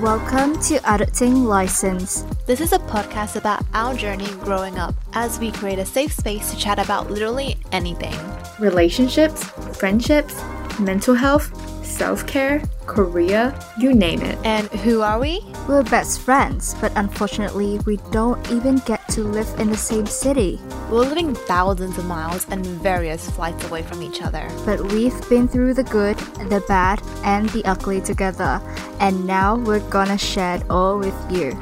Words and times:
Welcome 0.00 0.60
to 0.62 0.78
Adulting 0.84 1.44
License. 1.46 2.22
This 2.46 2.60
is 2.60 2.72
a 2.72 2.78
podcast 2.78 3.34
about 3.34 3.64
our 3.74 3.96
journey 3.96 4.30
growing 4.44 4.78
up 4.78 4.94
as 5.14 5.40
we 5.40 5.50
create 5.50 5.80
a 5.80 5.84
safe 5.84 6.12
space 6.12 6.52
to 6.52 6.56
chat 6.56 6.78
about 6.78 7.10
literally 7.10 7.56
anything 7.72 8.14
relationships, 8.60 9.42
friendships, 9.76 10.40
mental 10.78 11.14
health, 11.14 11.50
self 11.84 12.24
care, 12.28 12.62
career, 12.86 13.52
you 13.76 13.92
name 13.92 14.22
it. 14.22 14.38
And 14.44 14.68
who 14.68 15.02
are 15.02 15.18
we? 15.18 15.44
We're 15.66 15.82
best 15.82 16.20
friends, 16.20 16.76
but 16.80 16.92
unfortunately, 16.94 17.80
we 17.80 17.96
don't 18.12 18.38
even 18.52 18.76
get 18.86 19.06
to 19.08 19.24
live 19.24 19.52
in 19.58 19.68
the 19.68 19.76
same 19.76 20.06
city. 20.06 20.60
We're 20.90 21.00
living 21.00 21.34
thousands 21.34 21.98
of 21.98 22.06
miles 22.06 22.46
and 22.48 22.64
various 22.64 23.28
flights 23.32 23.62
away 23.66 23.82
from 23.82 24.00
each 24.00 24.22
other. 24.22 24.48
But 24.64 24.80
we've 24.90 25.28
been 25.28 25.46
through 25.46 25.74
the 25.74 25.84
good, 25.84 26.16
the 26.48 26.64
bad, 26.66 27.02
and 27.24 27.46
the 27.50 27.62
ugly 27.66 28.00
together, 28.00 28.58
and 28.98 29.26
now 29.26 29.56
we're 29.56 29.86
gonna 29.90 30.16
share 30.16 30.54
it 30.56 30.62
all 30.70 30.98
with 30.98 31.14
you. 31.30 31.52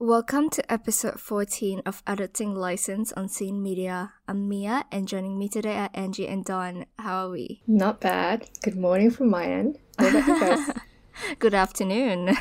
Welcome 0.00 0.50
to 0.50 0.72
episode 0.72 1.20
14 1.20 1.82
of 1.86 2.04
Adulting 2.06 2.56
License 2.56 3.12
on 3.12 3.28
Scene 3.28 3.62
Media. 3.62 4.14
I'm 4.26 4.48
Mia, 4.48 4.84
and 4.90 5.06
joining 5.06 5.38
me 5.38 5.48
today 5.48 5.76
are 5.76 5.90
Angie 5.94 6.26
and 6.26 6.44
Dawn. 6.44 6.86
How 6.98 7.26
are 7.26 7.30
we? 7.30 7.62
Not 7.68 8.00
bad. 8.00 8.50
Good 8.64 8.76
morning 8.76 9.12
from 9.12 9.30
my 9.30 9.44
end. 9.44 9.78
How 9.96 10.08
about 10.08 10.26
you 10.26 10.40
guys? 10.40 10.70
Good 11.38 11.54
afternoon. 11.54 12.36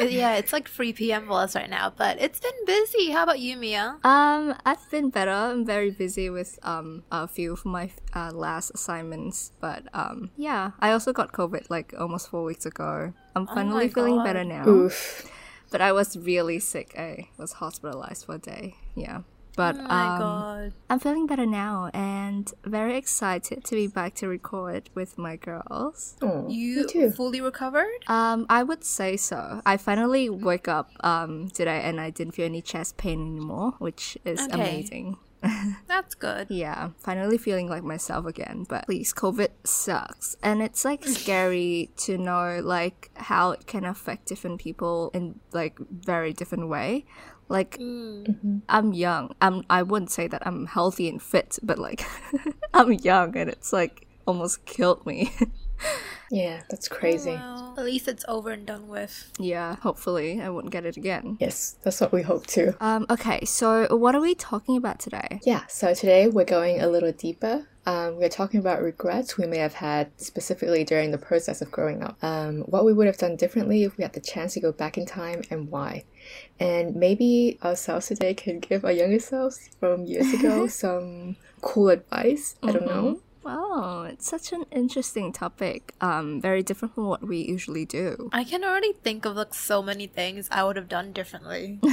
yeah, 0.00 0.34
it's 0.34 0.52
like 0.52 0.68
3 0.68 0.92
p.m. 0.92 1.26
for 1.26 1.34
us 1.40 1.54
right 1.54 1.68
now, 1.68 1.92
but 1.96 2.20
it's 2.20 2.40
been 2.40 2.64
busy. 2.66 3.10
How 3.10 3.24
about 3.24 3.40
you, 3.40 3.56
Mia? 3.56 3.98
Um, 4.04 4.54
I've 4.64 4.90
been 4.90 5.10
better. 5.10 5.30
I'm 5.30 5.64
very 5.64 5.90
busy 5.90 6.30
with 6.30 6.58
um 6.62 7.02
a 7.10 7.26
few 7.28 7.52
of 7.52 7.64
my 7.64 7.90
uh, 8.14 8.30
last 8.32 8.70
assignments, 8.74 9.52
but 9.60 9.84
um 9.94 10.30
yeah, 10.36 10.72
I 10.80 10.92
also 10.92 11.12
got 11.12 11.32
COVID 11.32 11.70
like 11.70 11.94
almost 11.98 12.28
four 12.30 12.44
weeks 12.44 12.66
ago. 12.66 13.12
I'm 13.36 13.48
Oh 13.50 13.54
finally 13.54 13.86
my 13.86 13.88
feeling 13.88 14.16
God. 14.16 14.24
better 14.24 14.44
now. 14.44 14.66
Oof. 14.68 15.28
But 15.70 15.80
I 15.80 15.92
was 15.92 16.16
really 16.18 16.58
sick. 16.58 16.94
I 16.98 17.28
was 17.38 17.54
hospitalized 17.54 18.26
for 18.26 18.34
a 18.34 18.38
day. 18.38 18.74
Yeah. 18.94 19.20
But 19.56 19.76
oh 19.78 19.84
my 19.88 20.06
um, 20.06 20.18
god. 20.18 20.72
I'm 20.88 20.98
feeling 20.98 21.26
better 21.26 21.44
now 21.46 21.90
and 21.92 22.50
very 22.64 22.96
excited 22.96 23.64
to 23.64 23.74
be 23.74 23.86
back 23.86 24.14
to 24.16 24.28
record 24.28 24.88
with 24.94 25.18
my 25.18 25.36
girls. 25.36 26.16
Oh, 26.22 26.48
You 26.48 26.86
too. 26.86 27.10
fully 27.10 27.40
recovered? 27.40 28.00
Um, 28.06 28.46
I 28.48 28.62
would 28.62 28.84
say 28.84 29.16
so. 29.16 29.60
I 29.66 29.76
finally 29.76 30.30
woke 30.30 30.68
up 30.68 30.90
um 31.04 31.48
today 31.50 31.80
and 31.84 32.00
I 32.00 32.10
didn't 32.10 32.32
feel 32.34 32.46
any 32.46 32.62
chest 32.62 32.96
pain 32.96 33.20
anymore, 33.20 33.74
which 33.78 34.16
is 34.24 34.40
Okay. 34.40 34.54
amazing. 34.54 35.18
That's 35.88 36.14
good. 36.14 36.46
Yeah, 36.50 36.90
finally 36.98 37.36
feeling 37.36 37.68
like 37.68 37.82
myself 37.82 38.26
again. 38.26 38.64
But 38.68 38.86
please, 38.86 39.12
COVID 39.12 39.48
sucks. 39.64 40.36
And 40.42 40.62
it's 40.62 40.84
like 40.84 41.04
scary 41.18 41.90
to 42.06 42.16
know 42.16 42.60
like 42.62 43.10
how 43.16 43.50
it 43.50 43.66
can 43.66 43.84
affect 43.84 44.26
different 44.26 44.60
people 44.60 45.10
in 45.12 45.40
like 45.52 45.78
very 45.78 46.32
different 46.32 46.68
way. 46.68 47.04
Like 47.48 47.76
I'm 47.78 48.92
young. 48.92 49.34
I'm 49.40 49.64
I 49.68 49.82
wouldn't 49.82 50.10
say 50.10 50.26
that 50.28 50.46
I'm 50.46 50.66
healthy 50.66 51.08
and 51.08 51.22
fit, 51.22 51.58
but 51.62 51.78
like 51.78 52.04
I'm 52.74 52.92
young 52.92 53.36
and 53.36 53.50
it's 53.50 53.72
like 53.72 54.06
almost 54.26 54.64
killed 54.64 55.04
me. 55.06 55.32
Yeah, 56.30 56.62
that's 56.70 56.88
crazy. 56.88 57.32
Well, 57.32 57.74
at 57.76 57.84
least 57.84 58.08
it's 58.08 58.24
over 58.26 58.52
and 58.52 58.64
done 58.64 58.88
with. 58.88 59.30
yeah, 59.38 59.76
hopefully 59.76 60.40
I 60.40 60.48
won't 60.48 60.70
get 60.70 60.86
it 60.86 60.96
again. 60.96 61.36
Yes, 61.38 61.76
that's 61.82 62.00
what 62.00 62.10
we 62.10 62.22
hope 62.22 62.46
to. 62.48 62.74
Um 62.82 63.04
okay, 63.10 63.44
so 63.44 63.94
what 63.94 64.14
are 64.14 64.20
we 64.20 64.34
talking 64.34 64.78
about 64.78 64.98
today? 64.98 65.40
Yeah, 65.44 65.66
so 65.66 65.92
today 65.92 66.28
we're 66.28 66.46
going 66.46 66.80
a 66.80 66.86
little 66.88 67.12
deeper. 67.12 67.66
Um, 67.84 68.16
we're 68.16 68.28
talking 68.30 68.60
about 68.60 68.80
regrets 68.80 69.36
we 69.36 69.46
may 69.46 69.58
have 69.58 69.74
had 69.74 70.10
specifically 70.16 70.84
during 70.84 71.10
the 71.10 71.18
process 71.18 71.60
of 71.60 71.70
growing 71.70 72.02
up. 72.02 72.16
Um, 72.22 72.60
what 72.62 72.84
we 72.86 72.92
would 72.94 73.08
have 73.08 73.18
done 73.18 73.34
differently 73.36 73.82
if 73.82 73.98
we 73.98 74.02
had 74.02 74.12
the 74.14 74.20
chance 74.20 74.54
to 74.54 74.60
go 74.60 74.70
back 74.72 74.96
in 74.96 75.04
time 75.04 75.42
and 75.50 75.68
why. 75.68 76.04
And 76.60 76.94
maybe 76.94 77.58
ourselves 77.64 78.06
today 78.06 78.34
can 78.34 78.60
give 78.60 78.84
our 78.84 78.92
younger 78.92 79.18
selves 79.18 79.70
from 79.80 80.04
years 80.04 80.32
ago 80.32 80.66
some 80.68 81.36
cool 81.60 81.88
advice. 81.88 82.56
I 82.62 82.72
don't 82.72 82.86
know. 82.86 83.20
Wow, 83.42 84.02
it's 84.08 84.28
such 84.30 84.52
an 84.52 84.64
interesting 84.70 85.32
topic. 85.32 85.94
Um, 86.00 86.40
very 86.40 86.62
different 86.62 86.94
from 86.94 87.06
what 87.06 87.26
we 87.26 87.38
usually 87.38 87.84
do. 87.84 88.30
I 88.32 88.44
can 88.44 88.62
already 88.62 88.92
think 88.92 89.24
of 89.24 89.34
like 89.34 89.52
so 89.52 89.82
many 89.82 90.06
things 90.06 90.48
I 90.52 90.62
would 90.62 90.76
have 90.76 90.88
done 90.88 91.12
differently. 91.12 91.80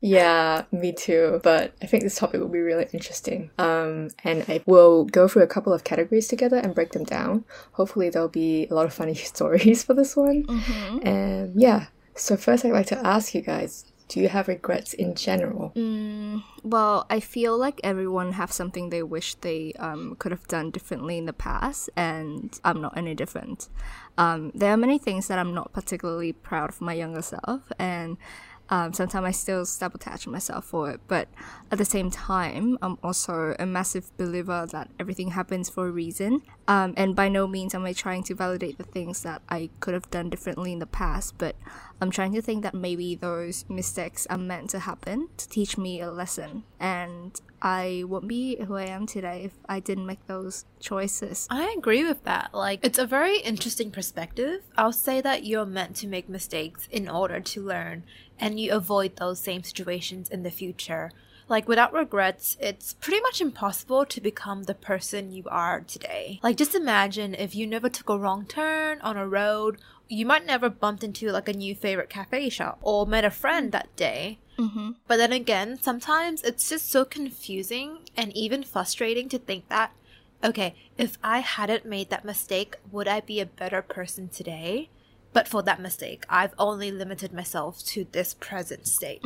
Yeah, 0.00 0.64
me 0.70 0.92
too. 0.92 1.40
But 1.42 1.74
I 1.82 1.86
think 1.86 2.04
this 2.04 2.16
topic 2.16 2.40
will 2.40 2.48
be 2.48 2.60
really 2.60 2.86
interesting. 2.92 3.50
Um, 3.58 4.10
and 4.22 4.44
I 4.48 4.62
will 4.66 5.04
go 5.04 5.26
through 5.26 5.42
a 5.42 5.48
couple 5.48 5.72
of 5.72 5.84
categories 5.84 6.28
together 6.28 6.56
and 6.56 6.74
break 6.74 6.92
them 6.92 7.04
down. 7.04 7.44
Hopefully, 7.72 8.08
there'll 8.08 8.28
be 8.28 8.68
a 8.70 8.74
lot 8.74 8.86
of 8.86 8.94
funny 8.94 9.14
stories 9.34 9.82
for 9.82 9.94
this 9.94 10.14
one. 10.16 10.44
And 11.02 11.60
yeah, 11.60 11.86
so 12.18 12.36
first, 12.36 12.64
I'd 12.64 12.72
like 12.72 12.86
to 12.86 13.06
ask 13.06 13.34
you 13.34 13.40
guys 13.40 13.86
do 14.08 14.20
you 14.20 14.28
have 14.28 14.48
regrets 14.48 14.94
in 14.94 15.14
general? 15.14 15.72
Mm, 15.76 16.42
well, 16.62 17.06
I 17.10 17.20
feel 17.20 17.56
like 17.58 17.78
everyone 17.84 18.32
have 18.32 18.50
something 18.50 18.88
they 18.88 19.02
wish 19.02 19.34
they 19.34 19.74
um, 19.78 20.16
could 20.18 20.32
have 20.32 20.48
done 20.48 20.70
differently 20.70 21.18
in 21.18 21.26
the 21.26 21.34
past, 21.34 21.90
and 21.94 22.58
I'm 22.64 22.80
not 22.80 22.96
any 22.96 23.14
different. 23.14 23.68
Um, 24.16 24.50
there 24.54 24.72
are 24.72 24.78
many 24.78 24.98
things 24.98 25.28
that 25.28 25.38
I'm 25.38 25.54
not 25.54 25.72
particularly 25.74 26.32
proud 26.32 26.70
of 26.70 26.80
my 26.80 26.94
younger 26.94 27.22
self, 27.22 27.70
and 27.78 28.16
um, 28.70 28.92
sometimes 28.92 29.26
I 29.26 29.30
still 29.30 29.64
sabotage 29.64 30.26
myself 30.26 30.66
for 30.66 30.90
it. 30.90 31.00
But 31.08 31.28
at 31.70 31.78
the 31.78 31.84
same 31.84 32.10
time, 32.10 32.78
I'm 32.82 32.98
also 33.02 33.54
a 33.58 33.66
massive 33.66 34.16
believer 34.16 34.66
that 34.72 34.90
everything 34.98 35.30
happens 35.30 35.70
for 35.70 35.88
a 35.88 35.90
reason. 35.90 36.42
Um, 36.66 36.94
and 36.96 37.16
by 37.16 37.28
no 37.28 37.46
means 37.46 37.74
am 37.74 37.84
I 37.84 37.92
trying 37.92 38.24
to 38.24 38.34
validate 38.34 38.78
the 38.78 38.84
things 38.84 39.22
that 39.22 39.42
I 39.48 39.70
could 39.80 39.94
have 39.94 40.10
done 40.10 40.28
differently 40.28 40.72
in 40.72 40.78
the 40.78 40.86
past, 40.86 41.38
but 41.38 41.56
I'm 42.00 42.10
trying 42.10 42.32
to 42.34 42.42
think 42.42 42.62
that 42.62 42.74
maybe 42.74 43.14
those 43.14 43.64
mistakes 43.68 44.26
are 44.28 44.38
meant 44.38 44.70
to 44.70 44.80
happen 44.80 45.28
to 45.36 45.48
teach 45.48 45.76
me 45.76 46.00
a 46.00 46.10
lesson. 46.10 46.64
And 46.78 47.40
I 47.60 48.04
wouldn't 48.06 48.28
be 48.28 48.56
who 48.62 48.76
I 48.76 48.84
am 48.84 49.06
today 49.06 49.42
if 49.44 49.52
I 49.68 49.80
didn't 49.80 50.06
make 50.06 50.24
those 50.26 50.64
choices. 50.78 51.48
I 51.50 51.74
agree 51.76 52.04
with 52.04 52.22
that. 52.24 52.54
Like, 52.54 52.80
it's 52.84 52.98
a 52.98 53.06
very 53.06 53.38
interesting 53.38 53.90
perspective. 53.90 54.62
I'll 54.76 54.92
say 54.92 55.20
that 55.20 55.44
you're 55.44 55.66
meant 55.66 55.96
to 55.96 56.06
make 56.06 56.28
mistakes 56.28 56.86
in 56.90 57.08
order 57.08 57.40
to 57.40 57.62
learn, 57.62 58.04
and 58.38 58.58
you 58.60 58.72
avoid 58.72 59.16
those 59.16 59.40
same 59.40 59.62
situations 59.62 60.28
in 60.30 60.42
the 60.42 60.50
future. 60.50 61.10
Like, 61.48 61.66
without 61.66 61.94
regrets, 61.94 62.58
it's 62.60 62.92
pretty 62.94 63.20
much 63.22 63.40
impossible 63.40 64.04
to 64.04 64.20
become 64.20 64.64
the 64.64 64.74
person 64.74 65.32
you 65.32 65.44
are 65.50 65.80
today. 65.80 66.40
Like, 66.42 66.56
just 66.58 66.74
imagine 66.74 67.34
if 67.34 67.54
you 67.54 67.66
never 67.66 67.88
took 67.88 68.10
a 68.10 68.18
wrong 68.18 68.44
turn 68.44 69.00
on 69.00 69.16
a 69.16 69.26
road, 69.26 69.78
you 70.08 70.26
might 70.26 70.46
never 70.46 70.68
bumped 70.68 71.04
into 71.04 71.30
like 71.30 71.48
a 71.48 71.54
new 71.54 71.74
favorite 71.74 72.10
cafe 72.10 72.48
shop 72.50 72.78
or 72.82 73.06
met 73.06 73.24
a 73.24 73.30
friend 73.30 73.72
that 73.72 73.94
day. 73.96 74.38
Mm-hmm. 74.58 74.92
But 75.06 75.18
then 75.18 75.32
again, 75.32 75.78
sometimes 75.80 76.42
it's 76.42 76.68
just 76.68 76.90
so 76.90 77.04
confusing 77.04 78.00
and 78.16 78.36
even 78.36 78.62
frustrating 78.62 79.28
to 79.30 79.38
think 79.38 79.68
that, 79.68 79.92
okay, 80.42 80.74
if 80.96 81.16
I 81.22 81.38
hadn't 81.40 81.86
made 81.86 82.10
that 82.10 82.24
mistake, 82.24 82.76
would 82.90 83.08
I 83.08 83.20
be 83.20 83.40
a 83.40 83.46
better 83.46 83.82
person 83.82 84.28
today? 84.28 84.90
But 85.32 85.46
for 85.46 85.62
that 85.62 85.80
mistake, 85.80 86.24
I've 86.28 86.54
only 86.58 86.90
limited 86.90 87.32
myself 87.32 87.84
to 87.86 88.06
this 88.12 88.34
present 88.34 88.86
state. 88.86 89.20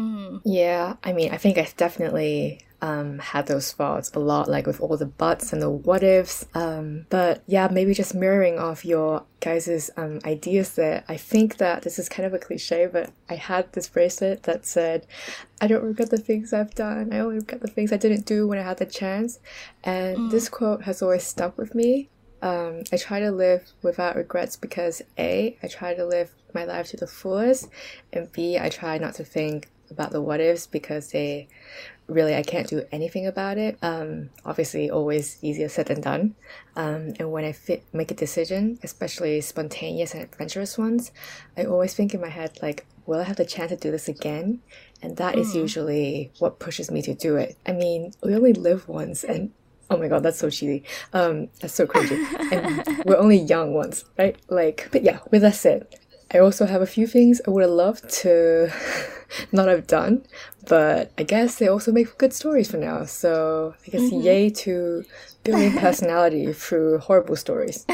Yeah, 0.45 0.97
I 1.05 1.13
mean, 1.13 1.33
I 1.33 1.37
think 1.37 1.59
I've 1.59 1.77
definitely 1.77 2.67
um, 2.83 3.21
had 3.21 3.47
those 3.47 3.73
thoughts 3.73 4.11
a 4.12 4.19
lot, 4.19 4.49
like 4.49 4.67
with 4.67 4.81
all 4.81 4.97
the 4.97 5.07
buts 5.07 5.53
and 5.53 5.62
the 5.62 5.71
what 5.71 6.03
ifs. 6.03 6.45
Um, 6.55 7.07
but 7.09 7.43
yeah, 7.47 7.69
maybe 7.71 7.95
just 7.95 8.15
mirroring 8.15 8.59
off 8.59 8.85
your 8.85 9.25
guys' 9.41 9.91
um, 9.97 10.19
ideas 10.25 10.75
there. 10.75 11.05
I 11.09 11.17
think 11.17 11.59
that 11.59 11.83
this 11.83 11.99
is 12.01 12.09
kind 12.09 12.26
of 12.26 12.35
a 12.35 12.38
cliche, 12.38 12.88
but 12.93 13.11
I 13.31 13.37
had 13.37 13.73
this 13.73 13.88
bracelet 13.88 14.43
that 14.43 14.67
said, 14.67 15.06
I 15.61 15.69
don't 15.69 15.85
regret 15.85 16.11
the 16.11 16.19
things 16.19 16.53
I've 16.53 16.75
done, 16.75 17.12
I 17.12 17.21
only 17.21 17.37
regret 17.37 17.61
the 17.61 17.69
things 17.69 17.93
I 17.93 17.97
didn't 17.97 18.26
do 18.26 18.49
when 18.49 18.59
I 18.59 18.62
had 18.62 18.79
the 18.79 18.87
chance. 18.87 19.38
And 19.85 20.32
this 20.32 20.49
quote 20.49 20.82
has 20.82 21.03
always 21.03 21.23
stuck 21.23 21.56
with 21.56 21.76
me. 21.76 22.09
Um, 22.43 22.83
I 22.93 22.97
try 22.97 23.21
to 23.21 23.31
live 23.31 23.73
without 23.83 24.17
regrets 24.17 24.56
because 24.56 25.00
A, 25.17 25.56
I 25.62 25.69
try 25.69 25.94
to 25.94 26.05
live 26.05 26.33
my 26.53 26.65
life 26.65 26.89
to 26.89 26.97
the 26.97 27.06
fullest, 27.06 27.69
and 28.12 28.31
B, 28.33 28.59
I 28.59 28.69
try 28.69 28.99
not 28.99 29.15
to 29.15 29.25
think 29.25 29.71
about 29.91 30.11
the 30.11 30.21
what 30.21 30.41
ifs 30.41 30.67
because 30.67 31.12
they 31.12 31.49
really 32.09 32.35
I 32.35 32.43
can't 32.43 32.67
do 32.67 32.85
anything 32.91 33.27
about 33.27 33.59
it. 33.59 33.79
Um, 33.83 34.31
obviously, 34.44 34.91
always 34.91 35.39
easier 35.43 35.69
said 35.69 35.87
than 35.87 36.00
done. 36.00 36.35
Um, 36.75 37.15
and 37.19 37.31
when 37.31 37.44
I 37.44 37.53
fit, 37.53 37.85
make 37.93 38.11
a 38.11 38.15
decision, 38.15 38.79
especially 38.83 39.41
spontaneous 39.41 40.15
and 40.15 40.23
adventurous 40.23 40.77
ones, 40.77 41.12
I 41.56 41.65
always 41.65 41.95
think 41.95 42.12
in 42.12 42.21
my 42.21 42.29
head 42.29 42.59
like, 42.61 42.87
will 43.06 43.21
I 43.21 43.25
have 43.25 43.37
the 43.37 43.45
chance 43.45 43.71
to 43.71 43.77
do 43.77 43.91
this 43.91 44.09
again? 44.09 44.61
And 45.00 45.17
that 45.17 45.37
is 45.37 45.55
usually 45.55 46.33
what 46.38 46.59
pushes 46.59 46.91
me 46.91 47.03
to 47.03 47.15
do 47.15 47.37
it. 47.37 47.56
I 47.67 47.73
mean, 47.73 48.12
we 48.23 48.35
only 48.35 48.53
live 48.53 48.88
once, 48.88 49.25
and 49.25 49.53
Oh 49.93 49.99
my 49.99 50.09
god, 50.09 50.23
that's 50.23 50.39
so 50.39 50.50
cheesy. 50.50 50.85
Um, 51.12 51.49
that's 51.61 51.75
so 51.75 51.87
cringy. 51.87 52.19
and 52.53 53.05
we're 53.06 53.17
only 53.17 53.39
young 53.39 53.75
ones, 53.75 54.05
right? 54.19 54.37
Like, 54.49 54.89
but 54.93 55.03
yeah, 55.03 55.19
with 55.31 55.43
that 55.43 55.55
said, 55.55 55.87
I 56.35 56.39
also 56.39 56.67
have 56.67 56.81
a 56.81 56.87
few 56.87 57.06
things 57.06 57.41
I 57.47 57.50
would 57.50 57.62
have 57.62 57.71
loved 57.71 58.09
to 58.23 58.73
not 59.53 59.69
have 59.69 59.87
done. 59.87 60.25
But 60.69 61.12
I 61.19 61.25
guess 61.25 61.56
they 61.56 61.69
also 61.69 61.93
make 61.93 62.17
good 62.19 62.33
stories 62.33 62.71
for 62.71 62.77
now. 62.77 63.05
So 63.05 63.75
I 63.87 63.91
guess 63.91 64.12
yay 64.12 64.49
to 64.50 65.05
building 65.43 65.77
personality 65.77 66.53
through 66.53 66.99
horrible 66.99 67.37
stories. 67.37 67.85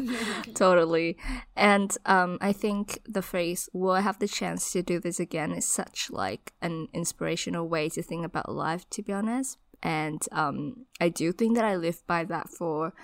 totally. 0.54 1.18
And 1.54 1.96
um, 2.06 2.38
I 2.40 2.52
think 2.52 3.00
the 3.06 3.22
phrase 3.22 3.68
"Will 3.72 3.90
I 3.90 4.00
have 4.00 4.18
the 4.18 4.28
chance 4.28 4.72
to 4.72 4.82
do 4.82 4.98
this 4.98 5.20
again?" 5.20 5.52
is 5.52 5.66
such 5.66 6.10
like 6.10 6.52
an 6.62 6.88
inspirational 6.92 7.68
way 7.68 7.88
to 7.90 8.02
think 8.02 8.24
about 8.24 8.50
life. 8.50 8.88
To 8.90 9.02
be 9.02 9.12
honest, 9.12 9.58
and 9.84 10.26
um, 10.32 10.86
I 11.00 11.10
do 11.10 11.30
think 11.30 11.54
that 11.56 11.64
I 11.64 11.76
live 11.76 12.04
by 12.06 12.24
that 12.24 12.48
for 12.48 12.94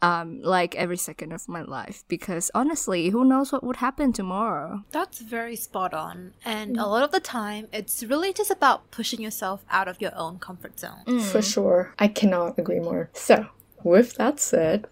um, 0.00 0.40
like 0.42 0.74
every 0.76 0.96
second 0.96 1.32
of 1.32 1.48
my 1.48 1.62
life 1.62 2.04
because 2.08 2.50
honestly, 2.54 3.10
who 3.10 3.24
knows 3.24 3.52
what 3.52 3.62
would 3.62 3.76
happen 3.76 4.12
tomorrow? 4.12 4.84
That's 4.90 5.20
very 5.20 5.56
spot 5.56 5.92
on. 5.92 6.32
And 6.44 6.78
a 6.78 6.86
lot 6.86 7.02
of 7.02 7.10
the 7.10 7.20
time, 7.20 7.68
it's 7.72 8.02
really 8.02 8.32
just 8.32 8.50
about 8.50 8.90
pushing 8.90 9.20
yourself 9.20 9.64
out 9.70 9.88
of 9.88 10.00
your 10.00 10.16
own 10.16 10.38
comfort 10.38 10.80
zone. 10.80 11.20
For 11.20 11.42
sure. 11.42 11.94
I 11.98 12.08
cannot 12.08 12.58
agree 12.58 12.80
more. 12.80 13.10
So, 13.12 13.46
with 13.82 14.14
that 14.14 14.40
said, 14.40 14.86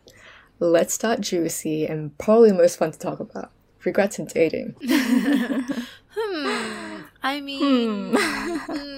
let's 0.59 0.95
start 0.95 1.21
juicy 1.21 1.87
and 1.87 2.17
probably 2.19 2.53
most 2.53 2.79
fun 2.79 2.93
to 2.93 2.99
talk 2.99 3.21
about 3.21 3.53
regrets 3.85 4.19
in 4.19 4.27
dating. 4.27 4.75
hmm. 4.83 5.61
I 7.23 7.41
mean, 7.41 8.15
hmm, 8.17 8.96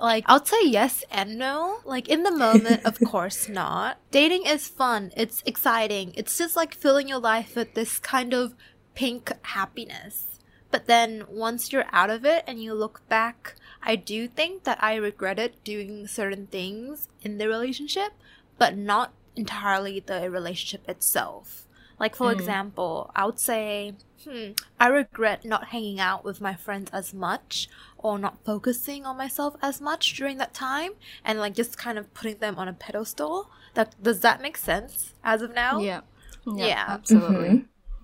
like, 0.00 0.24
I'll 0.26 0.44
say 0.44 0.64
yes 0.64 1.04
and 1.10 1.38
no. 1.38 1.78
Like, 1.84 2.08
in 2.08 2.22
the 2.22 2.30
moment, 2.30 2.84
of 2.84 2.98
course 3.04 3.48
not. 3.48 3.98
Dating 4.10 4.46
is 4.46 4.68
fun, 4.68 5.12
it's 5.16 5.42
exciting, 5.44 6.12
it's 6.16 6.36
just 6.38 6.56
like 6.56 6.74
filling 6.74 7.08
your 7.08 7.18
life 7.18 7.56
with 7.56 7.74
this 7.74 7.98
kind 7.98 8.32
of 8.32 8.54
pink 8.94 9.32
happiness. 9.42 10.40
But 10.70 10.86
then 10.86 11.24
once 11.28 11.72
you're 11.72 11.86
out 11.92 12.10
of 12.10 12.24
it 12.24 12.44
and 12.46 12.62
you 12.62 12.74
look 12.74 13.06
back, 13.08 13.54
I 13.82 13.96
do 13.96 14.28
think 14.28 14.64
that 14.64 14.82
I 14.82 14.96
regretted 14.96 15.62
doing 15.64 16.06
certain 16.06 16.46
things 16.46 17.08
in 17.22 17.38
the 17.38 17.48
relationship, 17.48 18.12
but 18.58 18.76
not 18.76 19.14
entirely 19.34 20.00
the 20.00 20.30
relationship 20.30 20.88
itself. 20.88 21.66
Like, 21.98 22.14
for 22.14 22.30
example, 22.30 23.10
I 23.16 23.26
would 23.26 23.40
say, 23.40 23.94
hmm, 24.22 24.50
I 24.78 24.86
regret 24.86 25.44
not 25.44 25.68
hanging 25.68 25.98
out 25.98 26.24
with 26.24 26.40
my 26.40 26.54
friends 26.54 26.90
as 26.92 27.12
much 27.12 27.68
or 27.98 28.18
not 28.18 28.38
focusing 28.44 29.04
on 29.04 29.16
myself 29.16 29.56
as 29.62 29.80
much 29.80 30.14
during 30.14 30.38
that 30.38 30.54
time 30.54 30.92
and 31.24 31.38
like 31.38 31.54
just 31.54 31.76
kind 31.76 31.98
of 31.98 32.12
putting 32.14 32.38
them 32.38 32.56
on 32.56 32.68
a 32.68 32.72
pedestal. 32.72 33.50
That 33.74 33.94
does 34.02 34.20
that 34.20 34.40
make 34.40 34.56
sense 34.56 35.14
as 35.22 35.42
of 35.42 35.54
now? 35.54 35.80
Yeah. 35.80 36.00
Yeah, 36.46 36.66
Yeah. 36.66 36.84
absolutely. 36.88 37.48
Mm-hmm. 37.48 37.58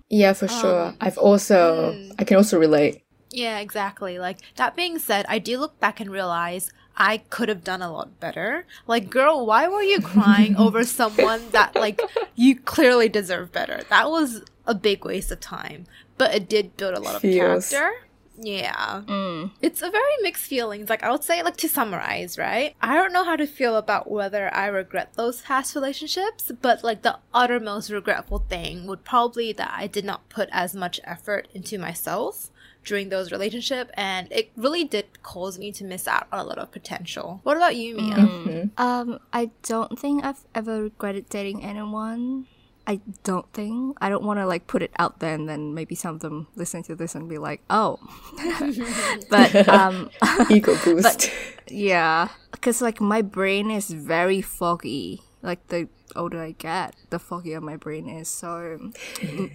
Yeah, 0.09 0.33
for 0.33 0.45
um, 0.45 0.61
sure. 0.61 0.93
I've 1.01 1.17
also, 1.17 1.93
hmm. 1.93 2.11
I 2.19 2.23
can 2.23 2.37
also 2.37 2.59
relate. 2.59 3.03
Yeah, 3.31 3.59
exactly. 3.59 4.19
Like 4.19 4.39
that 4.55 4.75
being 4.75 4.99
said, 4.99 5.25
I 5.27 5.39
do 5.39 5.57
look 5.57 5.79
back 5.79 5.99
and 5.99 6.11
realize 6.11 6.71
I 6.95 7.17
could 7.17 7.49
have 7.49 7.63
done 7.63 7.81
a 7.81 7.91
lot 7.91 8.19
better. 8.19 8.65
Like, 8.87 9.09
girl, 9.09 9.45
why 9.45 9.67
were 9.67 9.81
you 9.81 9.99
crying 10.01 10.55
over 10.57 10.83
someone 10.83 11.41
that 11.51 11.75
like 11.75 12.01
you 12.35 12.57
clearly 12.57 13.09
deserve 13.09 13.51
better? 13.51 13.81
That 13.89 14.09
was 14.09 14.43
a 14.65 14.75
big 14.75 15.03
waste 15.05 15.31
of 15.31 15.39
time, 15.39 15.85
but 16.17 16.33
it 16.33 16.47
did 16.47 16.77
build 16.77 16.95
a 16.95 16.99
lot 16.99 17.15
of 17.15 17.21
Feels. 17.21 17.69
character. 17.69 18.04
Yeah. 18.37 19.03
Mm. 19.05 19.51
It's 19.61 19.81
a 19.81 19.89
very 19.89 20.13
mixed 20.21 20.45
feelings. 20.45 20.89
Like 20.89 21.03
I 21.03 21.11
would 21.11 21.23
say 21.23 21.41
like 21.43 21.57
to 21.57 21.69
summarize, 21.69 22.37
right? 22.37 22.75
I 22.81 22.95
don't 22.95 23.13
know 23.13 23.23
how 23.23 23.35
to 23.35 23.47
feel 23.47 23.75
about 23.77 24.09
whether 24.09 24.53
I 24.53 24.67
regret 24.67 25.13
those 25.13 25.41
past 25.41 25.75
relationships, 25.75 26.51
but 26.61 26.83
like 26.83 27.01
the 27.01 27.19
uttermost 27.33 27.89
regretful 27.91 28.39
thing 28.39 28.87
would 28.87 29.03
probably 29.03 29.53
that 29.53 29.73
I 29.73 29.87
did 29.87 30.05
not 30.05 30.29
put 30.29 30.49
as 30.51 30.75
much 30.75 30.99
effort 31.05 31.47
into 31.53 31.77
myself 31.77 32.51
during 32.83 33.09
those 33.09 33.31
relationship 33.31 33.89
and 33.95 34.31
it 34.31 34.51
really 34.55 34.83
did 34.83 35.21
cause 35.23 35.57
me 35.57 35.71
to 35.71 35.83
miss 35.83 36.07
out 36.07 36.27
on 36.31 36.39
a 36.39 36.43
lot 36.43 36.59
of 36.59 36.71
potential. 36.71 37.39
What 37.43 37.57
about 37.57 37.75
you, 37.75 37.95
Mia? 37.95 38.15
Mm-hmm. 38.15 38.49
Mm-hmm. 38.49 38.81
Um, 38.81 39.19
I 39.33 39.49
don't 39.63 39.97
think 39.99 40.23
I've 40.23 40.45
ever 40.53 40.83
regretted 40.83 41.27
dating 41.29 41.63
anyone. 41.63 42.45
I 42.87 42.99
don't 43.23 43.51
think. 43.53 43.97
I 43.99 44.09
don't 44.09 44.23
want 44.23 44.39
to 44.39 44.45
like 44.45 44.67
put 44.67 44.81
it 44.81 44.91
out 44.99 45.19
there 45.19 45.33
and 45.33 45.49
then 45.49 45.73
maybe 45.73 45.95
some 45.95 46.15
of 46.15 46.21
them 46.21 46.47
listen 46.55 46.83
to 46.83 46.95
this 46.95 47.15
and 47.15 47.27
be 47.27 47.37
like, 47.37 47.61
oh. 47.69 47.99
but 49.29 49.67
um, 49.67 50.09
Ego 50.49 50.75
boost. 50.83 51.31
yeah, 51.67 52.29
because 52.51 52.81
like 52.81 53.01
my 53.01 53.21
brain 53.21 53.71
is 53.71 53.89
very 53.89 54.41
foggy. 54.41 55.21
Like 55.41 55.67
the 55.67 55.87
older 56.15 56.41
I 56.41 56.51
get, 56.51 56.95
the 57.09 57.17
foggier 57.19 57.61
my 57.61 57.75
brain 57.75 58.09
is. 58.09 58.27
So 58.29 58.91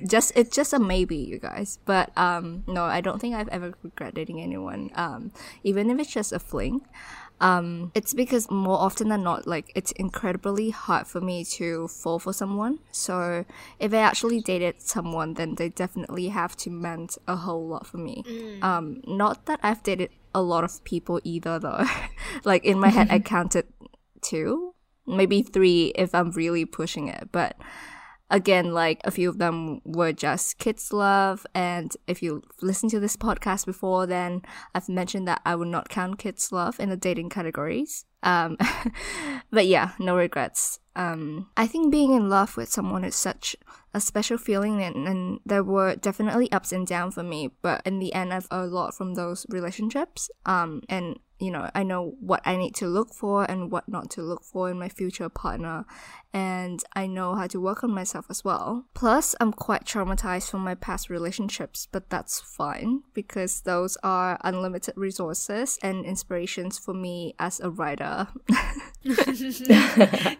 just 0.06 0.32
it's 0.36 0.54
just 0.54 0.72
a 0.72 0.78
maybe, 0.78 1.16
you 1.16 1.38
guys. 1.38 1.78
But 1.84 2.16
um, 2.16 2.64
no, 2.66 2.84
I 2.84 3.00
don't 3.00 3.20
think 3.20 3.34
I've 3.34 3.48
ever 3.48 3.74
regret 3.82 4.14
dating 4.14 4.40
anyone. 4.40 4.90
Um, 4.94 5.32
even 5.64 5.90
if 5.90 5.98
it's 5.98 6.12
just 6.12 6.32
a 6.32 6.38
fling. 6.38 6.82
Um, 7.40 7.90
it's 7.94 8.12
because 8.12 8.50
more 8.50 8.78
often 8.78 9.08
than 9.08 9.22
not, 9.22 9.46
like 9.46 9.72
it's 9.74 9.92
incredibly 9.92 10.70
hard 10.70 11.06
for 11.06 11.20
me 11.20 11.44
to 11.44 11.88
fall 11.88 12.18
for 12.18 12.32
someone. 12.32 12.80
So 12.92 13.44
if 13.78 13.94
I 13.94 13.98
actually 13.98 14.40
dated 14.40 14.82
someone, 14.82 15.34
then 15.34 15.54
they 15.54 15.70
definitely 15.70 16.28
have 16.28 16.56
to 16.58 16.70
meant 16.70 17.16
a 17.26 17.36
whole 17.36 17.66
lot 17.66 17.86
for 17.86 17.96
me. 17.96 18.24
Um, 18.62 19.02
not 19.06 19.46
that 19.46 19.60
I've 19.62 19.82
dated 19.82 20.10
a 20.34 20.42
lot 20.42 20.64
of 20.64 20.84
people 20.84 21.20
either, 21.24 21.58
though. 21.58 21.84
like 22.44 22.64
in 22.64 22.78
my 22.78 22.88
head, 22.88 23.08
I 23.10 23.18
counted 23.36 23.66
two, 24.20 24.74
maybe 25.06 25.42
three 25.42 25.92
if 25.96 26.14
I'm 26.14 26.30
really 26.32 26.64
pushing 26.64 27.08
it. 27.08 27.30
But 27.32 27.56
again, 28.30 28.72
like 28.72 29.00
a 29.04 29.10
few 29.10 29.28
of 29.28 29.38
them 29.38 29.80
were 29.84 30.12
just 30.12 30.58
kids 30.58 30.92
love. 30.92 31.46
And 31.54 31.94
if 32.06 32.22
you 32.22 32.42
listen 32.62 32.88
to 32.90 33.00
this 33.00 33.16
podcast 33.16 33.66
before, 33.66 34.06
then 34.06 34.42
I've 34.74 34.88
mentioned 34.88 35.26
that 35.28 35.42
I 35.44 35.54
would 35.54 35.68
not 35.68 35.88
count 35.88 36.18
kids 36.18 36.52
love 36.52 36.78
in 36.80 36.88
the 36.88 36.96
dating 36.96 37.30
categories. 37.30 38.04
Um, 38.22 38.56
but 39.50 39.66
yeah, 39.66 39.92
no 39.98 40.16
regrets. 40.16 40.78
Um, 40.96 41.48
I 41.56 41.66
think 41.66 41.90
being 41.90 42.12
in 42.12 42.28
love 42.28 42.56
with 42.56 42.68
someone 42.68 43.04
is 43.04 43.16
such 43.16 43.56
a 43.94 44.00
special 44.00 44.38
feeling, 44.38 44.82
and, 44.82 45.08
and 45.08 45.40
there 45.46 45.64
were 45.64 45.96
definitely 45.96 46.50
ups 46.52 46.72
and 46.72 46.86
downs 46.86 47.14
for 47.14 47.22
me. 47.22 47.50
But 47.62 47.82
in 47.86 47.98
the 47.98 48.12
end, 48.12 48.32
I've 48.32 48.48
a 48.50 48.66
lot 48.66 48.94
from 48.94 49.14
those 49.14 49.46
relationships. 49.48 50.30
Um, 50.44 50.82
and 50.88 51.18
you 51.40 51.50
know, 51.50 51.70
I 51.74 51.82
know 51.82 52.14
what 52.20 52.42
I 52.44 52.56
need 52.56 52.74
to 52.76 52.86
look 52.86 53.14
for 53.14 53.50
and 53.50 53.70
what 53.70 53.88
not 53.88 54.10
to 54.12 54.22
look 54.22 54.44
for 54.44 54.70
in 54.70 54.78
my 54.78 54.88
future 54.88 55.28
partner, 55.28 55.86
and 56.32 56.84
I 56.94 57.06
know 57.06 57.34
how 57.34 57.46
to 57.48 57.60
work 57.60 57.82
on 57.82 57.90
myself 57.92 58.26
as 58.28 58.44
well. 58.44 58.84
Plus, 58.94 59.34
I'm 59.40 59.52
quite 59.52 59.84
traumatized 59.84 60.50
from 60.50 60.62
my 60.62 60.74
past 60.74 61.08
relationships, 61.08 61.88
but 61.90 62.10
that's 62.10 62.40
fine 62.40 63.02
because 63.14 63.62
those 63.62 63.96
are 64.02 64.38
unlimited 64.44 64.94
resources 64.96 65.78
and 65.82 66.04
inspirations 66.04 66.78
for 66.78 66.94
me 66.94 67.34
as 67.38 67.58
a 67.60 67.70
writer. 67.70 68.28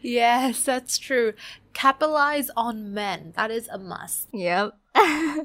yes, 0.03 0.63
that's 0.63 0.99
true. 0.99 1.33
Capitalize 1.73 2.51
on 2.57 2.93
men. 2.93 3.33
That 3.37 3.51
is 3.51 3.69
a 3.69 3.79
must. 3.79 4.29
yep. 4.33 4.75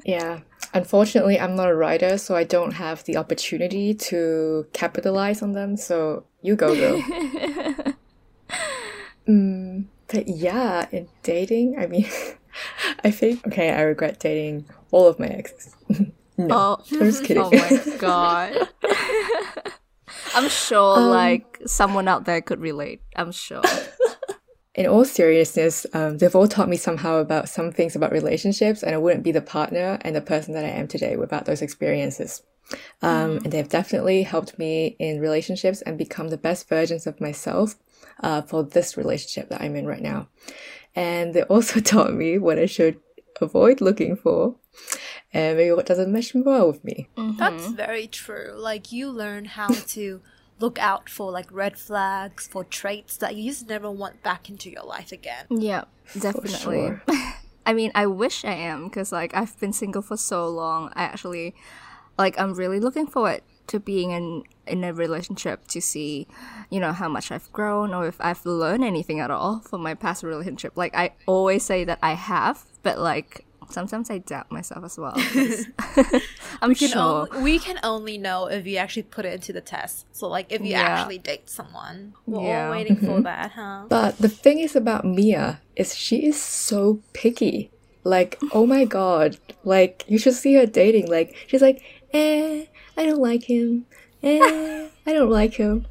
Yeah. 0.04 0.40
Unfortunately, 0.74 1.38
I'm 1.38 1.54
not 1.56 1.68
a 1.70 1.74
writer, 1.74 2.18
so 2.18 2.34
I 2.36 2.44
don't 2.44 2.72
have 2.72 3.04
the 3.04 3.16
opportunity 3.16 3.94
to 3.94 4.66
capitalize 4.72 5.42
on 5.42 5.52
them. 5.52 5.76
So 5.76 6.24
you 6.42 6.56
go, 6.56 6.74
girl. 6.74 7.00
mm, 9.28 9.84
but 10.08 10.28
yeah, 10.28 10.86
in 10.92 11.08
dating, 11.22 11.76
I 11.78 11.86
mean, 11.86 12.06
I 13.04 13.10
think, 13.10 13.46
okay, 13.46 13.70
I 13.72 13.82
regret 13.82 14.18
dating 14.20 14.66
all 14.90 15.06
of 15.08 15.18
my 15.18 15.26
exes. 15.26 15.74
no, 16.36 16.48
Oh, 16.50 16.76
I'm 16.92 16.98
just 17.00 17.24
kidding. 17.24 17.42
oh 17.42 17.50
my 17.50 17.96
god. 17.98 18.68
I'm 20.34 20.48
sure, 20.48 20.98
like, 20.98 21.58
someone 21.66 22.08
out 22.08 22.24
there 22.26 22.40
could 22.42 22.60
relate. 22.60 23.00
I'm 23.16 23.32
sure. 23.32 23.62
In 24.76 24.86
all 24.86 25.06
seriousness, 25.06 25.86
um, 25.94 26.18
they've 26.18 26.36
all 26.36 26.46
taught 26.46 26.68
me 26.68 26.76
somehow 26.76 27.16
about 27.16 27.48
some 27.48 27.72
things 27.72 27.96
about 27.96 28.12
relationships, 28.12 28.82
and 28.82 28.94
I 28.94 28.98
wouldn't 28.98 29.24
be 29.24 29.32
the 29.32 29.40
partner 29.40 29.98
and 30.02 30.14
the 30.14 30.20
person 30.20 30.52
that 30.52 30.66
I 30.66 30.68
am 30.68 30.86
today 30.86 31.16
without 31.16 31.46
those 31.46 31.62
experiences. 31.62 32.42
Um, 33.00 33.38
And 33.42 33.52
they've 33.52 33.68
definitely 33.68 34.22
helped 34.22 34.58
me 34.58 34.96
in 34.98 35.20
relationships 35.20 35.80
and 35.82 35.96
become 35.96 36.28
the 36.28 36.36
best 36.36 36.68
versions 36.68 37.06
of 37.06 37.20
myself 37.20 37.76
uh, 38.22 38.42
for 38.42 38.62
this 38.64 38.96
relationship 38.96 39.48
that 39.48 39.62
I'm 39.62 39.76
in 39.76 39.86
right 39.86 40.02
now. 40.02 40.28
And 40.94 41.32
they 41.32 41.42
also 41.42 41.80
taught 41.92 42.12
me 42.12 42.38
what 42.38 42.58
I 42.58 42.66
should 42.66 43.00
avoid 43.40 43.80
looking 43.80 44.16
for 44.16 44.56
and 45.32 45.56
maybe 45.56 45.72
what 45.72 45.86
doesn't 45.86 46.12
mesh 46.12 46.34
well 46.34 46.66
with 46.68 46.84
me. 46.84 47.08
That's 47.16 47.68
very 47.68 48.06
true. 48.06 48.52
Like 48.54 48.92
you 48.92 49.10
learn 49.10 49.44
how 49.46 49.68
to 49.68 50.20
look 50.58 50.78
out 50.78 51.08
for 51.08 51.30
like 51.30 51.50
red 51.52 51.78
flags, 51.78 52.46
for 52.46 52.64
traits 52.64 53.16
that 53.18 53.36
you 53.36 53.50
just 53.50 53.68
never 53.68 53.90
want 53.90 54.22
back 54.22 54.48
into 54.48 54.70
your 54.70 54.84
life 54.84 55.12
again. 55.12 55.46
Yeah, 55.50 55.84
definitely. 56.18 56.50
sure. 56.50 57.02
I 57.66 57.72
mean, 57.72 57.90
I 57.94 58.06
wish 58.06 58.44
I 58.44 58.52
am 58.52 58.84
because 58.84 59.12
like 59.12 59.34
I've 59.34 59.58
been 59.58 59.72
single 59.72 60.02
for 60.02 60.16
so 60.16 60.48
long. 60.48 60.92
I 60.94 61.02
actually 61.02 61.54
like 62.16 62.38
I'm 62.38 62.54
really 62.54 62.80
looking 62.80 63.06
forward 63.06 63.42
to 63.66 63.80
being 63.80 64.12
in 64.12 64.44
in 64.66 64.84
a 64.84 64.92
relationship 64.92 65.66
to 65.68 65.80
see, 65.80 66.28
you 66.70 66.80
know, 66.80 66.92
how 66.92 67.08
much 67.08 67.32
I've 67.32 67.52
grown 67.52 67.92
or 67.92 68.06
if 68.06 68.20
I've 68.20 68.44
learned 68.46 68.84
anything 68.84 69.20
at 69.20 69.30
all 69.30 69.60
from 69.60 69.82
my 69.82 69.94
past 69.94 70.22
relationship. 70.22 70.76
Like 70.76 70.94
I 70.96 71.12
always 71.26 71.64
say 71.64 71.84
that 71.84 71.98
I 72.02 72.12
have, 72.12 72.64
but 72.82 72.98
like 72.98 73.45
sometimes 73.70 74.10
I 74.10 74.18
doubt 74.18 74.50
myself 74.50 74.84
as 74.84 74.98
well. 74.98 75.14
I'm 75.16 76.20
I'm 76.62 76.68
we 76.70 76.74
can 76.74 76.88
sure. 76.90 77.28
only, 77.32 77.42
we 77.42 77.58
can 77.58 77.78
only 77.82 78.18
know 78.18 78.46
if 78.46 78.66
you 78.66 78.76
actually 78.78 79.04
put 79.04 79.24
it 79.24 79.32
into 79.34 79.52
the 79.52 79.60
test. 79.60 80.06
So 80.12 80.28
like 80.28 80.46
if 80.50 80.60
you 80.62 80.68
Yeah. 80.68 80.82
actually 80.82 81.18
date 81.18 81.48
someone, 81.50 82.14
we're 82.26 82.42
Yeah. 82.42 82.64
all 82.66 82.70
waiting 82.70 82.96
for 82.96 83.20
that, 83.22 83.52
huh? 83.52 83.84
But 83.88 84.18
the 84.18 84.28
thing 84.28 84.58
is 84.58 84.74
about 84.76 85.04
Mia 85.04 85.60
is 85.76 85.94
she 85.94 86.26
is 86.26 86.40
so 86.40 87.00
picky. 87.12 87.70
Like, 88.04 88.38
oh 88.52 88.66
my 88.66 88.84
god. 88.84 89.38
Like, 89.64 90.04
you 90.06 90.16
should 90.18 90.34
see 90.34 90.54
her 90.54 90.64
dating. 90.66 91.08
Like, 91.08 91.34
she's 91.48 91.60
like, 91.62 91.82
eh, 92.14 92.66
I 92.96 93.04
don't 93.04 93.18
like 93.20 93.44
him. 93.50 93.86
Eh, 94.22 94.88
I 95.04 95.12
don't 95.12 95.28
like 95.30 95.54
him. 95.54 95.86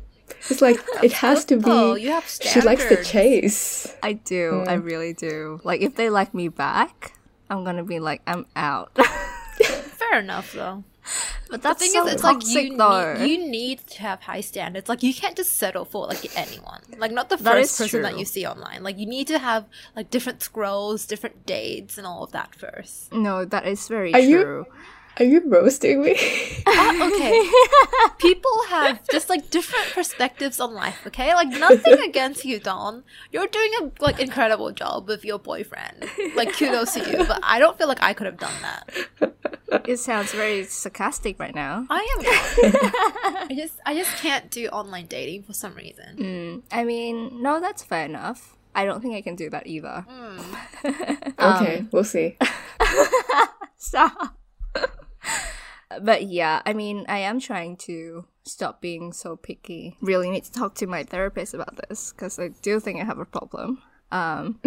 It's 0.50 0.62
like, 0.62 0.80
it 1.04 1.12
has 1.14 1.44
to 1.46 1.60
Oh, 1.66 1.96
be. 1.96 2.04
you 2.04 2.12
have 2.12 2.26
standards. 2.28 2.54
She 2.54 2.62
likes 2.62 2.86
the 2.88 3.04
chase. 3.04 3.94
I 4.02 4.14
do. 4.14 4.64
I 4.66 4.74
really 4.76 5.12
do. 5.14 5.60
Like, 5.66 5.82
if 5.82 5.96
they 5.96 6.10
like 6.10 6.34
me 6.34 6.48
back, 6.48 7.15
I'm 7.50 7.64
gonna 7.64 7.84
be 7.84 8.00
like, 8.00 8.22
I'm 8.28 8.46
out. 8.56 8.92
Fair 9.56 10.20
enough, 10.20 10.54
though. 10.54 10.84
but 11.50 11.62
The 11.62 11.74
thing 11.76 11.92
so 11.92 12.06
is, 12.08 12.14
it's 12.16 12.24
like 12.24 12.46
you 12.46 12.76
though. 12.78 13.14
need, 13.16 13.30
you 13.30 13.48
need 13.50 13.80
to 13.88 14.02
have 14.02 14.22
high 14.22 14.42
standards. 14.42 14.90
Like 14.90 15.04
you 15.04 15.14
can't 15.14 15.36
just 15.38 15.52
settle 15.56 15.86
for 15.86 16.08
like 16.08 16.38
anyone. 16.38 16.82
Like 16.98 17.12
not 17.12 17.30
the 17.30 17.38
first 17.38 17.80
is 17.80 17.86
person 17.88 18.02
that 18.02 18.18
you 18.20 18.26
see 18.26 18.46
online. 18.46 18.84
Like 18.84 18.98
you 18.98 19.06
need 19.06 19.28
to 19.28 19.40
have 19.40 19.66
like 19.96 20.10
different 20.10 20.42
scrolls, 20.44 21.06
different 21.06 21.46
dates, 21.46 21.98
and 21.98 22.06
all 22.08 22.24
of 22.24 22.32
that 22.32 22.56
first. 22.56 23.14
no, 23.14 23.46
that 23.46 23.66
is 23.68 23.88
very 23.88 24.14
Are 24.14 24.20
you- 24.20 24.44
true. 24.44 24.66
Are 25.18 25.24
you 25.26 25.42
roasting 25.46 26.04
me? 26.04 26.16
Uh, 26.68 27.08
okay, 27.08 27.50
people 28.18 28.52
have 28.70 29.08
just 29.10 29.30
like 29.30 29.50
different 29.50 29.88
perspectives 29.94 30.60
on 30.60 30.74
life. 30.74 31.08
Okay, 31.08 31.34
like 31.34 31.48
nothing 31.50 32.00
against 32.02 32.44
you, 32.44 32.60
Dawn. 32.60 33.04
You're 33.32 33.48
doing 33.48 33.72
a 33.82 33.92
like 34.04 34.20
incredible 34.20 34.72
job 34.72 35.08
with 35.08 35.24
your 35.24 35.40
boyfriend. 35.40 36.06
Like 36.36 36.54
kudos 36.54 36.94
to 36.96 37.10
you, 37.10 37.26
but 37.26 37.40
I 37.44 37.60
don't 37.60 37.78
feel 37.78 37.88
like 37.88 38.02
I 38.02 38.14
could 38.14 38.26
have 38.26 38.38
done 38.38 38.54
that. 38.62 39.86
It 39.88 39.98
sounds 39.98 40.32
very 40.34 40.64
sarcastic 40.66 41.40
right 41.40 41.56
now. 41.56 41.86
I 41.90 42.00
am. 42.00 43.50
I 43.50 43.56
just 43.56 43.80
I 43.86 43.94
just 43.94 44.16
can't 44.18 44.50
do 44.52 44.68
online 44.68 45.06
dating 45.06 45.44
for 45.44 45.54
some 45.54 45.76
reason. 45.76 46.64
I 46.72 46.84
mean, 46.84 47.42
no, 47.42 47.60
that's 47.62 47.84
fair 47.84 48.06
enough. 48.06 48.56
I 48.74 48.84
don't 48.84 49.02
think 49.02 49.16
I 49.16 49.22
can 49.22 49.36
do 49.36 49.50
that 49.52 49.68
either. 49.68 50.06
okay, 51.40 51.86
we'll 51.92 52.04
see. 52.04 52.38
Stop. 53.78 54.36
but 56.02 56.24
yeah, 56.24 56.62
I 56.66 56.74
mean, 56.74 57.06
I 57.08 57.20
am 57.20 57.40
trying 57.40 57.78
to 57.78 58.26
stop 58.44 58.82
being 58.82 59.14
so 59.14 59.36
picky. 59.36 59.98
Really 60.02 60.30
need 60.30 60.44
to 60.46 60.52
talk 60.52 60.76
to 60.76 60.88
my 60.88 61.04
therapist 61.04 61.54
about 61.54 61.76
this 61.88 62.14
because 62.14 62.40
I 62.40 62.50
do 62.62 62.80
think 62.80 63.02
I 63.02 63.06
have 63.06 63.20
a 63.20 63.26
problem. 63.26 63.82
Um, 64.12 64.60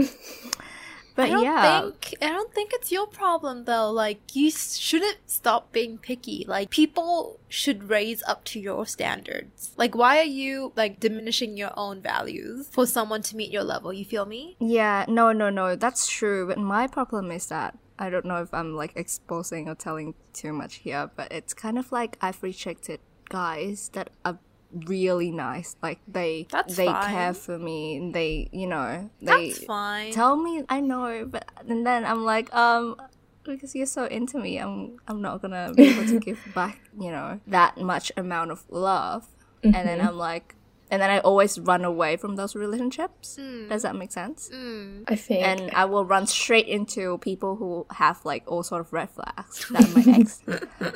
but 1.19 1.27
I 1.27 1.31
don't 1.31 1.45
yeah, 1.45 1.81
think 1.81 2.15
I 2.23 2.29
don't 2.29 2.53
think 2.53 2.73
it's 2.75 2.93
your 2.93 3.07
problem 3.07 3.65
though. 3.65 3.91
Like 3.91 4.35
you 4.35 4.51
shouldn't 4.51 5.19
stop 5.27 5.73
being 5.73 5.99
picky. 5.99 6.45
Like 6.47 6.71
people 6.71 7.41
should 7.49 7.89
raise 7.89 8.23
up 8.25 8.45
to 8.47 8.61
your 8.61 8.87
standards. 8.87 9.73
Like 9.77 9.95
why 9.95 10.19
are 10.19 10.25
you 10.25 10.73
like 10.77 11.01
diminishing 11.01 11.57
your 11.57 11.73
own 11.77 12.03
values 12.03 12.69
for 12.71 12.87
someone 12.87 13.23
to 13.23 13.37
meet 13.37 13.51
your 13.51 13.65
level? 13.65 13.93
You 13.93 14.05
feel 14.05 14.27
me? 14.27 14.57
yeah, 14.61 15.05
no, 15.09 15.33
no, 15.33 15.51
no, 15.51 15.77
that's 15.77 16.09
true. 16.09 16.49
But 16.49 16.59
my 16.59 16.87
problem 16.87 17.31
is 17.31 17.47
that 17.47 17.77
I 17.99 18.11
don't 18.11 18.25
know 18.25 18.43
if 18.43 18.53
I'm 18.55 18.75
like 18.77 18.93
exposing 18.97 19.69
or 19.69 19.75
telling 19.75 20.15
too 20.33 20.53
much 20.53 20.77
here, 20.77 21.11
but 21.17 21.33
it's 21.33 21.55
kind 21.55 21.79
of 21.79 21.91
like 21.93 22.17
I've 22.21 22.43
rejected 22.43 23.01
guys 23.29 23.91
that 23.95 24.11
are 24.25 24.39
really 24.87 25.31
nice. 25.31 25.77
Like 25.83 26.01
they 26.07 26.47
That's 26.51 26.77
they 26.77 26.87
fine. 26.87 27.11
care 27.11 27.35
for 27.35 27.59
me. 27.59 28.11
They 28.13 28.49
you 28.53 28.67
know 28.67 29.11
they 29.21 29.51
That's 29.51 29.65
fine. 29.65 30.13
tell 30.13 30.37
me 30.37 30.63
I 30.69 30.81
know, 30.81 31.27
but 31.27 31.45
and 31.69 31.87
then 31.87 32.05
I'm 32.05 32.25
like, 32.25 32.55
um, 32.55 32.97
because 33.45 33.75
you're 33.75 33.87
so 33.87 34.05
into 34.05 34.39
me, 34.39 34.59
I'm 34.59 34.99
I'm 35.09 35.21
not 35.23 35.43
gonna 35.43 35.73
be 35.75 35.89
able 35.89 36.07
to 36.07 36.21
give 36.29 36.39
back, 36.55 36.81
you 36.99 37.11
know, 37.11 37.41
that 37.47 37.79
much 37.79 38.13
amount 38.17 38.51
of 38.51 38.65
love. 38.71 39.27
And 39.65 39.75
then 39.75 40.01
I'm 40.01 40.17
like, 40.17 40.55
and 40.91 41.03
then 41.03 41.11
I 41.11 41.19
always 41.21 41.59
run 41.59 41.85
away 41.85 42.17
from 42.17 42.37
those 42.37 42.55
relationships. 42.55 43.37
Mm. 43.41 43.69
Does 43.69 43.83
that 43.83 43.97
make 43.97 44.13
sense? 44.13 44.51
Mm. 44.53 45.05
I 45.09 45.17
think. 45.17 45.45
And 45.45 45.71
I 45.73 45.85
will 45.85 46.05
run 46.05 46.27
straight 46.27 46.67
into 46.67 47.19
people 47.19 47.57
who 47.57 47.87
have 47.91 48.25
like 48.25 48.45
all 48.47 48.63
sort 48.63 48.81
of 48.81 48.93
red 48.93 49.11
flags 49.11 49.69
that 49.71 49.91
my 49.95 50.15
ex 50.19 50.43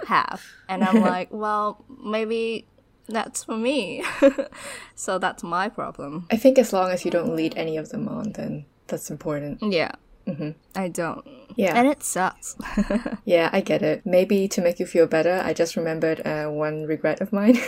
have, 0.06 0.42
and 0.68 0.84
I'm 0.84 1.00
like, 1.02 1.28
well, 1.30 1.84
maybe 2.04 2.66
that's 3.08 3.44
for 3.44 3.56
me. 3.56 4.04
so 4.94 5.18
that's 5.18 5.42
my 5.42 5.68
problem. 5.68 6.26
I 6.30 6.36
think 6.36 6.58
as 6.58 6.72
long 6.72 6.90
as 6.90 7.04
you 7.04 7.10
don't 7.10 7.36
lead 7.36 7.54
any 7.56 7.76
of 7.76 7.90
them 7.90 8.08
on, 8.08 8.32
then 8.32 8.64
that's 8.86 9.10
important. 9.10 9.62
Yeah. 9.62 9.92
Mm-hmm. 10.26 10.50
I 10.76 10.88
don't. 10.88 11.26
Yeah. 11.56 11.76
And 11.76 11.88
it 11.88 12.02
sucks. 12.02 12.56
Yeah, 13.24 13.50
I 13.52 13.60
get 13.60 13.82
it. 13.82 14.04
Maybe 14.04 14.48
to 14.48 14.60
make 14.60 14.80
you 14.80 14.86
feel 14.86 15.06
better, 15.06 15.40
I 15.44 15.52
just 15.52 15.76
remembered 15.76 16.26
uh, 16.26 16.46
one 16.46 16.84
regret 16.84 17.20
of 17.20 17.32
mine. 17.32 17.58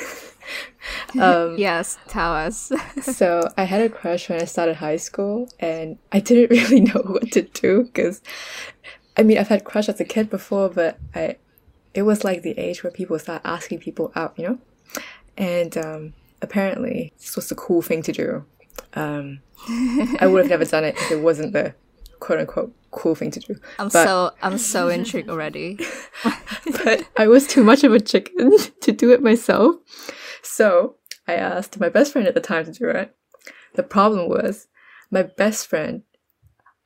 Um, 1.21 1.57
yes, 1.59 1.99
tell 2.09 2.33
us. 2.33 2.73
so 3.03 3.49
I 3.57 3.65
had 3.65 3.83
a 3.83 3.89
crush 3.89 4.29
when 4.29 4.41
I 4.41 4.45
started 4.45 4.77
high 4.77 4.97
school, 4.97 5.49
and 5.61 5.99
I 6.13 6.21
didn't 6.21 6.51
really 6.57 6.81
know 6.81 7.03
what 7.05 7.31
to 7.33 7.43
do 7.43 7.85
because, 7.85 8.23
I 9.17 9.23
mean, 9.23 9.39
I've 9.39 9.49
had 9.49 9.65
crush 9.65 9.89
as 9.89 10.01
a 10.01 10.05
kid 10.05 10.31
before, 10.31 10.69
but 10.69 10.99
I, 11.15 11.37
it 11.95 12.03
was 12.03 12.25
like 12.25 12.43
the 12.43 12.59
age 12.59 12.83
where 12.83 12.91
people 12.93 13.19
start 13.19 13.43
asking 13.45 13.79
people 13.81 14.13
out, 14.15 14.35
you 14.37 14.45
know, 14.49 14.59
and 15.37 15.77
um, 15.79 16.13
apparently 16.43 17.13
this 17.19 17.37
was 17.37 17.49
the 17.49 17.55
cool 17.55 17.83
thing 17.83 18.03
to 18.03 18.13
do. 18.13 18.45
Um, 18.95 19.41
I 20.21 20.27
would 20.27 20.43
have 20.43 20.51
never 20.51 20.65
done 20.65 20.85
it 20.85 20.97
if 20.97 21.11
it 21.13 21.21
wasn't 21.21 21.53
the 21.53 21.75
quote 22.21 22.41
unquote 22.41 22.75
cool 22.91 23.15
thing 23.15 23.31
to 23.33 23.41
do. 23.41 23.57
I'm 23.79 23.89
But- 23.89 24.05
so 24.05 24.31
I'm 24.43 24.59
so 24.59 24.89
intrigued 24.89 25.29
already. 25.29 25.79
but 26.85 27.07
I 27.17 27.27
was 27.27 27.47
too 27.47 27.65
much 27.65 27.83
of 27.85 27.93
a 27.93 28.01
chicken 28.01 28.57
to 28.81 28.93
do 28.93 29.13
it 29.13 29.23
myself. 29.23 29.77
So 30.43 30.97
I 31.27 31.35
asked 31.35 31.81
my 31.81 31.89
best 31.89 32.13
friend 32.13 32.27
at 32.29 32.35
the 32.35 32.41
time 32.41 32.65
to 32.67 32.73
do 32.73 32.89
it. 32.89 33.15
The 33.75 33.83
problem 33.83 34.29
was 34.29 34.69
my 35.11 35.23
best 35.23 35.67
friend 35.67 36.03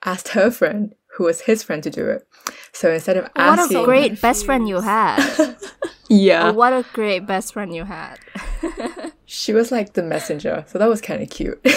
asked 0.04 0.28
her 0.28 0.50
friend, 0.50 0.94
who 1.16 1.24
was 1.24 1.42
his 1.42 1.62
friend, 1.62 1.82
to 1.82 1.90
do 1.90 2.08
it. 2.08 2.26
So 2.72 2.92
instead 2.92 3.16
of 3.16 3.24
What 3.24 3.58
asking, 3.58 3.78
a 3.78 3.84
great 3.84 4.20
best 4.20 4.44
friend 4.46 4.68
you 4.68 4.80
had. 4.80 5.56
yeah, 6.08 6.50
what 6.50 6.72
a 6.72 6.84
great 6.92 7.26
best 7.26 7.52
friend 7.52 7.74
you 7.74 7.84
had. 7.84 8.18
she 9.26 9.52
was 9.52 9.72
like 9.72 9.94
the 9.94 10.02
messenger. 10.02 10.64
So 10.68 10.78
that 10.78 10.88
was 10.88 11.00
kind 11.00 11.22
of 11.22 11.30
cute. 11.30 11.60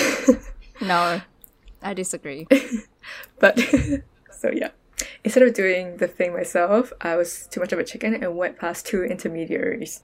No, 0.83 1.21
I 1.83 1.93
disagree. 1.93 2.47
but 3.37 3.59
so 4.31 4.49
yeah. 4.51 4.69
Instead 5.23 5.43
of 5.43 5.53
doing 5.53 5.97
the 5.97 6.07
thing 6.07 6.33
myself, 6.33 6.91
I 7.01 7.15
was 7.15 7.45
too 7.51 7.59
much 7.59 7.71
of 7.71 7.77
a 7.77 7.83
chicken 7.83 8.15
and 8.15 8.35
went 8.35 8.57
past 8.57 8.87
two 8.87 9.03
intermediaries. 9.03 10.01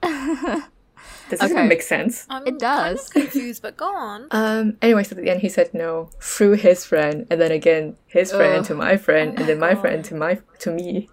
Does 1.30 1.40
this 1.40 1.50
Okay. 1.50 1.58
even 1.60 1.68
make 1.68 1.82
sense? 1.82 2.26
I'm 2.30 2.46
It 2.46 2.58
does. 2.58 3.08
Kind 3.10 3.26
of 3.26 3.32
confused, 3.32 3.62
but 3.62 3.76
go 3.76 3.94
on. 3.94 4.28
Um. 4.32 4.76
Anyways, 4.80 5.12
at 5.12 5.18
the 5.18 5.28
end, 5.30 5.40
he 5.40 5.48
said 5.48 5.74
no 5.74 6.10
through 6.20 6.52
his 6.54 6.84
friend, 6.84 7.26
and 7.30 7.40
then 7.40 7.52
again 7.52 7.96
his 8.06 8.30
friend 8.32 8.60
Ugh. 8.60 8.66
to 8.66 8.74
my 8.74 8.96
friend, 8.96 9.38
and 9.38 9.46
then 9.48 9.58
my 9.58 9.74
friend 9.74 10.04
to 10.06 10.14
my 10.14 10.40
to 10.60 10.70
me. 10.70 11.08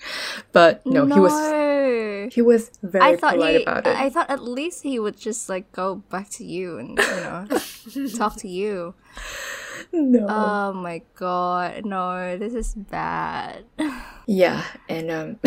but 0.52 0.82
no, 0.84 1.06
he 1.06 1.20
was 1.20 2.32
he 2.34 2.42
was 2.42 2.70
very 2.82 3.14
I 3.14 3.16
thought 3.16 3.34
polite 3.34 3.56
he. 3.56 3.62
about 3.62 3.86
it. 3.86 3.96
I 3.96 4.10
thought 4.10 4.28
at 4.30 4.42
least 4.42 4.82
he 4.82 4.98
would 4.98 5.16
just 5.16 5.48
like 5.48 5.70
go 5.72 5.96
back 6.10 6.28
to 6.38 6.44
you 6.44 6.78
and 6.78 6.90
you 6.98 7.20
know 7.24 7.46
talk 8.18 8.36
to 8.42 8.48
you. 8.48 8.94
no. 9.92 10.26
Oh 10.28 10.72
my 10.74 11.02
god, 11.14 11.84
no, 11.86 12.36
this 12.38 12.54
is 12.54 12.74
bad. 12.74 13.64
yeah, 14.26 14.62
and 14.88 15.10
um, 15.10 15.38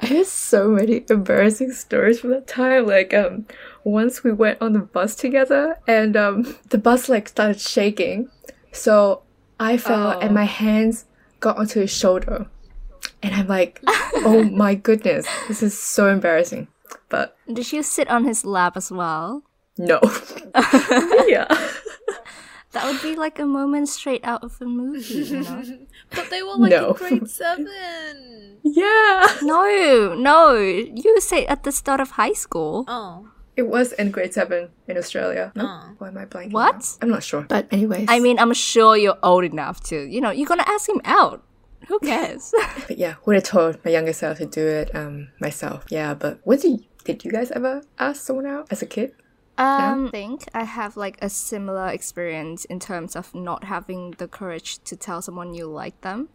I 0.00 0.06
had 0.06 0.26
so 0.26 0.68
many 0.68 1.04
embarrassing 1.10 1.72
stories 1.72 2.20
from 2.20 2.30
that 2.30 2.46
time. 2.46 2.86
Like 2.86 3.12
um, 3.14 3.46
once 3.84 4.22
we 4.22 4.32
went 4.32 4.62
on 4.62 4.72
the 4.72 4.78
bus 4.80 5.14
together, 5.14 5.76
and 5.88 6.16
um, 6.16 6.56
the 6.70 6.78
bus 6.78 7.08
like 7.08 7.28
started 7.28 7.60
shaking, 7.60 8.30
so 8.72 9.22
I 9.58 9.76
fell 9.76 10.14
Oh. 10.16 10.20
and 10.20 10.32
my 10.34 10.44
hands 10.44 11.04
got 11.40 11.56
onto 11.58 11.80
his 11.80 11.90
shoulder, 11.90 12.46
and 13.22 13.34
I'm 13.34 13.48
like, 13.48 13.80
oh 13.86 14.44
my 14.52 14.74
goodness, 14.74 15.26
this 15.48 15.62
is 15.62 15.78
so 15.78 16.08
embarrassing. 16.08 16.68
But 17.08 17.36
Did 17.52 17.72
you 17.72 17.82
sit 17.82 18.08
on 18.08 18.24
his 18.24 18.44
lap 18.44 18.76
as 18.76 18.90
well? 18.92 19.42
no, 19.78 20.00
yeah, 21.26 21.46
That 22.78 22.86
would 22.92 23.02
be 23.02 23.16
like 23.16 23.38
a 23.42 23.46
moment 23.46 23.88
straight 23.88 24.22
out 24.22 24.44
of 24.44 24.54
a 24.62 24.64
movie, 24.66 25.02
you 25.14 25.40
know? 25.42 25.62
But 26.14 26.30
they 26.30 26.42
were 26.46 26.54
like 26.56 26.70
No. 26.70 26.92
in 26.92 26.94
grade 26.94 27.28
seven. 27.28 28.58
yeah. 28.62 29.26
no, 29.42 30.14
no, 30.14 30.54
you 30.54 31.20
say 31.20 31.44
at 31.46 31.64
the 31.64 31.72
start 31.72 31.98
of 32.00 32.12
high 32.12 32.32
school. 32.34 32.84
Oh. 32.86 33.28
It 33.56 33.66
was 33.66 33.90
in 33.98 34.12
grade 34.12 34.32
seven 34.32 34.70
in 34.86 34.96
Australia. 34.96 35.50
No, 35.58 35.64
Oh. 35.66 35.82
why 35.98 36.08
am 36.08 36.18
I 36.18 36.24
blanking? 36.26 36.52
What? 36.52 36.76
now? 36.78 36.98
I'm 37.02 37.10
not 37.10 37.24
sure. 37.24 37.42
But 37.42 37.66
anyways, 37.72 38.06
I 38.08 38.20
mean, 38.20 38.38
I'm 38.38 38.54
sure 38.54 38.96
you're 38.96 39.18
old 39.22 39.42
enough 39.44 39.82
to, 39.90 39.96
you 39.98 40.20
know, 40.20 40.30
you're 40.30 40.46
gonna 40.46 40.62
ask 40.70 40.88
him 40.88 41.00
out. 41.04 41.42
Who 41.88 41.98
cares? 42.12 42.54
But 42.86 42.98
yeah, 42.98 43.14
would 43.26 43.34
have 43.34 43.44
told 43.44 43.84
my 43.84 43.90
younger 43.90 44.12
self 44.12 44.38
to 44.38 44.46
do 44.46 44.64
it 44.66 44.94
um 44.94 45.28
myself. 45.40 45.84
Yeah, 45.90 46.14
but 46.14 46.38
what 46.44 46.60
did 46.62 46.70
you, 46.78 46.84
did 47.04 47.24
you 47.24 47.32
guys 47.32 47.50
ever 47.50 47.82
ask 47.98 48.22
someone 48.22 48.46
out 48.46 48.68
as 48.70 48.82
a 48.82 48.86
kid? 48.86 49.10
Um, 49.58 50.06
I 50.06 50.10
think 50.10 50.48
I 50.54 50.62
have 50.62 50.96
like 50.96 51.18
a 51.20 51.28
similar 51.28 51.88
experience 51.88 52.64
in 52.66 52.78
terms 52.78 53.16
of 53.16 53.34
not 53.34 53.64
having 53.64 54.12
the 54.12 54.28
courage 54.28 54.78
to 54.84 54.96
tell 54.96 55.20
someone 55.20 55.52
you 55.52 55.66
like 55.66 56.00
them. 56.02 56.28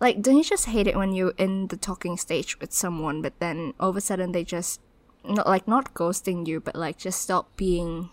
Like, 0.00 0.22
don't 0.22 0.36
you 0.36 0.44
just 0.44 0.66
hate 0.66 0.86
it 0.86 0.96
when 0.96 1.12
you're 1.12 1.34
in 1.38 1.66
the 1.66 1.76
talking 1.76 2.16
stage 2.16 2.58
with 2.60 2.72
someone, 2.72 3.20
but 3.20 3.38
then 3.40 3.74
all 3.80 3.90
of 3.90 3.96
a 3.96 4.00
sudden 4.00 4.32
they 4.32 4.44
just 4.44 4.80
not 5.24 5.46
like 5.46 5.66
not 5.68 5.92
ghosting 5.92 6.46
you, 6.46 6.60
but 6.60 6.76
like 6.76 6.96
just 6.96 7.20
stop 7.20 7.56
being 7.56 8.10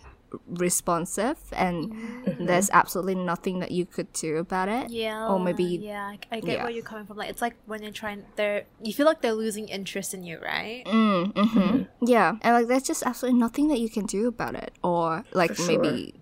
responsive, 0.48 1.38
and 1.54 1.94
there's 2.40 2.70
absolutely 2.72 3.16
nothing 3.16 3.60
that 3.60 3.72
you 3.72 3.86
could 3.86 4.12
do 4.14 4.38
about 4.38 4.70
it. 4.70 4.90
Yeah. 4.90 5.28
Or 5.28 5.40
maybe 5.40 5.64
Yeah, 5.64 6.06
I, 6.06 6.20
I 6.32 6.40
get 6.40 6.58
yeah. 6.58 6.64
where 6.64 6.72
you're 6.72 6.84
coming 6.84 7.06
from. 7.06 7.18
Like, 7.18 7.30
it's 7.30 7.42
like 7.42 7.56
when 7.66 7.82
you're 7.84 7.92
trying, 7.92 8.26
they're, 8.36 8.66
you 8.82 8.94
feel 8.94 9.06
like 9.06 9.22
they're 9.22 9.34
losing 9.34 9.68
interest 9.70 10.14
in 10.14 10.24
you, 10.24 10.40
right? 10.40 10.84
Mm, 10.86 11.50
hmm 11.50 11.84
Yeah, 12.02 12.38
and 12.42 12.54
like 12.56 12.68
there's 12.68 12.84
just 12.84 13.04
absolutely 13.04 13.40
nothing 13.40 13.68
that 13.70 13.80
you 13.80 13.90
can 13.90 14.06
do 14.06 14.28
about 14.28 14.56
it, 14.56 14.74
or 14.84 15.24
like 15.34 15.56
For 15.56 15.64
maybe 15.64 16.16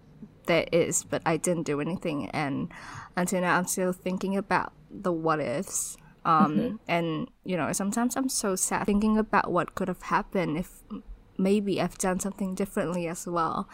there 0.46 0.66
is, 0.72 1.04
but 1.04 1.22
I 1.26 1.38
didn't 1.38 1.64
do 1.64 1.82
anything, 1.82 2.30
and 2.32 2.72
until 3.16 3.42
now 3.42 3.58
I'm 3.58 3.68
still 3.68 3.94
thinking 3.94 4.38
about 4.38 4.74
the 4.90 5.12
what 5.12 5.40
ifs. 5.40 5.98
Um, 6.24 6.80
and 6.88 7.30
you 7.44 7.58
know, 7.58 7.72
sometimes 7.74 8.16
I'm 8.16 8.30
so 8.30 8.56
sad 8.56 8.86
thinking 8.86 9.18
about 9.18 9.52
what 9.52 9.74
could 9.74 9.88
have 9.88 10.04
happened 10.04 10.58
if 10.58 10.84
maybe 11.42 11.82
I've 11.82 11.98
done 11.98 12.20
something 12.20 12.56
differently 12.56 13.08
as 13.08 13.28
well. 13.28 13.68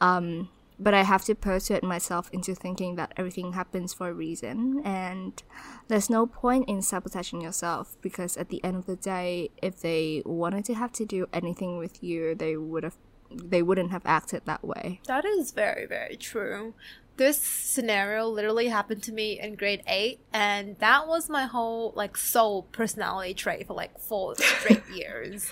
Um, 0.00 0.48
but 0.78 0.92
I 0.92 1.02
have 1.02 1.24
to 1.26 1.34
persuade 1.34 1.82
myself 1.82 2.28
into 2.32 2.54
thinking 2.54 2.96
that 2.96 3.12
everything 3.16 3.52
happens 3.52 3.94
for 3.94 4.08
a 4.08 4.12
reason, 4.12 4.82
and 4.84 5.40
there's 5.88 6.10
no 6.10 6.26
point 6.26 6.68
in 6.68 6.82
sabotaging 6.82 7.40
yourself 7.40 7.96
because 8.00 8.36
at 8.36 8.48
the 8.48 8.62
end 8.64 8.76
of 8.76 8.86
the 8.86 8.96
day, 8.96 9.50
if 9.62 9.80
they 9.80 10.22
wanted 10.24 10.64
to 10.66 10.74
have 10.74 10.92
to 10.92 11.04
do 11.04 11.28
anything 11.32 11.78
with 11.78 12.02
you, 12.02 12.34
they 12.34 12.56
would 12.56 12.82
have, 12.82 12.96
they 13.30 13.62
wouldn't 13.62 13.92
have 13.92 14.02
acted 14.04 14.42
that 14.46 14.64
way. 14.64 15.00
That 15.06 15.24
is 15.24 15.52
very, 15.52 15.86
very 15.86 16.16
true. 16.16 16.74
This 17.16 17.38
scenario 17.38 18.26
literally 18.26 18.66
happened 18.66 19.04
to 19.04 19.12
me 19.12 19.38
in 19.38 19.54
grade 19.54 19.84
eight, 19.86 20.18
and 20.32 20.76
that 20.78 21.06
was 21.06 21.30
my 21.30 21.44
whole 21.44 21.92
like 21.94 22.16
sole 22.16 22.64
personality 22.64 23.34
trait 23.34 23.68
for 23.68 23.74
like 23.74 24.00
four 24.00 24.34
straight 24.34 24.82
years. 24.92 25.48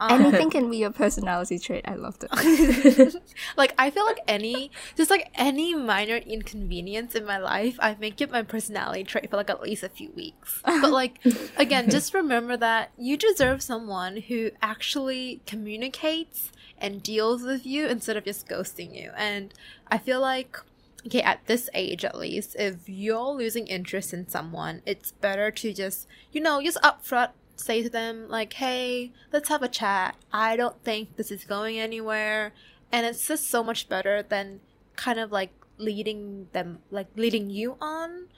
Um, 0.00 0.22
Anything 0.26 0.50
can 0.50 0.70
be 0.70 0.78
your 0.78 0.90
personality 0.90 1.58
trait. 1.58 1.84
I 1.86 1.94
loved 1.94 2.24
it. 2.24 3.14
like 3.56 3.74
I 3.78 3.90
feel 3.90 4.04
like 4.04 4.20
any 4.28 4.70
just 4.96 5.10
like 5.10 5.30
any 5.34 5.74
minor 5.74 6.16
inconvenience 6.16 7.14
in 7.14 7.24
my 7.24 7.38
life, 7.38 7.76
I 7.80 7.96
make 7.98 8.20
it 8.20 8.30
my 8.30 8.42
personality 8.42 9.04
trait 9.04 9.30
for 9.30 9.36
like 9.36 9.50
at 9.50 9.62
least 9.62 9.82
a 9.82 9.88
few 9.88 10.10
weeks. 10.12 10.60
But 10.64 10.90
like 10.90 11.20
again, 11.56 11.90
just 11.90 12.14
remember 12.14 12.56
that 12.56 12.90
you 12.96 13.16
deserve 13.16 13.62
someone 13.62 14.18
who 14.18 14.50
actually 14.62 15.40
communicates 15.46 16.52
and 16.80 17.02
deals 17.02 17.42
with 17.42 17.66
you 17.66 17.86
instead 17.86 18.16
of 18.16 18.24
just 18.24 18.48
ghosting 18.48 18.94
you. 18.94 19.10
And 19.16 19.52
I 19.88 19.98
feel 19.98 20.20
like 20.20 20.58
okay, 21.06 21.22
at 21.22 21.46
this 21.46 21.70
age 21.74 22.04
at 22.04 22.16
least, 22.16 22.54
if 22.58 22.88
you're 22.88 23.30
losing 23.30 23.66
interest 23.66 24.12
in 24.12 24.28
someone, 24.28 24.82
it's 24.86 25.12
better 25.12 25.50
to 25.50 25.72
just 25.72 26.06
you 26.30 26.40
know, 26.40 26.62
just 26.62 26.78
upfront 26.82 27.30
say 27.60 27.82
to 27.82 27.90
them 27.90 28.28
like, 28.28 28.52
"Hey, 28.54 29.12
let's 29.32 29.48
have 29.48 29.62
a 29.62 29.68
chat. 29.68 30.16
I 30.32 30.56
don't 30.56 30.82
think 30.84 31.16
this 31.16 31.30
is 31.30 31.44
going 31.44 31.78
anywhere." 31.78 32.52
And 32.90 33.04
it's 33.06 33.26
just 33.28 33.48
so 33.48 33.62
much 33.62 33.88
better 33.88 34.22
than 34.22 34.60
kind 34.96 35.18
of 35.18 35.30
like 35.30 35.52
leading 35.78 36.48
them 36.52 36.80
like 36.90 37.08
leading 37.16 37.50
you 37.50 37.76
on 37.80 38.28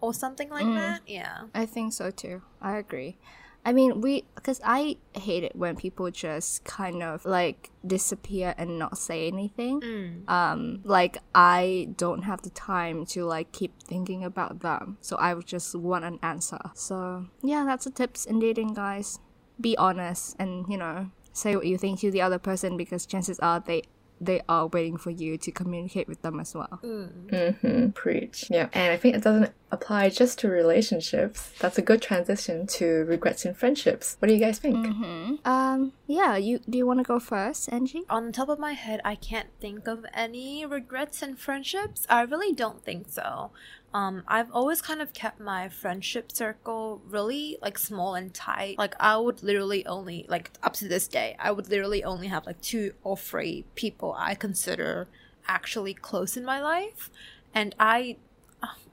or 0.00 0.14
something 0.14 0.48
like 0.50 0.66
mm. 0.66 0.74
that. 0.74 1.02
Yeah. 1.06 1.42
I 1.54 1.66
think 1.66 1.92
so 1.92 2.10
too. 2.10 2.42
I 2.60 2.76
agree. 2.76 3.18
I 3.64 3.72
mean, 3.72 4.00
we 4.00 4.24
because 4.34 4.60
I 4.64 4.96
hate 5.14 5.44
it 5.44 5.54
when 5.54 5.76
people 5.76 6.10
just 6.10 6.64
kind 6.64 7.02
of 7.02 7.24
like 7.24 7.70
disappear 7.86 8.54
and 8.56 8.78
not 8.78 8.96
say 8.98 9.28
anything. 9.28 9.80
Um, 10.28 10.80
like 10.84 11.18
I 11.34 11.88
don't 11.96 12.22
have 12.22 12.42
the 12.42 12.50
time 12.50 13.04
to 13.06 13.24
like 13.24 13.52
keep 13.52 13.82
thinking 13.82 14.24
about 14.24 14.60
them, 14.60 14.96
so 15.00 15.16
I 15.16 15.34
would 15.34 15.46
just 15.46 15.74
want 15.74 16.04
an 16.04 16.18
answer. 16.22 16.60
So 16.74 17.26
yeah, 17.42 17.64
that's 17.64 17.84
the 17.84 17.90
tips 17.90 18.24
in 18.24 18.40
dating, 18.40 18.74
guys. 18.74 19.18
Be 19.60 19.76
honest 19.76 20.36
and 20.38 20.64
you 20.70 20.78
know 20.78 21.10
say 21.32 21.54
what 21.54 21.66
you 21.66 21.76
think 21.78 22.00
to 22.00 22.10
the 22.10 22.22
other 22.22 22.38
person 22.38 22.76
because 22.76 23.06
chances 23.06 23.38
are 23.40 23.60
they 23.60 23.82
they 24.20 24.42
are 24.48 24.66
waiting 24.66 24.96
for 24.98 25.10
you 25.10 25.38
to 25.38 25.50
communicate 25.50 26.06
with 26.06 26.20
them 26.22 26.38
as 26.40 26.54
well. 26.54 26.78
Mm-hmm. 26.82 27.90
Preach. 27.90 28.46
Yeah. 28.50 28.68
And 28.72 28.92
I 28.92 28.96
think 28.96 29.16
it 29.16 29.22
doesn't 29.22 29.52
apply 29.72 30.10
just 30.10 30.38
to 30.40 30.48
relationships. 30.48 31.52
That's 31.58 31.78
a 31.78 31.82
good 31.82 32.02
transition 32.02 32.66
to 32.66 33.04
regrets 33.04 33.44
in 33.44 33.54
friendships. 33.54 34.16
What 34.18 34.28
do 34.28 34.34
you 34.34 34.40
guys 34.40 34.58
think? 34.58 34.86
Hmm. 34.86 35.34
Um, 35.44 35.92
yeah, 36.06 36.36
you 36.36 36.60
do 36.68 36.76
you 36.76 36.86
want 36.86 36.98
to 36.98 37.04
go 37.04 37.18
first, 37.18 37.72
Angie? 37.72 38.02
On 38.10 38.26
the 38.26 38.32
top 38.32 38.48
of 38.48 38.58
my 38.58 38.72
head, 38.72 39.00
I 39.04 39.14
can't 39.14 39.48
think 39.60 39.86
of 39.86 40.04
any 40.12 40.66
regrets 40.66 41.22
in 41.22 41.36
friendships. 41.36 42.06
I 42.10 42.22
really 42.22 42.52
don't 42.52 42.84
think 42.84 43.08
so. 43.08 43.52
Um, 43.92 44.22
I've 44.28 44.50
always 44.52 44.80
kind 44.80 45.02
of 45.02 45.12
kept 45.12 45.40
my 45.40 45.68
friendship 45.68 46.30
circle 46.30 47.02
really 47.08 47.58
like 47.60 47.76
small 47.76 48.14
and 48.14 48.32
tight. 48.32 48.78
Like 48.78 48.94
I 49.00 49.16
would 49.16 49.42
literally 49.42 49.84
only 49.86 50.26
like 50.28 50.52
up 50.62 50.74
to 50.74 50.88
this 50.88 51.08
day, 51.08 51.36
I 51.38 51.50
would 51.50 51.68
literally 51.68 52.04
only 52.04 52.28
have 52.28 52.46
like 52.46 52.60
two 52.60 52.92
or 53.02 53.16
three 53.16 53.64
people 53.74 54.14
I 54.16 54.34
consider 54.34 55.08
actually 55.48 55.94
close 55.94 56.36
in 56.36 56.44
my 56.44 56.60
life, 56.62 57.10
and 57.52 57.74
I 57.80 58.16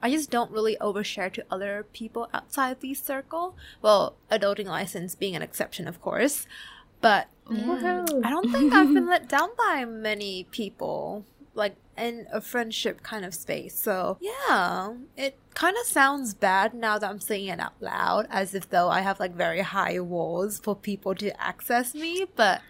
I 0.02 0.10
just 0.10 0.30
don't 0.30 0.50
really 0.50 0.76
overshare 0.80 1.32
to 1.34 1.44
other 1.50 1.86
people 1.92 2.28
outside 2.32 2.80
the 2.80 2.94
circle. 2.94 3.56
Well, 3.82 4.16
adulting 4.30 4.66
license 4.66 5.14
being 5.14 5.36
an 5.36 5.42
exception, 5.42 5.86
of 5.86 6.00
course. 6.00 6.46
But 7.00 7.28
Woohoo. 7.48 8.24
I 8.24 8.30
don't 8.30 8.50
think 8.50 8.72
I've 8.72 8.92
been 8.92 9.06
let 9.06 9.28
down 9.28 9.50
by 9.56 9.84
many 9.84 10.44
people, 10.50 11.24
like 11.54 11.76
in 11.96 12.26
a 12.32 12.40
friendship 12.40 13.02
kind 13.02 13.24
of 13.24 13.34
space. 13.34 13.78
So, 13.78 14.18
yeah, 14.20 14.94
it 15.16 15.36
kind 15.54 15.76
of 15.80 15.86
sounds 15.86 16.34
bad 16.34 16.74
now 16.74 16.98
that 16.98 17.08
I'm 17.08 17.20
saying 17.20 17.48
it 17.48 17.60
out 17.60 17.74
loud, 17.80 18.26
as 18.30 18.54
if 18.54 18.70
though 18.70 18.88
I 18.88 19.00
have 19.00 19.18
like 19.20 19.34
very 19.34 19.62
high 19.62 19.98
walls 20.00 20.58
for 20.58 20.76
people 20.76 21.14
to 21.16 21.40
access 21.42 21.94
me. 21.94 22.26
But 22.36 22.62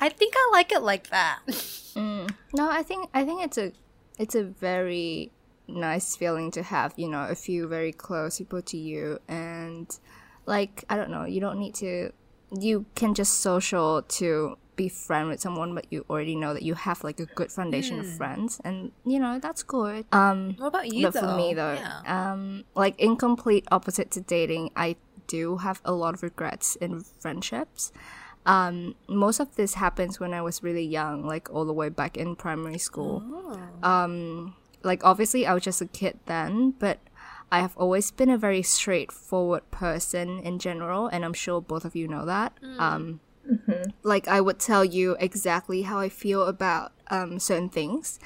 I 0.00 0.08
think 0.08 0.34
I 0.36 0.48
like 0.52 0.72
it 0.72 0.82
like 0.82 1.10
that. 1.10 1.40
Mm. 1.96 2.30
No, 2.54 2.70
I 2.70 2.84
think 2.84 3.10
I 3.12 3.24
think 3.24 3.42
it's 3.42 3.58
a 3.58 3.72
it's 4.16 4.36
a 4.36 4.44
very 4.44 5.32
nice 5.66 6.14
feeling 6.14 6.52
to 6.52 6.62
have, 6.62 6.94
you 6.96 7.08
know, 7.08 7.26
a 7.28 7.34
few 7.34 7.66
very 7.66 7.92
close 7.92 8.38
people 8.38 8.62
to 8.62 8.76
you 8.76 9.18
and 9.26 9.98
like 10.46 10.84
I 10.88 10.96
don't 10.96 11.10
know, 11.10 11.24
you 11.24 11.40
don't 11.40 11.58
need 11.58 11.74
to 11.76 12.12
you 12.52 12.86
can 12.94 13.14
just 13.14 13.40
social 13.40 14.02
to 14.02 14.56
be 14.76 14.88
friend 14.88 15.28
with 15.28 15.40
someone 15.40 15.74
but 15.74 15.86
you 15.90 16.04
already 16.08 16.34
know 16.34 16.54
that 16.54 16.62
you 16.62 16.74
have 16.74 17.04
like 17.04 17.20
a 17.20 17.26
good 17.26 17.50
foundation 17.52 18.00
of 18.00 18.06
friends 18.06 18.60
and 18.64 18.92
you 19.04 19.18
know 19.18 19.38
that's 19.38 19.62
good. 19.62 20.06
Um 20.12 20.54
what 20.58 20.68
about 20.68 20.88
you, 20.92 21.02
but 21.06 21.14
though? 21.14 21.20
for 21.20 21.36
me 21.36 21.54
though, 21.54 21.74
Yeah. 21.74 22.02
um, 22.32 22.64
like 22.74 22.98
in 22.98 23.16
complete 23.16 23.66
opposite 23.70 24.10
to 24.12 24.20
dating, 24.20 24.70
I 24.76 24.96
do 25.26 25.58
have 25.58 25.80
a 25.84 25.92
lot 25.92 26.14
of 26.14 26.22
regrets 26.22 26.76
in 26.76 27.04
friendships. 27.20 27.92
Um, 28.46 28.94
most 29.06 29.38
of 29.38 29.54
this 29.56 29.74
happens 29.74 30.18
when 30.18 30.32
I 30.32 30.40
was 30.40 30.62
really 30.62 30.84
young, 30.84 31.26
like 31.26 31.50
all 31.52 31.64
the 31.66 31.74
way 31.74 31.88
back 31.90 32.16
in 32.16 32.34
primary 32.36 32.78
school. 32.78 33.22
Um, 33.82 34.56
like 34.82 35.04
obviously 35.04 35.46
I 35.46 35.52
was 35.54 35.62
just 35.62 35.80
a 35.82 35.86
kid 35.86 36.18
then, 36.26 36.72
but 36.78 36.98
I 37.52 37.60
have 37.60 37.76
always 37.76 38.10
been 38.10 38.30
a 38.30 38.38
very 38.38 38.62
straightforward 38.62 39.70
person 39.70 40.38
in 40.40 40.58
general, 40.58 41.06
and 41.08 41.24
I'm 41.24 41.34
sure 41.34 41.60
both 41.60 41.84
of 41.84 41.94
you 41.94 42.08
know 42.08 42.24
that. 42.24 42.54
Um, 42.78 43.20
like 44.02 44.28
I 44.28 44.40
would 44.40 44.58
tell 44.58 44.84
you 44.84 45.16
exactly 45.20 45.82
how 45.82 45.98
I 45.98 46.08
feel 46.08 46.44
about 46.44 46.92
um, 47.10 47.38
certain 47.38 47.68
things. 47.68 48.18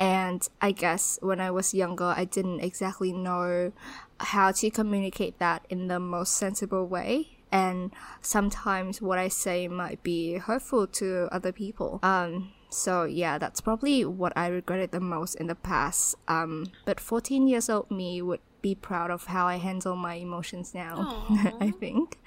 And 0.00 0.46
I 0.60 0.72
guess 0.72 1.18
when 1.22 1.40
I 1.40 1.50
was 1.50 1.74
younger, 1.74 2.14
I 2.16 2.24
didn't 2.24 2.60
exactly 2.60 3.12
know 3.12 3.72
how 4.20 4.52
to 4.52 4.70
communicate 4.70 5.38
that 5.38 5.66
in 5.68 5.88
the 5.88 5.98
most 5.98 6.34
sensible 6.34 6.86
way. 6.86 7.38
And 7.50 7.92
sometimes 8.20 9.00
what 9.00 9.18
I 9.18 9.28
say 9.28 9.68
might 9.68 10.02
be 10.02 10.34
hurtful 10.34 10.86
to 10.86 11.28
other 11.32 11.50
people. 11.50 11.98
Um, 12.02 12.52
so 12.70 13.04
yeah, 13.04 13.38
that's 13.38 13.60
probably 13.60 14.04
what 14.04 14.32
I 14.36 14.48
regretted 14.48 14.92
the 14.92 15.00
most 15.00 15.34
in 15.36 15.46
the 15.46 15.54
past. 15.54 16.14
Um, 16.28 16.66
but 16.84 17.00
14 17.00 17.48
years 17.48 17.68
old 17.68 17.90
me 17.90 18.20
would 18.22 18.40
be 18.60 18.74
proud 18.74 19.10
of 19.10 19.26
how 19.26 19.46
I 19.46 19.56
handle 19.56 19.96
my 19.96 20.14
emotions 20.14 20.74
now. 20.74 21.26
I 21.60 21.70
think. 21.70 22.18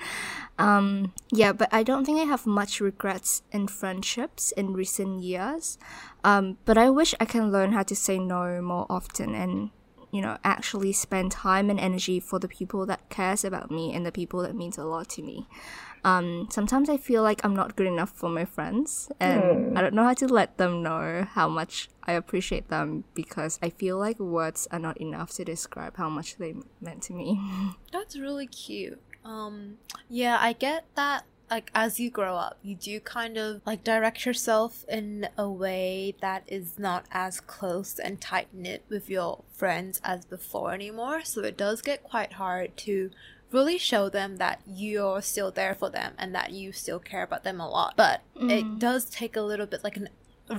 Um, 0.58 1.14
yeah, 1.32 1.54
but 1.54 1.70
I 1.72 1.84
don't 1.84 2.06
think 2.06 2.20
I 2.20 2.26
have 2.26 2.46
much 2.46 2.80
regrets 2.82 3.42
in 3.52 3.68
friendships 3.68 4.52
in 4.52 4.74
recent 4.74 5.24
years. 5.24 5.78
Um, 6.24 6.58
but 6.66 6.78
I 6.78 6.90
wish 6.90 7.16
I 7.20 7.26
can 7.26 7.52
learn 7.52 7.72
how 7.74 7.84
to 7.84 7.96
say 7.96 8.20
no 8.20 8.62
more 8.62 8.86
often 8.90 9.34
and 9.34 9.72
you 10.12 10.22
know 10.22 10.38
actually 10.44 10.92
spend 10.92 11.32
time 11.32 11.70
and 11.70 11.80
energy 11.80 12.20
for 12.20 12.38
the 12.38 12.48
people 12.48 12.86
that 12.86 13.10
cares 13.10 13.46
about 13.46 13.72
me 13.72 13.94
and 13.94 14.06
the 14.06 14.12
people 14.12 14.42
that 14.42 14.56
means 14.56 14.78
a 14.78 14.84
lot 14.84 15.10
to 15.10 15.22
me. 15.22 15.48
Um, 16.04 16.48
sometimes 16.50 16.90
I 16.90 16.98
feel 16.98 17.22
like 17.22 17.46
I'm 17.46 17.56
not 17.56 17.76
good 17.76 17.86
enough 17.86 18.10
for 18.10 18.28
my 18.30 18.44
friends, 18.44 19.12
and 19.20 19.78
I 19.78 19.82
don't 19.82 19.94
know 19.94 20.04
how 20.04 20.16
to 20.16 20.28
let 20.28 20.58
them 20.58 20.82
know 20.82 21.28
how 21.30 21.48
much 21.48 21.90
I 22.04 22.14
appreciate 22.14 22.70
them 22.70 23.04
because 23.14 23.60
I 23.62 23.70
feel 23.70 24.00
like 24.00 24.20
words 24.20 24.68
are 24.72 24.80
not 24.80 25.00
enough 25.00 25.32
to 25.34 25.46
describe 25.46 25.98
how 25.98 26.10
much 26.10 26.38
they 26.38 26.56
meant 26.80 27.04
to 27.04 27.14
me. 27.14 27.40
That's 27.92 28.18
really 28.18 28.48
cute. 28.48 29.00
Um, 29.24 29.78
yeah, 30.10 30.38
I 30.40 30.54
get 30.54 30.86
that 30.96 31.26
like 31.52 31.70
as 31.76 32.00
you 32.00 32.10
grow 32.10 32.38
up, 32.38 32.58
you 32.64 32.76
do 32.76 33.00
kind 33.02 33.38
of 33.38 33.62
like 33.66 33.84
direct 33.84 34.26
yourself 34.26 34.86
in 34.88 35.28
a 35.38 35.50
way 35.50 36.16
that 36.22 36.44
is 36.48 36.80
not 36.80 37.06
as 37.12 37.42
close 37.42 38.00
and 38.00 38.22
tight 38.22 38.48
knit 38.54 38.84
with 38.90 39.10
your 39.10 39.44
friends 39.52 40.00
as 40.04 40.24
before 40.24 40.74
anymore. 40.74 41.26
So 41.26 41.42
it 41.42 41.58
does 41.58 41.82
get 41.82 42.04
quite 42.04 42.34
hard 42.34 42.78
to 42.78 43.12
really 43.52 43.78
show 43.78 44.08
them 44.08 44.38
that 44.38 44.62
you're 44.66 45.22
still 45.22 45.52
there 45.52 45.76
for 45.76 45.90
them 45.90 46.14
and 46.18 46.34
that 46.34 46.52
you 46.52 46.72
still 46.72 47.00
care 47.00 47.24
about 47.24 47.44
them 47.44 47.60
a 47.60 47.70
lot. 47.70 47.96
But 47.98 48.22
it 48.50 48.80
does 48.80 49.06
take 49.06 49.36
a 49.36 49.42
little 49.42 49.66
bit 49.66 49.84
like 49.84 49.98
an 49.98 50.08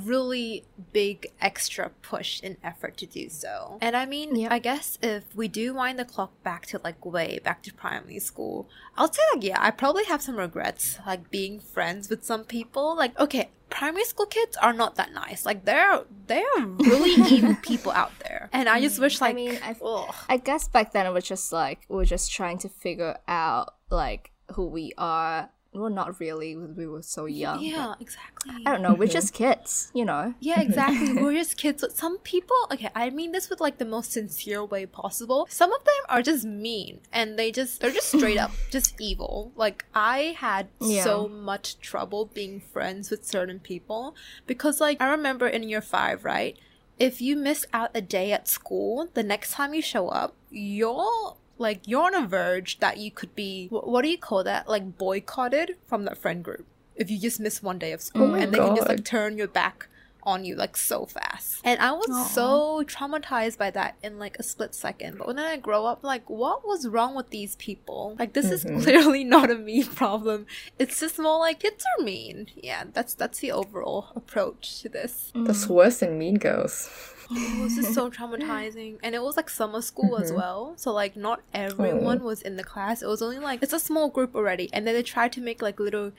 really 0.00 0.64
big 0.92 1.26
extra 1.40 1.90
push 2.02 2.40
and 2.42 2.57
effort 2.62 2.96
to 2.98 3.07
do 3.07 3.28
so. 3.28 3.78
And 3.81 3.96
I 3.96 4.07
mean, 4.07 4.37
Yeah. 4.37 4.48
I 4.50 4.59
guess 4.59 4.98
if 5.02 5.24
we 5.35 5.48
do 5.48 5.74
wind 5.74 5.98
the 5.98 6.05
clock 6.05 6.33
back 6.42 6.66
to 6.66 6.81
like 6.83 7.05
way 7.05 7.40
back 7.42 7.62
to 7.64 7.74
primary 7.74 8.18
school, 8.18 8.68
I'll 8.96 9.12
say 9.12 9.22
like 9.35 9.44
yeah, 9.44 9.59
I 9.61 9.70
probably 9.70 10.05
have 10.05 10.22
some 10.22 10.37
regrets 10.37 10.98
like 11.07 11.31
being 11.31 11.61
friends 11.61 12.09
with 12.09 12.24
some 12.24 12.44
people. 12.44 12.96
Like 12.96 13.18
okay, 13.18 13.50
primary 13.70 14.05
school 14.05 14.26
kids 14.26 14.57
are 14.59 14.72
not 14.72 14.96
that 14.96 15.12
nice. 15.12 15.44
Like 15.46 15.64
they're 15.64 16.02
they're 16.26 16.42
really 16.59 17.22
evil 17.37 17.57
people 17.62 17.92
out 17.92 18.12
there. 18.20 18.48
And 18.52 18.68
I 18.68 18.81
just 18.81 18.98
mm, 18.98 19.02
wish 19.02 19.20
like 19.20 19.35
mean, 19.35 19.59
I've- 19.64 19.81
ugh. 19.85 20.14
I 20.28 20.37
guess 20.37 20.68
back 20.68 20.92
then 20.92 21.07
it 21.07 21.12
was 21.12 21.24
just 21.24 21.52
like 21.52 21.81
we 21.88 22.02
are 22.02 22.07
just 22.07 22.33
trying 22.33 22.59
to 22.59 22.68
figure 22.68 23.16
out 23.28 23.74
like 23.90 24.31
who 24.55 24.66
we 24.66 24.92
are. 24.98 25.50
Well, 25.74 25.88
not 25.88 26.20
really. 26.20 26.54
We 26.54 26.87
were 26.87 27.00
so 27.02 27.24
young. 27.24 27.62
yeah, 27.62 27.94
exactly. 27.98 28.52
I 28.66 28.72
don't 28.72 28.82
know. 28.82 28.92
We're 28.94 29.08
just 29.08 29.32
kids, 29.42 29.90
you 29.94 30.04
know. 30.04 30.35
Yeah, 30.38 30.61
exactly. 30.61 31.14
We're 31.22 31.32
just 31.32 31.56
kids. 31.56 31.80
But 31.80 31.92
some 31.92 32.18
people, 32.18 32.56
okay, 32.70 32.90
I 32.94 33.08
mean 33.08 33.32
this 33.32 33.48
with 33.48 33.61
like 33.61 33.78
the 33.78 33.87
most 33.87 34.12
sincere 34.12 34.62
way 34.64 34.85
possible. 34.85 35.46
Some 35.50 35.72
of 35.72 35.82
them 35.85 35.94
are 36.11 36.20
just 36.20 36.44
mean 36.44 37.00
and 37.12 37.38
they 37.38 37.50
just, 37.50 37.80
they're 37.80 37.90
just 37.90 38.08
straight 38.08 38.37
up 38.37 38.50
just 38.70 39.00
evil. 39.00 39.52
Like, 39.56 39.87
I 39.94 40.37
had 40.38 40.68
Yeah. 40.80 41.04
so 41.04 41.26
much 41.28 41.78
trouble 41.80 42.26
being 42.26 42.61
friends 42.61 43.11
with 43.11 43.24
certain 43.24 43.58
people 43.58 44.14
because, 44.46 44.78
like, 44.80 45.00
I 45.00 45.11
remember 45.11 45.46
in 45.48 45.62
year 45.62 45.80
five, 45.80 46.24
right? 46.24 46.58
If 46.98 47.22
you 47.22 47.35
missed 47.35 47.64
out 47.72 47.90
a 47.94 48.02
day 48.02 48.30
at 48.32 48.46
school, 48.46 49.08
the 49.14 49.22
next 49.22 49.52
time 49.52 49.72
you 49.72 49.80
show 49.82 50.08
up, 50.08 50.35
you're 50.50 51.37
like, 51.62 51.88
you're 51.88 52.03
on 52.03 52.14
a 52.14 52.27
verge 52.27 52.81
that 52.81 52.98
you 52.98 53.11
could 53.11 53.35
be, 53.35 53.68
wh- 53.68 53.87
what 53.87 54.03
do 54.03 54.09
you 54.09 54.18
call 54.18 54.44
that? 54.44 54.68
Like, 54.68 54.98
boycotted 54.98 55.77
from 55.87 56.05
that 56.05 56.18
friend 56.18 56.44
group. 56.44 56.66
If 56.94 57.11
you 57.11 57.18
just 57.18 57.40
miss 57.40 57.62
one 57.62 57.79
day 57.79 57.92
of 57.92 58.03
school 58.03 58.25
oh 58.25 58.29
my 58.29 58.40
and 58.40 58.53
they 58.53 58.59
can 58.59 58.77
just 58.77 58.88
like 58.88 59.05
turn 59.05 59.38
your 59.38 59.48
back 59.48 59.88
on 60.25 60.44
you 60.44 60.55
like 60.55 60.77
so 60.77 61.07
fast. 61.07 61.61
And 61.64 61.81
I 61.81 61.92
was 61.92 62.31
so 62.31 62.85
traumatized 62.87 63.59
by 63.59 63.70
that 63.70 63.96
in 64.03 64.18
like 64.18 64.38
a 64.38 64.42
split 64.42 64.75
second. 64.75 65.18
But 65.18 65.27
when 65.27 65.38
I 65.38 65.57
grow 65.57 65.87
up, 65.87 66.05
like, 66.05 66.29
what 66.29 66.66
was 66.66 66.87
wrong 66.87 67.14
with 67.14 67.31
these 67.31 67.57
people? 67.57 68.16
Like, 68.18 68.33
this 68.33 68.51
is 68.51 68.64
mm-hmm. 68.64 68.81
clearly 68.81 69.25
not 69.37 69.51
a 69.51 69.55
me 69.55 69.85
problem. 69.85 70.46
It's 70.79 71.01
just 71.01 71.18
more 71.18 71.38
like 71.38 71.61
kids 71.61 71.85
are 71.98 72.05
mean. 72.05 72.48
Yeah, 72.57 72.85
that's 72.92 73.14
that's 73.14 73.40
the 73.40 73.53
overall 73.53 74.09
approach 74.14 74.81
to 74.83 74.88
this. 74.88 75.33
That's 75.35 75.66
worse 75.66 75.98
than 75.98 76.18
Mean 76.18 76.38
Girls. 76.38 77.12
It 77.30 77.62
was 77.62 77.76
just 77.76 77.94
so 77.94 78.11
traumatizing, 78.16 78.98
and 79.02 79.14
it 79.14 79.22
was 79.22 79.37
like 79.37 79.48
summer 79.50 79.82
school 79.82 80.18
as 80.18 80.32
well. 80.32 80.74
So 80.76 80.92
like, 80.92 81.16
not 81.16 81.40
everyone 81.54 82.22
was 82.22 82.42
in 82.42 82.56
the 82.56 82.64
class. 82.64 83.02
It 83.02 83.06
was 83.06 83.22
only 83.22 83.38
like 83.38 83.62
it's 83.62 83.72
a 83.72 83.80
small 83.80 84.08
group 84.08 84.35
already, 84.35 84.68
and 84.72 84.87
then 84.87 84.94
they 84.94 85.02
tried 85.02 85.32
to 85.32 85.40
make 85.40 85.62
like 85.62 85.80
little 85.80 86.12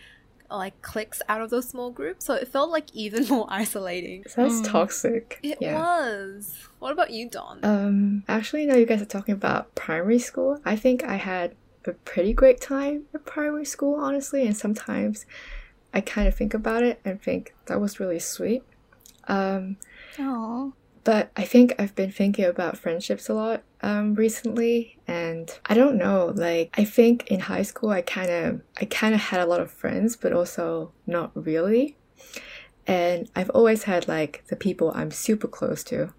like 0.49 0.79
cliques 0.81 1.21
out 1.27 1.41
of 1.41 1.49
those 1.49 1.67
small 1.67 1.89
groups. 1.89 2.25
So 2.25 2.33
it 2.35 2.47
felt 2.47 2.69
like 2.69 2.85
even 2.93 3.27
more 3.29 3.47
isolating. 3.49 4.23
Sounds 4.27 4.61
toxic. 4.67 5.39
It 5.43 5.57
yeah. 5.59 5.79
was. 5.79 6.55
What 6.79 6.91
about 6.91 7.11
you, 7.11 7.29
Dawn? 7.29 7.59
Um, 7.63 8.23
actually, 8.27 8.65
now 8.65 8.75
you 8.75 8.85
guys 8.85 9.01
are 9.01 9.05
talking 9.05 9.33
about 9.33 9.73
primary 9.75 10.19
school. 10.19 10.59
I 10.65 10.75
think 10.75 11.03
I 11.03 11.15
had 11.15 11.55
a 11.85 11.93
pretty 11.93 12.33
great 12.33 12.61
time 12.61 13.05
at 13.13 13.25
primary 13.25 13.65
school, 13.65 13.95
honestly, 13.95 14.45
and 14.45 14.55
sometimes 14.55 15.25
I 15.93 16.01
kind 16.01 16.27
of 16.27 16.35
think 16.35 16.53
about 16.53 16.83
it 16.83 16.99
and 17.03 17.21
think 17.21 17.53
that 17.65 17.79
was 17.81 17.99
really 17.99 18.19
sweet. 18.19 18.63
Um, 19.27 19.77
Oh. 20.19 20.73
But 21.03 21.31
I 21.35 21.43
think 21.43 21.73
I've 21.77 21.95
been 21.95 22.11
thinking 22.11 22.45
about 22.45 22.77
friendships 22.77 23.27
a 23.27 23.33
lot 23.33 23.63
um, 23.81 24.15
recently, 24.15 24.97
and 25.07 25.51
I 25.65 25.73
don't 25.73 25.97
know. 25.97 26.31
Like, 26.33 26.73
I 26.77 26.85
think 26.85 27.27
in 27.27 27.41
high 27.41 27.63
school, 27.63 27.89
I 27.89 28.01
kind 28.01 28.31
of, 28.31 28.61
I 28.79 28.85
kind 28.85 29.13
of 29.13 29.19
had 29.19 29.41
a 29.41 29.45
lot 29.45 29.59
of 29.59 29.71
friends, 29.71 30.15
but 30.15 30.31
also 30.33 30.91
not 31.05 31.31
really. 31.35 31.97
And 32.87 33.29
I've 33.35 33.49
always 33.51 33.83
had 33.83 34.07
like 34.07 34.43
the 34.47 34.55
people 34.55 34.91
I'm 34.95 35.11
super 35.11 35.47
close 35.47 35.83
to. 35.85 36.13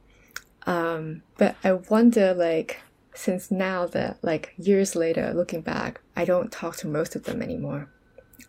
Um, 0.67 1.23
but 1.39 1.57
I 1.63 1.73
wonder, 1.73 2.35
like, 2.35 2.81
since 3.15 3.51
now 3.51 3.87
that 3.87 4.19
like 4.23 4.55
years 4.57 4.97
later, 4.97 5.33
looking 5.33 5.61
back, 5.61 6.01
I 6.17 6.25
don't 6.25 6.51
talk 6.51 6.77
to 6.79 6.89
most 6.89 7.15
of 7.15 7.25
them 7.25 7.43
anymore 7.43 7.89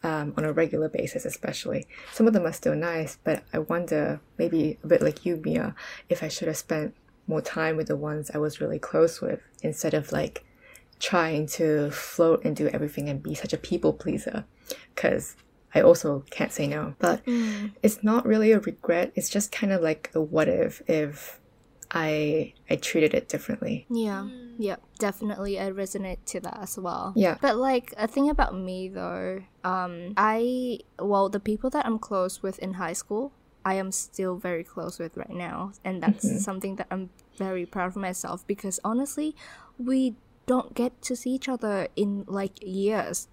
um, 0.04 0.34
on 0.38 0.46
a 0.46 0.54
regular 0.54 0.90
basis, 0.90 1.26
especially. 1.26 1.88
Some 2.14 2.28
of 2.28 2.34
them 2.34 2.46
are 2.46 2.54
still 2.54 2.76
nice, 2.76 3.18
but 3.24 3.44
I 3.54 3.60
wonder, 3.60 4.20
maybe 4.38 4.78
a 4.84 4.88
bit 4.88 5.02
like 5.02 5.26
you, 5.26 5.38
Mia, 5.38 5.76
if 6.10 6.24
I 6.24 6.28
should 6.28 6.48
have 6.48 6.58
spent 6.58 6.96
more 7.28 7.42
time 7.42 7.76
with 7.76 7.88
the 7.88 7.96
ones 7.96 8.30
I 8.34 8.38
was 8.38 8.62
really 8.62 8.80
close 8.80 9.22
with 9.22 9.42
instead 9.64 9.94
of 9.94 10.12
like 10.12 10.46
trying 11.00 11.48
to 11.48 11.92
float 11.92 12.46
and 12.46 12.56
do 12.56 12.68
everything 12.70 13.10
and 13.10 13.22
be 13.22 13.36
such 13.36 13.54
a 13.54 13.58
people 13.58 13.94
pleaser. 13.94 14.46
Because 14.94 15.36
I 15.74 15.82
also 15.82 16.24
can't 16.30 16.52
say 16.52 16.68
no. 16.68 16.96
But 17.00 17.22
it's 17.84 18.04
not 18.04 18.26
really 18.26 18.52
a 18.52 18.60
regret, 18.60 19.12
it's 19.16 19.30
just 19.30 19.52
kind 19.52 19.74
of 19.74 19.82
like 19.82 20.12
a 20.14 20.22
what 20.22 20.48
if 20.48 20.82
if 20.88 21.40
I 21.96 22.54
I 22.70 22.76
treated 22.76 23.14
it 23.14 23.30
differently. 23.30 23.88
Yeah. 23.90 24.28
Yep. 24.58 24.82
Definitely, 25.00 25.60
I 25.60 25.72
resonate 25.72 26.20
to 26.28 26.40
that 26.42 26.60
as 26.62 26.78
well. 26.78 27.14
Yeah. 27.16 27.38
But 27.42 27.56
like 27.56 27.94
a 27.98 28.08
thing 28.08 28.30
about 28.30 28.54
me 28.54 28.90
though, 28.90 29.44
um, 29.64 30.14
I 30.18 30.80
well 31.00 31.30
the 31.30 31.40
people 31.40 31.70
that 31.72 31.86
I'm 31.86 31.98
close 31.98 32.44
with 32.44 32.60
in 32.60 32.74
high 32.74 32.94
school, 32.94 33.32
I 33.64 33.76
am 33.76 33.92
still 33.92 34.36
very 34.36 34.64
close 34.64 35.00
with 35.00 35.16
right 35.16 35.32
now, 35.32 35.72
and 35.84 36.04
that's 36.04 36.44
something 36.44 36.76
that 36.76 36.88
I'm 36.92 37.10
very 37.38 37.66
proud 37.66 37.88
of 37.88 37.96
myself 37.96 38.46
because 38.46 38.80
honestly, 38.84 39.36
we 39.80 40.16
don't 40.46 40.76
get 40.76 41.02
to 41.02 41.16
see 41.16 41.32
each 41.32 41.50
other 41.50 41.88
in 41.96 42.26
like 42.28 42.62
years. 42.62 43.28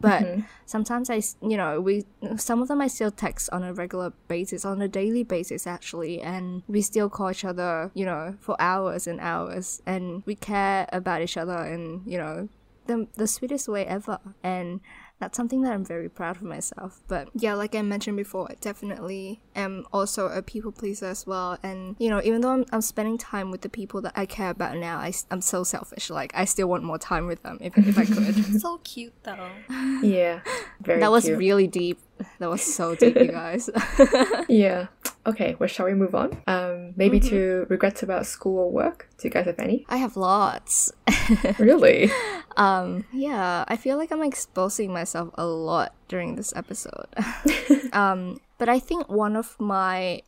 But 0.00 0.22
mm-hmm. 0.22 0.40
sometimes 0.66 1.10
i 1.10 1.20
you 1.42 1.56
know, 1.56 1.80
we 1.80 2.04
some 2.36 2.62
of 2.62 2.68
them 2.68 2.80
I 2.80 2.88
still 2.88 3.10
text 3.10 3.50
on 3.50 3.62
a 3.62 3.72
regular 3.72 4.12
basis, 4.28 4.64
on 4.64 4.80
a 4.82 4.88
daily 4.88 5.24
basis 5.24 5.66
actually, 5.66 6.20
and 6.20 6.62
we 6.68 6.82
still 6.82 7.08
call 7.08 7.30
each 7.30 7.44
other, 7.44 7.90
you 7.94 8.04
know, 8.04 8.36
for 8.40 8.56
hours 8.60 9.06
and 9.06 9.20
hours, 9.20 9.82
and 9.86 10.22
we 10.26 10.34
care 10.34 10.88
about 10.92 11.22
each 11.22 11.36
other, 11.36 11.56
and 11.56 12.02
you 12.06 12.18
know, 12.18 12.48
the 12.86 13.06
the 13.14 13.26
sweetest 13.26 13.68
way 13.68 13.86
ever, 13.86 14.18
and 14.42 14.80
that's 15.20 15.36
something 15.36 15.62
that 15.62 15.72
I'm 15.72 15.84
very 15.84 16.08
proud 16.08 16.36
of 16.36 16.42
myself. 16.42 17.00
But 17.08 17.28
yeah, 17.34 17.54
like 17.54 17.74
I 17.74 17.82
mentioned 17.82 18.16
before, 18.16 18.46
I 18.50 18.54
definitely 18.60 19.40
am 19.56 19.84
also 19.92 20.28
a 20.28 20.42
people 20.42 20.70
pleaser 20.70 21.06
as 21.06 21.26
well. 21.26 21.58
And 21.62 21.96
you 21.98 22.08
know, 22.08 22.20
even 22.22 22.40
though 22.40 22.50
I'm, 22.50 22.64
I'm 22.72 22.80
spending 22.80 23.18
time 23.18 23.50
with 23.50 23.62
the 23.62 23.68
people 23.68 24.00
that 24.02 24.12
I 24.14 24.26
care 24.26 24.50
about 24.50 24.76
now, 24.76 24.98
I, 24.98 25.12
am 25.30 25.40
so 25.40 25.64
selfish. 25.64 26.10
Like 26.10 26.32
I 26.34 26.44
still 26.44 26.68
want 26.68 26.84
more 26.84 26.98
time 26.98 27.26
with 27.26 27.42
them 27.42 27.58
if, 27.60 27.76
if 27.76 27.98
I 27.98 28.04
could. 28.04 28.60
so 28.60 28.78
cute 28.78 29.14
though. 29.24 29.50
Yeah. 30.02 30.40
Very 30.80 31.00
that 31.00 31.10
was 31.10 31.24
cute. 31.24 31.38
really 31.38 31.66
deep. 31.66 31.98
That 32.38 32.50
was 32.50 32.62
so 32.62 32.94
deep, 32.94 33.16
you 33.16 33.28
guys. 33.28 33.70
Yeah. 34.48 34.86
Okay, 35.26 35.56
well, 35.58 35.68
shall 35.68 35.86
we 35.86 35.94
move 35.94 36.14
on? 36.14 36.40
Um, 36.46 36.94
maybe 36.96 37.20
to 37.20 37.66
regrets 37.68 38.02
about 38.02 38.26
school 38.26 38.58
or 38.58 38.70
work. 38.70 39.08
Do 39.18 39.28
you 39.28 39.32
guys 39.32 39.46
have 39.46 39.58
any? 39.58 39.84
I 39.88 39.98
have 39.98 40.16
lots. 40.16 40.92
Really? 41.58 42.10
Um, 42.56 43.04
yeah, 43.12 43.64
I 43.68 43.76
feel 43.76 43.98
like 43.98 44.10
I'm 44.10 44.22
exposing 44.22 44.92
myself 44.92 45.30
a 45.34 45.46
lot 45.46 45.94
during 46.08 46.34
this 46.36 46.52
episode. 46.56 47.06
um, 47.92 48.40
but 48.58 48.68
I 48.68 48.78
think 48.78 49.08
one 49.08 49.36
of 49.36 49.54
my 49.60 50.22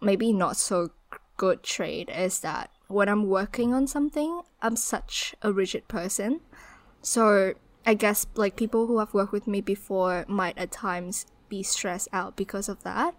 maybe 0.00 0.32
not 0.32 0.56
so 0.56 0.90
good 1.36 1.62
trait 1.62 2.08
is 2.10 2.40
that 2.40 2.70
when 2.88 3.08
I'm 3.08 3.26
working 3.26 3.74
on 3.74 3.86
something, 3.86 4.42
I'm 4.62 4.76
such 4.76 5.34
a 5.42 5.52
rigid 5.52 5.88
person. 5.88 6.40
So 7.02 7.54
I 7.86 7.94
guess 7.94 8.26
like 8.34 8.56
people 8.56 8.86
who 8.86 8.98
have 8.98 9.14
worked 9.14 9.32
with 9.32 9.46
me 9.46 9.60
before 9.60 10.24
might 10.28 10.56
at 10.58 10.70
times 10.70 11.26
be 11.48 11.62
stressed 11.62 12.08
out 12.12 12.36
because 12.36 12.68
of 12.68 12.82
that. 12.84 13.14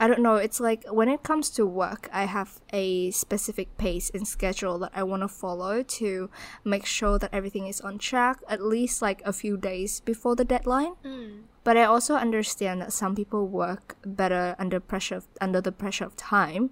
I 0.00 0.08
don't 0.08 0.22
know. 0.22 0.36
It's 0.36 0.60
like 0.60 0.84
when 0.90 1.10
it 1.10 1.22
comes 1.22 1.50
to 1.50 1.66
work, 1.66 2.08
I 2.10 2.24
have 2.24 2.58
a 2.72 3.10
specific 3.10 3.76
pace 3.76 4.10
and 4.14 4.26
schedule 4.26 4.78
that 4.78 4.92
I 4.94 5.02
want 5.02 5.20
to 5.20 5.28
follow 5.28 5.82
to 5.82 6.30
make 6.64 6.86
sure 6.86 7.18
that 7.18 7.28
everything 7.34 7.66
is 7.66 7.82
on 7.82 7.98
track 7.98 8.38
at 8.48 8.62
least 8.62 9.02
like 9.02 9.20
a 9.26 9.32
few 9.32 9.58
days 9.58 10.00
before 10.00 10.34
the 10.34 10.44
deadline. 10.44 10.94
But 11.64 11.76
I 11.76 11.84
also 11.84 12.14
understand 12.14 12.80
that 12.80 12.94
some 12.94 13.14
people 13.14 13.46
work 13.46 13.98
better 14.02 14.56
under 14.58 14.80
pressure 14.80 15.16
of, 15.16 15.28
under 15.38 15.60
the 15.60 15.70
pressure 15.70 16.06
of 16.06 16.16
time. 16.16 16.70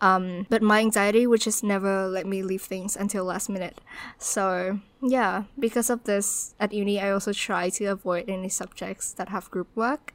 Um, 0.00 0.46
but 0.50 0.60
my 0.60 0.80
anxiety 0.80 1.28
would 1.28 1.40
just 1.40 1.62
never 1.62 2.08
let 2.08 2.26
me 2.26 2.42
leave 2.42 2.62
things 2.62 2.96
until 2.96 3.24
last 3.24 3.48
minute. 3.48 3.80
So 4.18 4.80
yeah, 5.00 5.44
because 5.56 5.88
of 5.90 6.02
this 6.04 6.56
at 6.58 6.72
uni, 6.72 7.00
I 7.00 7.12
also 7.12 7.32
try 7.32 7.70
to 7.70 7.84
avoid 7.86 8.28
any 8.28 8.48
subjects 8.48 9.12
that 9.14 9.28
have 9.28 9.48
group 9.52 9.68
work. 9.76 10.12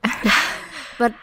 but 1.00 1.14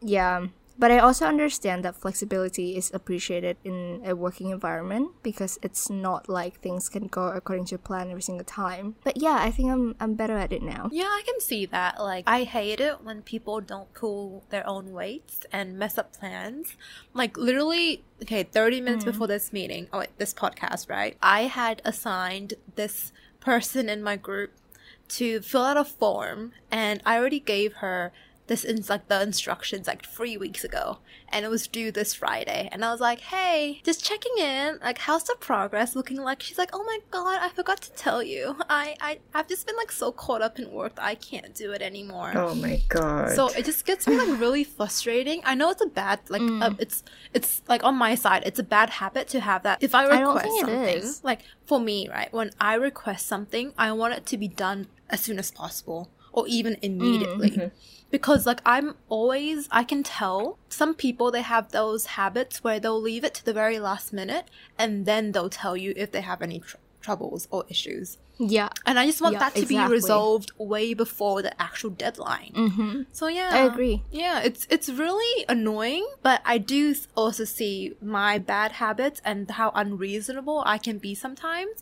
yeah, 0.00 0.46
But 0.78 0.90
I 0.90 0.98
also 0.98 1.26
understand 1.26 1.84
that 1.84 1.96
flexibility 1.96 2.76
is 2.76 2.90
appreciated 2.92 3.56
in 3.64 4.02
a 4.04 4.14
working 4.14 4.50
environment 4.50 5.10
because 5.22 5.58
it's 5.62 5.88
not 5.88 6.28
like 6.28 6.60
things 6.60 6.88
can 6.88 7.06
go 7.06 7.28
according 7.28 7.64
to 7.66 7.78
plan 7.78 8.10
every 8.10 8.22
single 8.22 8.44
time. 8.44 8.96
But 9.02 9.16
yeah, 9.16 9.38
I 9.40 9.50
think 9.50 9.70
I'm 9.70 9.96
I'm 10.00 10.14
better 10.14 10.36
at 10.36 10.52
it 10.52 10.62
now. 10.62 10.88
Yeah, 10.92 11.04
I 11.04 11.22
can 11.24 11.40
see 11.40 11.66
that. 11.66 11.98
Like, 11.98 12.24
I 12.26 12.44
hate 12.44 12.80
it 12.80 13.02
when 13.02 13.22
people 13.22 13.60
don't 13.60 13.92
pull 13.94 14.44
their 14.50 14.66
own 14.66 14.92
weights 14.92 15.46
and 15.52 15.78
mess 15.78 15.98
up 15.98 16.12
plans. 16.12 16.76
Like, 17.14 17.36
literally, 17.36 18.04
okay, 18.22 18.42
30 18.42 18.80
minutes 18.80 19.04
mm. 19.04 19.12
before 19.12 19.26
this 19.26 19.52
meeting, 19.52 19.88
oh, 19.92 20.00
wait, 20.00 20.18
this 20.18 20.34
podcast, 20.34 20.90
right? 20.90 21.16
I 21.22 21.42
had 21.42 21.82
assigned 21.84 22.54
this 22.74 23.12
person 23.40 23.88
in 23.88 24.02
my 24.02 24.16
group 24.16 24.52
to 25.08 25.40
fill 25.40 25.62
out 25.62 25.76
a 25.76 25.84
form, 25.84 26.52
and 26.70 27.02
I 27.06 27.16
already 27.16 27.40
gave 27.40 27.74
her 27.74 28.12
this 28.46 28.64
is 28.64 28.88
like 28.88 29.08
the 29.08 29.20
instructions 29.22 29.86
like 29.86 30.04
three 30.06 30.36
weeks 30.36 30.62
ago 30.64 30.98
and 31.30 31.44
it 31.44 31.48
was 31.48 31.66
due 31.66 31.90
this 31.90 32.14
friday 32.14 32.68
and 32.72 32.84
i 32.84 32.90
was 32.92 33.00
like 33.00 33.20
hey 33.20 33.80
just 33.84 34.04
checking 34.04 34.32
in 34.38 34.78
like 34.82 34.98
how's 34.98 35.24
the 35.24 35.34
progress 35.40 35.96
looking 35.96 36.18
like 36.22 36.40
she's 36.42 36.58
like 36.58 36.70
oh 36.72 36.84
my 36.84 36.98
god 37.10 37.38
i 37.42 37.48
forgot 37.48 37.80
to 37.80 37.92
tell 37.92 38.22
you 38.22 38.56
i, 38.70 38.96
I 39.00 39.18
i've 39.34 39.48
just 39.48 39.66
been 39.66 39.76
like 39.76 39.90
so 39.90 40.12
caught 40.12 40.42
up 40.42 40.58
in 40.58 40.70
work 40.70 40.94
that 40.96 41.04
i 41.04 41.14
can't 41.16 41.54
do 41.54 41.72
it 41.72 41.82
anymore 41.82 42.32
Oh 42.36 42.54
my 42.54 42.80
god. 42.88 43.32
so 43.32 43.48
it 43.48 43.64
just 43.64 43.84
gets 43.84 44.06
me 44.06 44.16
like 44.16 44.40
really 44.40 44.62
frustrating. 44.64 45.40
I 45.44 45.54
know 45.54 45.70
it's 45.70 45.82
a 45.82 45.86
bad 45.86 46.20
like 46.28 46.42
Mm. 46.42 46.62
uh, 46.62 46.74
it's 46.78 47.02
it's 47.34 47.62
like 47.68 47.82
on 47.82 47.96
my 47.96 48.14
side 48.14 48.42
it's 48.46 48.58
a 48.58 48.62
bad 48.62 48.90
habit 48.90 49.26
to 49.28 49.40
have 49.40 49.62
that. 49.64 49.82
If 49.82 49.94
I 49.94 50.02
request 50.04 50.20
don't 50.20 50.40
think 50.42 50.60
something, 50.66 50.96
is. 50.98 51.24
like 51.24 51.40
for 51.64 51.80
me, 51.80 52.08
right, 52.08 52.32
when 52.32 52.50
I 52.60 52.74
request 52.74 53.26
something, 53.26 53.72
I 53.76 53.90
want 53.92 54.14
it 54.14 54.26
to 54.26 54.36
be 54.36 54.46
done 54.48 54.86
as 55.10 55.20
soon 55.20 55.38
as 55.38 55.50
possible 55.50 56.08
or 56.36 56.46
even 56.46 56.76
immediately. 56.82 57.50
Mm-hmm. 57.50 57.68
Because 58.10 58.46
like 58.46 58.60
I'm 58.64 58.94
always 59.08 59.68
I 59.72 59.82
can 59.82 60.04
tell 60.04 60.58
some 60.68 60.94
people 60.94 61.32
they 61.32 61.42
have 61.42 61.72
those 61.72 62.06
habits 62.06 62.62
where 62.62 62.78
they'll 62.78 63.00
leave 63.00 63.24
it 63.24 63.34
to 63.34 63.44
the 63.44 63.52
very 63.52 63.80
last 63.80 64.12
minute 64.12 64.44
and 64.78 65.06
then 65.06 65.32
they'll 65.32 65.50
tell 65.50 65.76
you 65.76 65.92
if 65.96 66.12
they 66.12 66.20
have 66.20 66.42
any 66.42 66.60
tr- 66.60 66.76
troubles 67.06 67.46
or 67.52 67.64
issues. 67.68 68.18
Yeah. 68.38 68.68
And 68.84 68.98
I 68.98 69.06
just 69.06 69.20
want 69.20 69.34
Yeah, 69.34 69.38
that 69.44 69.54
to 69.54 69.64
be 69.64 69.78
resolved 69.78 70.50
way 70.58 70.92
before 70.92 71.40
the 71.40 71.52
actual 71.62 71.90
deadline. 71.90 72.52
Mm-hmm. 72.54 73.02
So 73.12 73.28
yeah, 73.28 73.50
I 73.52 73.60
agree. 73.60 74.02
Yeah, 74.10 74.42
it's 74.48 74.66
it's 74.68 74.88
really 74.88 75.44
annoying, 75.48 76.06
but 76.22 76.42
I 76.44 76.58
do 76.58 76.94
also 77.14 77.44
see 77.44 77.94
my 78.02 78.38
bad 78.38 78.72
habits 78.72 79.22
and 79.24 79.48
how 79.50 79.70
unreasonable 79.82 80.62
I 80.66 80.78
can 80.78 80.98
be 80.98 81.14
sometimes. 81.14 81.76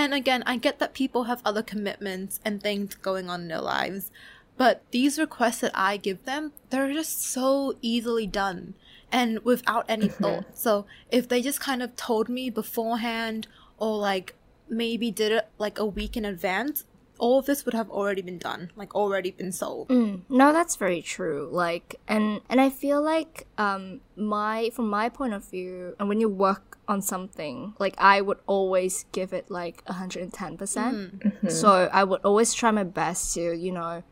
And 0.00 0.14
again, 0.14 0.42
I 0.46 0.56
get 0.56 0.78
that 0.78 0.94
people 0.94 1.24
have 1.24 1.42
other 1.44 1.64
commitments 1.72 2.40
and 2.44 2.62
things 2.62 2.94
going 2.94 3.28
on 3.28 3.42
in 3.42 3.48
their 3.48 3.66
lives, 3.76 4.10
but 4.56 4.82
these 4.92 5.18
requests 5.18 5.60
that 5.64 5.72
I 5.74 5.96
give 5.96 6.24
them, 6.24 6.52
they're 6.70 6.92
just 6.92 7.20
so 7.20 7.74
easily 7.82 8.26
done 8.26 8.74
and 9.10 9.44
without 9.44 9.84
any 9.88 10.08
thought. 10.08 10.46
So 10.64 10.86
if 11.10 11.28
they 11.28 11.40
just 11.42 11.60
kind 11.60 11.82
of 11.82 11.96
told 11.96 12.28
me 12.28 12.50
beforehand 12.50 13.46
or 13.78 13.96
like 13.98 14.34
maybe 14.70 15.10
did 15.10 15.32
it 15.32 15.48
like 15.58 15.78
a 15.78 15.86
week 15.86 16.16
in 16.16 16.24
advance, 16.24 16.84
all 17.18 17.38
of 17.40 17.46
this 17.46 17.64
would 17.64 17.74
have 17.74 17.90
already 17.90 18.22
been 18.22 18.38
done, 18.38 18.70
like 18.76 18.94
already 18.94 19.30
been 19.30 19.52
sold. 19.52 19.88
Mm, 19.88 20.22
no, 20.28 20.52
that's 20.52 20.76
very 20.76 21.02
true. 21.02 21.48
Like, 21.50 21.96
and 22.06 22.40
and 22.48 22.60
I 22.60 22.70
feel 22.70 23.02
like 23.02 23.46
um 23.58 24.00
my 24.16 24.70
from 24.72 24.88
my 24.88 25.08
point 25.08 25.34
of 25.34 25.44
view, 25.44 25.96
and 25.98 26.08
when 26.08 26.20
you 26.20 26.28
work 26.28 26.78
on 26.86 27.02
something, 27.02 27.74
like 27.78 27.94
I 27.98 28.20
would 28.20 28.38
always 28.46 29.04
give 29.12 29.32
it 29.32 29.50
like 29.50 29.86
hundred 29.86 30.22
and 30.22 30.32
ten 30.32 30.56
percent. 30.56 31.22
So 31.50 31.90
I 31.92 32.04
would 32.04 32.20
always 32.22 32.54
try 32.54 32.70
my 32.70 32.84
best 32.84 33.34
to 33.34 33.52
you 33.52 33.72
know 33.72 34.02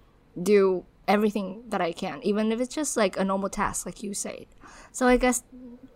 do 0.40 0.84
everything 1.08 1.62
that 1.68 1.80
I 1.80 1.92
can, 1.92 2.20
even 2.22 2.50
if 2.50 2.60
it's 2.60 2.74
just 2.74 2.96
like 2.96 3.16
a 3.16 3.24
normal 3.24 3.48
task, 3.48 3.86
like 3.86 4.02
you 4.02 4.12
said. 4.14 4.46
So 4.90 5.06
I 5.06 5.16
guess 5.16 5.44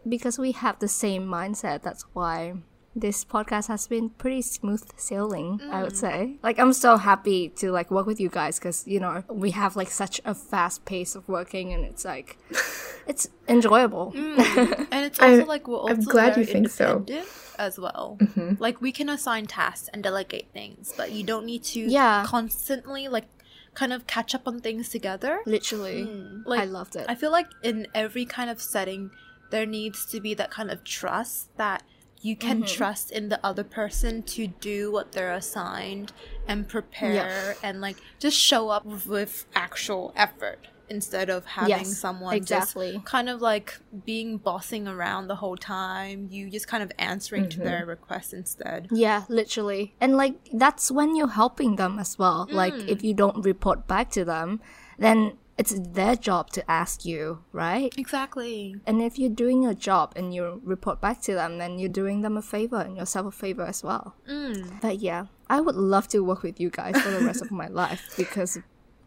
because 0.09 0.39
we 0.39 0.53
have 0.53 0.79
the 0.79 0.89
same 0.89 1.27
mindset, 1.27 1.83
that's 1.83 2.05
why 2.15 2.55
this 2.95 3.25
podcast 3.25 3.69
has 3.69 3.87
been 3.87 4.11
pretty 4.11 4.43
smooth 4.43 4.83
sailing 4.97 5.61
i 5.71 5.81
would 5.83 5.93
mm. 5.93 5.97
say 5.97 6.37
like 6.43 6.59
i'm 6.59 6.73
so 6.73 6.97
happy 6.97 7.49
to 7.49 7.71
like 7.71 7.89
work 7.91 8.05
with 8.07 8.21
you 8.21 8.29
guys 8.29 8.59
because 8.59 8.85
you 8.87 8.99
know 8.99 9.23
we 9.31 9.53
have 9.53 9.77
like 9.77 9.89
such 9.89 10.21
a 10.25 10.35
fast 10.35 10.85
pace 10.85 11.15
of 11.15 11.29
working 11.29 11.73
and 11.73 11.85
it's 11.85 12.05
like 12.05 12.37
it's 13.07 13.29
enjoyable 13.49 14.13
mm. 14.17 14.87
And 14.93 15.05
it's 15.07 15.21
also 15.21 15.39
I'm- 15.39 15.47
like 15.47 15.69
we're 15.69 15.79
I'm 15.89 15.99
also 15.99 16.11
glad 16.11 16.35
very 16.35 16.47
you 16.47 16.53
think 16.53 16.69
so. 16.69 16.97
independent 16.99 17.29
as 17.59 17.79
well. 17.79 18.17
Mm-hmm. 18.21 18.55
Like 18.59 18.81
we 18.81 18.91
can 18.91 19.09
assign 19.11 19.47
tasks 19.47 19.89
and 19.93 20.03
delegate 20.03 20.49
things, 20.53 20.93
but 20.97 21.13
you 21.13 21.23
don't 21.23 21.45
need 21.45 21.63
to 21.65 21.81
Yeah. 21.81 22.25
constantly 22.27 23.07
like 23.09 23.27
kind 23.75 23.93
of 23.93 24.07
catch 24.07 24.35
up 24.35 24.49
on 24.49 24.61
things 24.61 24.89
together. 24.89 25.41
literally 25.47 26.05
mm. 26.07 26.43
Like 26.45 26.61
i 26.61 26.65
loved 26.65 26.97
it 26.97 27.07
I 27.09 27.15
feel 27.15 27.31
like 27.31 27.47
in 27.63 27.87
every 27.95 28.25
kind 28.25 28.51
of 28.51 28.61
setting, 28.61 29.11
there 29.51 29.67
needs 29.67 30.05
to 30.07 30.21
be 30.21 30.35
that 30.35 30.51
kind 30.51 30.71
of 30.71 30.83
trust 30.85 31.57
that 31.57 31.83
you 32.23 32.37
can 32.37 32.59
mm-hmm. 32.59 32.67
trust 32.67 33.11
in 33.11 33.29
the 33.29 33.45
other 33.45 33.65
person 33.65 34.23
to 34.23 34.47
do 34.47 34.93
what 34.93 35.13
they're 35.13 35.33
assigned 35.33 36.13
and 36.47 36.69
prepare 36.69 37.57
and 37.63 37.81
like 37.81 37.97
just 38.19 38.37
show 38.37 38.69
up 38.69 38.85
with 38.85 39.47
actual 39.55 40.13
effort 40.17 40.67
instead 40.91 41.31
of 41.31 41.47
having 41.47 41.71
Yes, 41.71 41.97
someone 41.97 42.35
exactly. 42.35 42.95
just 42.95 43.05
kind 43.05 43.29
of 43.29 43.41
like 43.41 43.79
being 44.05 44.39
bossing 44.39 44.89
around 44.89 45.29
the 45.29 45.37
whole 45.37 45.57
time. 45.57 46.29
You 46.31 46.51
just 46.51 46.67
kind 46.67 46.83
of 46.83 46.91
answering 46.99 47.49
to 47.51 47.61
their 47.61 47.81
mm-hmm. 47.81 47.91
requests 47.91 48.33
instead. 48.33 48.89
yeah 48.91 49.25
literally 49.29 49.95
and 50.01 50.17
like 50.17 50.35
that's 50.53 50.91
when 50.91 51.17
you're 51.17 51.29
helping 51.29 51.77
them 51.77 51.99
as 51.99 52.19
well 52.19 52.49
like 52.51 52.75
if 52.75 52.99
mm. 52.99 53.05
you 53.05 53.15
don't 53.15 53.45
report 53.45 53.87
back 53.87 54.11
to 54.11 54.25
them 54.25 54.61
then 54.99 55.33
it's 55.61 55.75
their 55.99 56.17
job 56.17 56.45
to 56.57 56.61
ask 56.71 57.05
you 57.05 57.21
right 57.53 57.93
Exactly. 57.99 58.77
and 58.87 58.97
if 59.09 59.19
you're 59.19 59.37
doing 59.45 59.63
your 59.63 59.75
job 59.75 60.07
and 60.17 60.35
you 60.35 60.61
report 60.65 61.01
back 61.01 61.21
to 61.23 61.33
them, 61.35 61.59
then 61.59 61.79
you're 61.79 61.97
doing 62.03 62.23
them 62.23 62.37
a 62.37 62.43
favor 62.43 62.81
and 62.81 62.97
yourself 62.97 63.27
a 63.27 63.31
favor 63.45 63.65
as 63.73 63.83
well. 63.85 64.15
Mm. 64.29 64.81
But 64.81 64.97
yeah, 65.01 65.27
I 65.49 65.61
would 65.61 65.77
love 65.77 66.07
to 66.09 66.21
work 66.21 66.43
with 66.43 66.59
you 66.63 66.71
guys 66.71 66.97
for 67.03 67.11
the 67.11 67.25
rest 67.31 67.43
of 67.43 67.51
my 67.51 67.69
life 67.69 68.03
because 68.17 68.59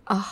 uh, 0.08 0.30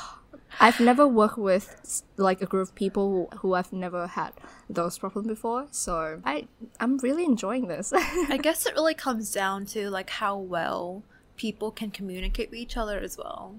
I've 0.59 0.79
never 0.79 1.07
worked 1.07 1.37
with 1.37 2.03
like 2.17 2.41
a 2.41 2.45
group 2.45 2.67
of 2.69 2.75
people 2.75 3.05
who, 3.31 3.37
who 3.39 3.53
I've 3.53 3.73
never 3.73 4.07
had 4.07 4.31
those 4.69 4.97
problems 4.97 5.27
before. 5.27 5.67
So 5.71 6.21
I 6.25 6.47
I'm 6.79 6.97
really 6.97 7.25
enjoying 7.25 7.67
this. 7.67 7.91
I 8.35 8.37
guess 8.47 8.65
it 8.65 8.73
really 8.75 8.93
comes 8.93 9.31
down 9.31 9.65
to 9.67 9.89
like 9.89 10.09
how 10.09 10.37
well 10.37 11.03
people 11.35 11.71
can 11.71 11.89
communicate 11.89 12.51
with 12.51 12.59
each 12.59 12.77
other 12.77 12.99
as 12.99 13.17
well. 13.17 13.55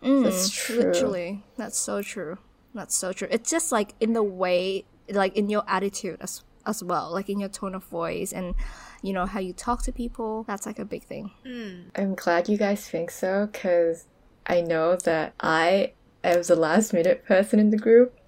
That's 0.00 0.50
mm, 0.50 0.52
true. 0.52 0.76
Literally, 0.76 1.44
that's 1.56 1.78
so 1.78 2.02
true. 2.02 2.38
That's 2.74 2.94
so 2.94 3.12
true. 3.12 3.28
It's 3.30 3.50
just 3.50 3.72
like 3.72 3.94
in 4.00 4.12
the 4.12 4.22
way, 4.22 4.84
like 5.10 5.36
in 5.36 5.48
your 5.48 5.64
attitude 5.66 6.18
as 6.20 6.42
as 6.66 6.84
well, 6.84 7.10
like 7.12 7.28
in 7.28 7.40
your 7.40 7.48
tone 7.48 7.74
of 7.74 7.84
voice 7.84 8.32
and 8.32 8.54
you 9.02 9.12
know 9.12 9.26
how 9.26 9.40
you 9.40 9.52
talk 9.52 9.82
to 9.82 9.92
people. 9.92 10.44
That's 10.44 10.66
like 10.66 10.78
a 10.78 10.84
big 10.84 11.02
thing. 11.02 11.30
Mm. 11.44 11.86
I'm 11.96 12.14
glad 12.14 12.48
you 12.48 12.56
guys 12.56 12.88
think 12.88 13.10
so 13.10 13.48
because 13.50 14.04
I 14.46 14.60
know 14.60 14.96
that 14.96 15.34
I 15.40 15.92
am 16.22 16.42
the 16.42 16.56
last 16.56 16.92
minute 16.92 17.24
person 17.24 17.58
in 17.58 17.70
the 17.70 17.78
group 17.78 18.18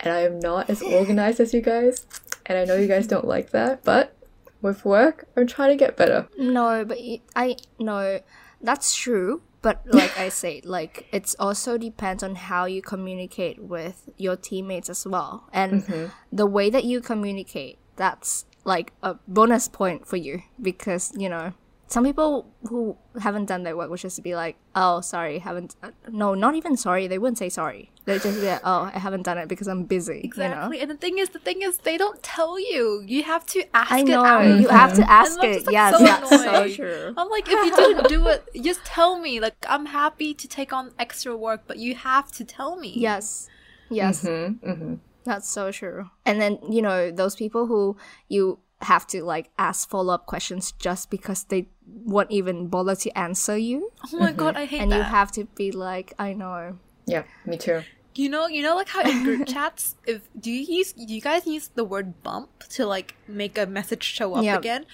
and 0.00 0.12
I 0.12 0.20
am 0.20 0.38
not 0.38 0.70
as 0.70 0.82
organized 0.82 1.40
as 1.40 1.54
you 1.54 1.60
guys. 1.60 2.06
And 2.46 2.58
I 2.58 2.64
know 2.64 2.74
you 2.74 2.88
guys 2.88 3.06
don't 3.06 3.26
like 3.26 3.50
that, 3.50 3.84
but 3.84 4.16
with 4.60 4.84
work, 4.84 5.28
I'm 5.36 5.46
trying 5.46 5.70
to 5.70 5.76
get 5.76 5.96
better. 5.96 6.28
No, 6.36 6.84
but 6.84 6.98
I 7.36 7.56
no, 7.78 8.20
that's 8.60 8.94
true. 8.94 9.42
But 9.62 9.82
like 9.86 10.18
I 10.18 10.28
said, 10.28 10.66
like 10.66 11.06
it's 11.12 11.36
also 11.38 11.78
depends 11.78 12.22
on 12.22 12.34
how 12.34 12.64
you 12.64 12.82
communicate 12.82 13.62
with 13.62 14.10
your 14.18 14.34
teammates 14.34 14.90
as 14.90 15.06
well, 15.06 15.48
and 15.52 16.10
the 16.32 16.46
way 16.46 16.68
that 16.68 16.84
you 16.84 17.00
communicate. 17.00 17.78
That's 17.94 18.44
like 18.64 18.92
a 19.02 19.14
bonus 19.28 19.68
point 19.68 20.06
for 20.06 20.16
you 20.16 20.42
because 20.60 21.12
you 21.16 21.28
know 21.28 21.52
some 21.86 22.04
people 22.04 22.50
who 22.68 22.96
haven't 23.20 23.46
done 23.46 23.62
their 23.62 23.76
work 23.76 23.90
would 23.90 24.00
just 24.00 24.20
be 24.22 24.34
like, 24.34 24.56
"Oh, 24.74 25.00
sorry, 25.00 25.38
haven't." 25.38 25.76
Uh, 25.82 25.90
no, 26.10 26.34
not 26.34 26.56
even 26.56 26.76
sorry. 26.76 27.06
They 27.06 27.18
wouldn't 27.18 27.38
say 27.38 27.48
sorry. 27.48 27.91
They 28.04 28.18
just 28.18 28.40
be 28.40 28.46
like, 28.46 28.60
"Oh, 28.64 28.90
I 28.92 28.98
haven't 28.98 29.22
done 29.22 29.38
it 29.38 29.48
because 29.48 29.68
I'm 29.68 29.84
busy." 29.84 30.20
Exactly. 30.24 30.78
You 30.78 30.80
know? 30.80 30.82
And 30.82 30.90
the 30.90 30.96
thing 30.96 31.18
is, 31.18 31.28
the 31.30 31.38
thing 31.38 31.62
is, 31.62 31.78
they 31.78 31.96
don't 31.96 32.20
tell 32.22 32.58
you. 32.58 33.02
You 33.06 33.22
have 33.22 33.46
to 33.46 33.64
ask 33.76 33.92
I 33.92 34.02
know 34.02 34.24
out. 34.24 34.60
you 34.60 34.68
have 34.68 34.94
to 34.94 35.08
ask 35.08 35.40
And 35.42 35.54
it. 35.54 35.66
like, 35.66 35.72
yes, 35.72 35.96
so 35.96 36.04
that's 36.04 36.28
so 36.30 36.68
true. 36.74 37.14
I'm 37.16 37.28
like, 37.30 37.46
if 37.48 37.52
you 37.64 37.76
didn't 37.76 38.08
do 38.08 38.26
it, 38.26 38.44
just 38.62 38.84
tell 38.84 39.18
me. 39.18 39.38
Like, 39.38 39.54
I'm 39.68 39.86
happy 39.86 40.34
to 40.34 40.48
take 40.48 40.72
on 40.72 40.90
extra 40.98 41.36
work, 41.36 41.62
but 41.66 41.78
you 41.78 41.94
have 41.94 42.32
to 42.32 42.44
tell 42.44 42.76
me. 42.76 42.92
Yes. 42.96 43.48
Yes. 43.88 44.24
Mm-hmm, 44.24 44.68
mm-hmm. 44.68 44.94
That's 45.24 45.48
so 45.48 45.70
true. 45.70 46.10
And 46.26 46.40
then, 46.40 46.58
you 46.68 46.82
know, 46.82 47.12
those 47.12 47.36
people 47.36 47.66
who 47.66 47.96
you 48.28 48.58
have 48.80 49.06
to 49.06 49.22
like 49.22 49.50
ask 49.58 49.88
follow 49.88 50.12
up 50.12 50.26
questions 50.26 50.72
just 50.72 51.08
because 51.08 51.44
they 51.44 51.68
won't 51.86 52.32
even 52.32 52.66
bother 52.66 52.96
to 52.96 53.16
answer 53.16 53.56
you. 53.56 53.92
Oh 54.12 54.18
my 54.18 54.32
god, 54.32 54.56
I 54.56 54.64
hate 54.64 54.80
And 54.80 54.90
that. 54.90 54.96
And 54.96 55.04
you 55.06 55.10
have 55.10 55.30
to 55.32 55.44
be 55.54 55.70
like, 55.70 56.14
I 56.18 56.32
know. 56.32 56.78
Yeah, 57.06 57.24
me 57.46 57.56
too. 57.56 57.82
You 58.14 58.28
know, 58.28 58.46
you 58.46 58.62
know, 58.62 58.76
like 58.76 58.88
how 58.88 59.00
in 59.08 59.24
group 59.24 59.46
chats, 59.46 59.96
if 60.06 60.28
do 60.38 60.50
you 60.50 60.60
use, 60.78 60.92
do 60.92 61.14
you 61.14 61.20
guys 61.20 61.46
use 61.46 61.68
the 61.68 61.84
word 61.84 62.22
bump 62.22 62.50
to 62.70 62.86
like 62.86 63.14
make 63.26 63.56
a 63.56 63.66
message 63.66 64.02
show 64.02 64.34
up 64.34 64.44
Yep. 64.44 64.58
again? 64.58 64.86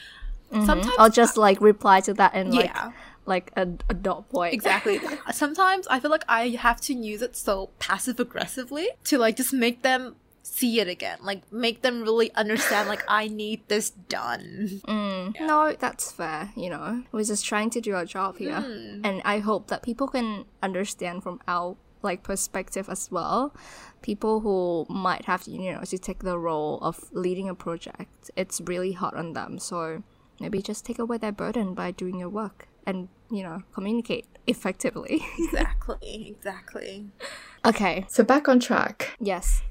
Mm-hmm. 0.53 0.66
Sometimes, 0.66 0.94
I'll 0.99 1.11
just 1.11 1.37
like 1.37 1.61
reply 1.61 2.01
to 2.03 2.14
that 2.14 2.33
and 2.35 2.55
like 2.55 2.66
yeah, 2.66 2.92
like 3.27 3.51
a, 3.57 3.68
a 3.88 3.94
dot 3.94 4.29
point. 4.31 4.55
exactly. 4.55 5.01
Uh, 5.27 5.33
sometimes 5.33 5.87
I 5.88 6.01
feel 6.01 6.11
like 6.11 6.25
I 6.29 6.51
have 6.51 6.81
to 6.83 6.94
use 6.94 7.21
it 7.21 7.37
so 7.37 7.71
passive 7.79 8.18
aggressively 8.21 8.88
to 9.05 9.18
like 9.18 9.37
just 9.37 9.53
make 9.53 9.83
them 9.83 10.16
see 10.42 10.81
it 10.81 10.88
again. 10.88 11.18
Like 11.21 11.53
make 11.53 11.83
them 11.83 12.03
really 12.03 12.33
understand 12.35 12.88
like 12.88 13.05
I 13.09 13.29
need 13.29 13.66
this 13.68 13.90
done. 13.90 14.81
Mm. 14.87 15.38
No, 15.40 15.77
that's 15.79 16.11
fair. 16.11 16.51
You 16.57 16.71
know, 16.71 17.03
we're 17.12 17.25
just 17.25 17.44
trying 17.44 17.71
to 17.71 17.81
do 17.81 17.94
our 17.94 18.07
job 18.07 18.38
here, 18.38 18.53
mm. 18.61 19.01
and 19.05 19.21
I 19.25 19.40
hope 19.40 19.66
that 19.68 19.83
people 19.83 20.09
can 20.09 20.47
understand 20.62 21.23
from 21.23 21.40
our 21.47 21.77
like 22.03 22.23
perspective 22.23 22.89
as 22.89 23.11
well. 23.11 23.55
People 24.03 24.41
who 24.41 24.87
might 24.93 25.25
have 25.25 25.45
to, 25.45 25.51
you 25.51 25.73
know, 25.73 25.83
to 25.83 25.99
take 25.99 26.21
the 26.21 26.39
role 26.39 26.79
of 26.83 27.01
leading 27.13 27.49
a 27.49 27.55
project, 27.55 28.31
it's 28.37 28.61
really 28.61 28.93
hard 28.93 29.15
on 29.15 29.33
them. 29.33 29.59
So 29.59 30.03
maybe 30.41 30.63
just 30.63 30.85
take 30.85 30.99
away 30.99 31.19
their 31.19 31.33
burden 31.33 31.75
by 31.75 31.91
doing 31.91 32.19
your 32.19 32.29
work 32.29 32.69
and 32.87 33.09
you 33.31 33.43
know 33.43 33.63
communicate 33.75 34.27
effectively. 34.47 35.21
Exactly, 35.39 36.35
exactly. 36.37 37.07
okay. 37.65 38.07
So 38.09 38.25
back 38.25 38.49
on 38.49 38.61
track. 38.61 39.17
Yes. 39.21 39.63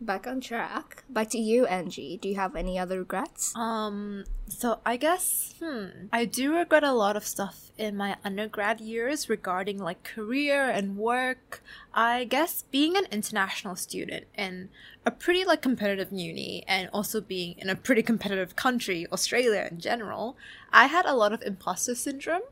Back 0.00 0.26
on 0.26 0.42
track. 0.42 1.04
Back 1.08 1.30
to 1.30 1.38
you, 1.38 1.64
Angie. 1.66 2.18
Do 2.20 2.28
you 2.28 2.34
have 2.34 2.54
any 2.54 2.78
other 2.78 2.98
regrets? 2.98 3.56
Um, 3.56 4.24
so 4.46 4.80
I 4.84 4.98
guess, 4.98 5.54
hmm, 5.58 6.06
I 6.12 6.26
do 6.26 6.54
regret 6.54 6.84
a 6.84 6.92
lot 6.92 7.16
of 7.16 7.24
stuff 7.24 7.70
in 7.78 7.96
my 7.96 8.16
undergrad 8.22 8.80
years 8.80 9.30
regarding 9.30 9.78
like 9.78 10.02
career 10.02 10.68
and 10.68 10.98
work. 10.98 11.62
I 11.94 12.24
guess 12.24 12.64
being 12.70 12.94
an 12.96 13.06
international 13.10 13.74
student 13.74 14.26
in 14.36 14.68
a 15.06 15.10
pretty 15.10 15.46
like 15.46 15.62
competitive 15.62 16.12
uni 16.12 16.62
and 16.68 16.90
also 16.92 17.22
being 17.22 17.54
in 17.56 17.70
a 17.70 17.74
pretty 17.74 18.02
competitive 18.02 18.54
country, 18.54 19.06
Australia 19.10 19.66
in 19.70 19.80
general, 19.80 20.36
I 20.72 20.86
had 20.86 21.06
a 21.06 21.14
lot 21.14 21.32
of 21.32 21.40
imposter 21.42 21.94
syndrome 21.94 22.42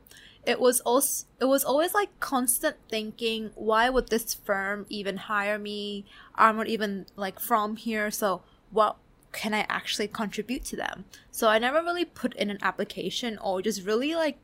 it 0.45 0.59
was 0.59 0.79
also 0.81 1.25
it 1.39 1.45
was 1.45 1.63
always 1.63 1.93
like 1.93 2.19
constant 2.19 2.77
thinking 2.89 3.51
why 3.55 3.89
would 3.89 4.09
this 4.09 4.33
firm 4.33 4.85
even 4.89 5.17
hire 5.17 5.57
me? 5.57 6.05
I'm 6.35 6.57
not 6.57 6.67
even 6.67 7.05
like 7.15 7.39
from 7.39 7.75
here 7.77 8.11
so 8.11 8.41
what 8.71 8.97
can 9.31 9.53
i 9.53 9.65
actually 9.67 10.07
contribute 10.07 10.63
to 10.65 10.75
them? 10.75 11.05
So 11.31 11.47
i 11.47 11.59
never 11.59 11.81
really 11.81 12.05
put 12.05 12.35
in 12.35 12.49
an 12.49 12.59
application 12.61 13.37
or 13.39 13.61
just 13.61 13.85
really 13.85 14.15
like 14.15 14.37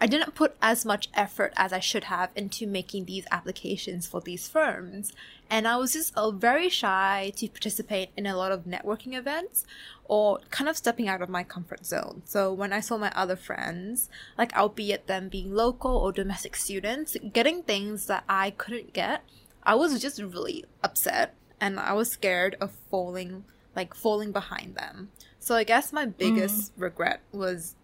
I 0.00 0.06
didn't 0.06 0.34
put 0.34 0.56
as 0.62 0.86
much 0.86 1.10
effort 1.12 1.52
as 1.56 1.72
I 1.74 1.78
should 1.78 2.04
have 2.04 2.30
into 2.34 2.66
making 2.66 3.04
these 3.04 3.26
applications 3.30 4.06
for 4.06 4.20
these 4.22 4.48
firms. 4.48 5.12
And 5.50 5.68
I 5.68 5.76
was 5.76 5.92
just 5.92 6.16
uh, 6.16 6.30
very 6.30 6.70
shy 6.70 7.32
to 7.36 7.48
participate 7.48 8.08
in 8.16 8.24
a 8.24 8.36
lot 8.36 8.50
of 8.50 8.64
networking 8.64 9.14
events 9.14 9.66
or 10.04 10.40
kind 10.50 10.70
of 10.70 10.76
stepping 10.76 11.06
out 11.06 11.20
of 11.20 11.28
my 11.28 11.44
comfort 11.44 11.84
zone. 11.84 12.22
So 12.24 12.50
when 12.52 12.72
I 12.72 12.80
saw 12.80 12.96
my 12.96 13.12
other 13.14 13.36
friends, 13.36 14.08
like 14.38 14.56
albeit 14.56 15.06
them 15.06 15.28
being 15.28 15.54
local 15.54 15.94
or 15.94 16.12
domestic 16.12 16.56
students, 16.56 17.16
getting 17.32 17.62
things 17.62 18.06
that 18.06 18.24
I 18.26 18.52
couldn't 18.52 18.94
get, 18.94 19.22
I 19.62 19.74
was 19.74 20.00
just 20.00 20.20
really 20.22 20.64
upset 20.82 21.34
and 21.60 21.78
I 21.78 21.92
was 21.92 22.10
scared 22.10 22.56
of 22.60 22.72
falling 22.90 23.44
like 23.76 23.94
falling 23.94 24.32
behind 24.32 24.74
them. 24.74 25.10
So 25.38 25.54
I 25.54 25.64
guess 25.64 25.92
my 25.92 26.06
biggest 26.06 26.76
mm. 26.76 26.82
regret 26.82 27.20
was 27.32 27.76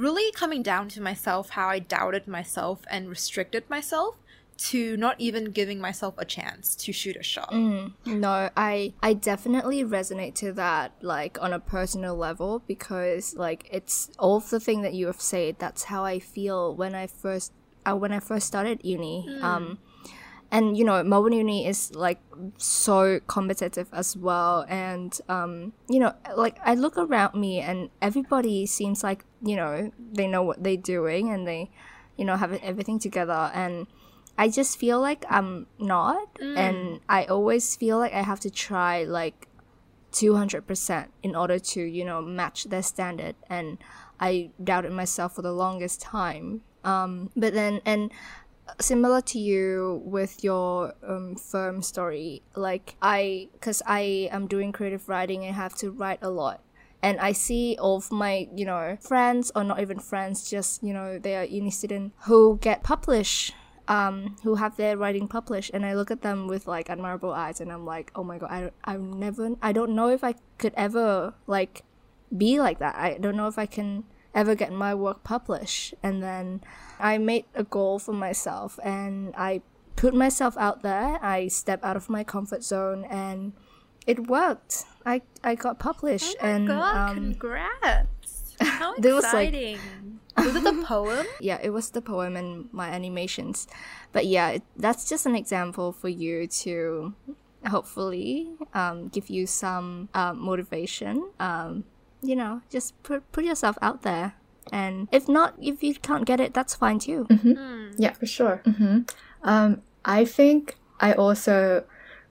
really 0.00 0.32
coming 0.32 0.62
down 0.62 0.88
to 0.88 1.00
myself 1.00 1.50
how 1.50 1.68
I 1.68 1.78
doubted 1.78 2.26
myself 2.26 2.80
and 2.90 3.08
restricted 3.08 3.68
myself 3.68 4.16
to 4.56 4.96
not 4.98 5.16
even 5.18 5.44
giving 5.52 5.80
myself 5.80 6.14
a 6.18 6.24
chance 6.24 6.74
to 6.76 6.92
shoot 6.92 7.16
a 7.16 7.22
shot. 7.22 7.50
Mm, 7.50 7.94
no, 8.04 8.50
I 8.56 8.92
I 9.02 9.14
definitely 9.14 9.84
resonate 9.84 10.34
to 10.36 10.52
that 10.52 10.92
like 11.00 11.40
on 11.40 11.52
a 11.52 11.58
personal 11.58 12.14
level 12.14 12.62
because 12.66 13.34
like 13.36 13.68
it's 13.72 14.10
all 14.18 14.36
of 14.36 14.50
the 14.50 14.60
thing 14.60 14.82
that 14.82 14.92
you 14.92 15.06
have 15.06 15.20
said. 15.20 15.56
That's 15.58 15.84
how 15.84 16.04
I 16.04 16.18
feel 16.18 16.74
when 16.74 16.94
I 16.94 17.06
first 17.06 17.52
uh, 17.88 17.96
when 17.96 18.12
I 18.12 18.20
first 18.20 18.46
started 18.46 18.80
uni. 18.84 19.26
Mm. 19.28 19.42
Um, 19.42 19.78
and 20.52 20.76
you 20.76 20.84
know 20.84 21.02
Melbourne 21.02 21.32
Uni 21.32 21.66
is 21.66 21.94
like 21.94 22.20
so 22.56 23.20
competitive 23.26 23.88
as 23.92 24.16
well. 24.16 24.64
And 24.68 25.18
um 25.28 25.72
you 25.88 25.98
know 26.00 26.14
like 26.36 26.58
I 26.64 26.74
look 26.74 26.98
around 26.98 27.38
me 27.38 27.60
and 27.60 27.90
everybody 28.02 28.66
seems 28.66 29.02
like 29.02 29.24
you 29.42 29.56
know 29.56 29.92
they 30.12 30.26
know 30.26 30.42
what 30.42 30.62
they're 30.62 30.76
doing 30.76 31.30
and 31.30 31.46
they 31.46 31.70
you 32.16 32.24
know 32.24 32.36
have 32.36 32.52
everything 32.62 32.98
together. 32.98 33.50
And 33.54 33.86
I 34.36 34.48
just 34.48 34.78
feel 34.78 35.00
like 35.00 35.24
I'm 35.28 35.66
not. 35.78 36.34
Mm. 36.34 36.56
and 36.56 37.00
I 37.08 37.24
always 37.24 37.76
feel 37.76 37.98
like 37.98 38.12
I 38.12 38.22
have 38.22 38.40
to 38.40 38.50
try 38.50 39.04
like 39.04 39.46
200% 40.12 41.06
in 41.22 41.36
order 41.36 41.58
to 41.58 41.80
you 41.80 42.04
know 42.04 42.20
match 42.20 42.64
their 42.64 42.82
standard. 42.82 43.36
And 43.48 43.78
I 44.18 44.50
doubted 44.62 44.92
myself 44.92 45.36
for 45.36 45.42
the 45.42 45.52
longest 45.52 46.00
time. 46.00 46.62
Um 46.82 47.30
but 47.36 47.52
then 47.52 47.80
and 47.84 48.10
similar 48.80 49.20
to 49.20 49.38
you 49.38 50.02
with 50.04 50.44
your 50.44 50.94
um, 51.06 51.36
firm 51.36 51.82
story 51.82 52.42
like 52.54 52.96
i 53.02 53.48
because 53.52 53.82
i 53.86 54.28
am 54.30 54.46
doing 54.46 54.72
creative 54.72 55.08
writing 55.08 55.44
and 55.44 55.54
have 55.54 55.74
to 55.74 55.90
write 55.90 56.18
a 56.22 56.30
lot 56.30 56.60
and 57.02 57.18
i 57.20 57.32
see 57.32 57.76
all 57.80 57.96
of 57.96 58.10
my 58.12 58.48
you 58.54 58.64
know 58.64 58.96
friends 59.00 59.50
or 59.54 59.64
not 59.64 59.80
even 59.80 59.98
friends 59.98 60.48
just 60.48 60.82
you 60.82 60.92
know 60.92 61.18
they 61.18 61.36
are 61.36 61.44
uni 61.44 61.70
student 61.70 62.12
who 62.22 62.58
get 62.60 62.82
published 62.82 63.54
um, 63.88 64.36
who 64.44 64.54
have 64.54 64.76
their 64.76 64.96
writing 64.96 65.26
published 65.26 65.72
and 65.74 65.84
i 65.84 65.94
look 65.94 66.12
at 66.12 66.22
them 66.22 66.46
with 66.46 66.68
like 66.68 66.88
admirable 66.88 67.32
eyes 67.32 67.60
and 67.60 67.72
i'm 67.72 67.84
like 67.84 68.12
oh 68.14 68.22
my 68.22 68.38
god 68.38 68.50
i 68.50 68.70
I've 68.84 69.00
never 69.00 69.56
i 69.62 69.72
don't 69.72 69.96
know 69.96 70.08
if 70.10 70.22
i 70.22 70.34
could 70.58 70.74
ever 70.76 71.34
like 71.48 71.82
be 72.36 72.60
like 72.60 72.78
that 72.78 72.94
i 72.94 73.18
don't 73.18 73.36
know 73.36 73.48
if 73.48 73.58
i 73.58 73.66
can 73.66 74.04
ever 74.34 74.54
get 74.54 74.72
my 74.72 74.94
work 74.94 75.24
published. 75.24 75.94
And 76.02 76.22
then 76.22 76.60
I 77.00 77.18
made 77.18 77.44
a 77.54 77.64
goal 77.64 77.98
for 77.98 78.12
myself 78.12 78.78
and 78.82 79.34
I 79.36 79.62
put 79.96 80.14
myself 80.14 80.56
out 80.56 80.82
there. 80.82 81.18
I 81.22 81.48
stepped 81.48 81.84
out 81.84 81.96
of 81.96 82.08
my 82.08 82.24
comfort 82.24 82.62
zone 82.62 83.04
and 83.04 83.52
it 84.06 84.28
worked. 84.28 84.84
I, 85.04 85.22
I 85.42 85.54
got 85.54 85.78
published 85.78 86.36
oh 86.40 86.46
and 86.46 86.68
God, 86.68 86.96
um, 86.96 87.14
congrats. 87.16 88.56
How 88.60 88.94
exciting. 88.98 89.78
Was, 90.36 90.46
like, 90.46 90.46
was 90.54 90.56
it 90.56 90.64
the 90.64 90.84
poem? 90.84 91.26
Yeah, 91.40 91.58
it 91.62 91.70
was 91.70 91.90
the 91.90 92.02
poem 92.02 92.36
and 92.36 92.68
my 92.72 92.88
animations. 92.88 93.66
But 94.12 94.26
yeah, 94.26 94.50
it, 94.50 94.62
that's 94.76 95.08
just 95.08 95.26
an 95.26 95.34
example 95.34 95.92
for 95.92 96.08
you 96.08 96.46
to 96.46 97.14
hopefully 97.66 98.52
um, 98.74 99.08
give 99.08 99.28
you 99.28 99.46
some 99.46 100.08
uh, 100.14 100.32
motivation 100.32 101.30
um, 101.38 101.84
you 102.22 102.36
know, 102.36 102.62
just 102.70 103.00
put 103.02 103.30
put 103.32 103.44
yourself 103.44 103.78
out 103.82 104.02
there. 104.02 104.34
And 104.72 105.08
if 105.10 105.28
not, 105.28 105.54
if 105.60 105.82
you 105.82 105.94
can't 105.94 106.24
get 106.24 106.40
it, 106.40 106.54
that's 106.54 106.74
fine 106.74 106.98
too. 106.98 107.26
Mm-hmm. 107.30 107.52
Mm. 107.52 107.94
Yeah, 107.98 108.12
for 108.12 108.26
sure. 108.26 108.62
Mm-hmm. 108.64 109.00
Um, 109.42 109.82
I 110.04 110.24
think 110.24 110.76
I 111.00 111.12
also 111.12 111.84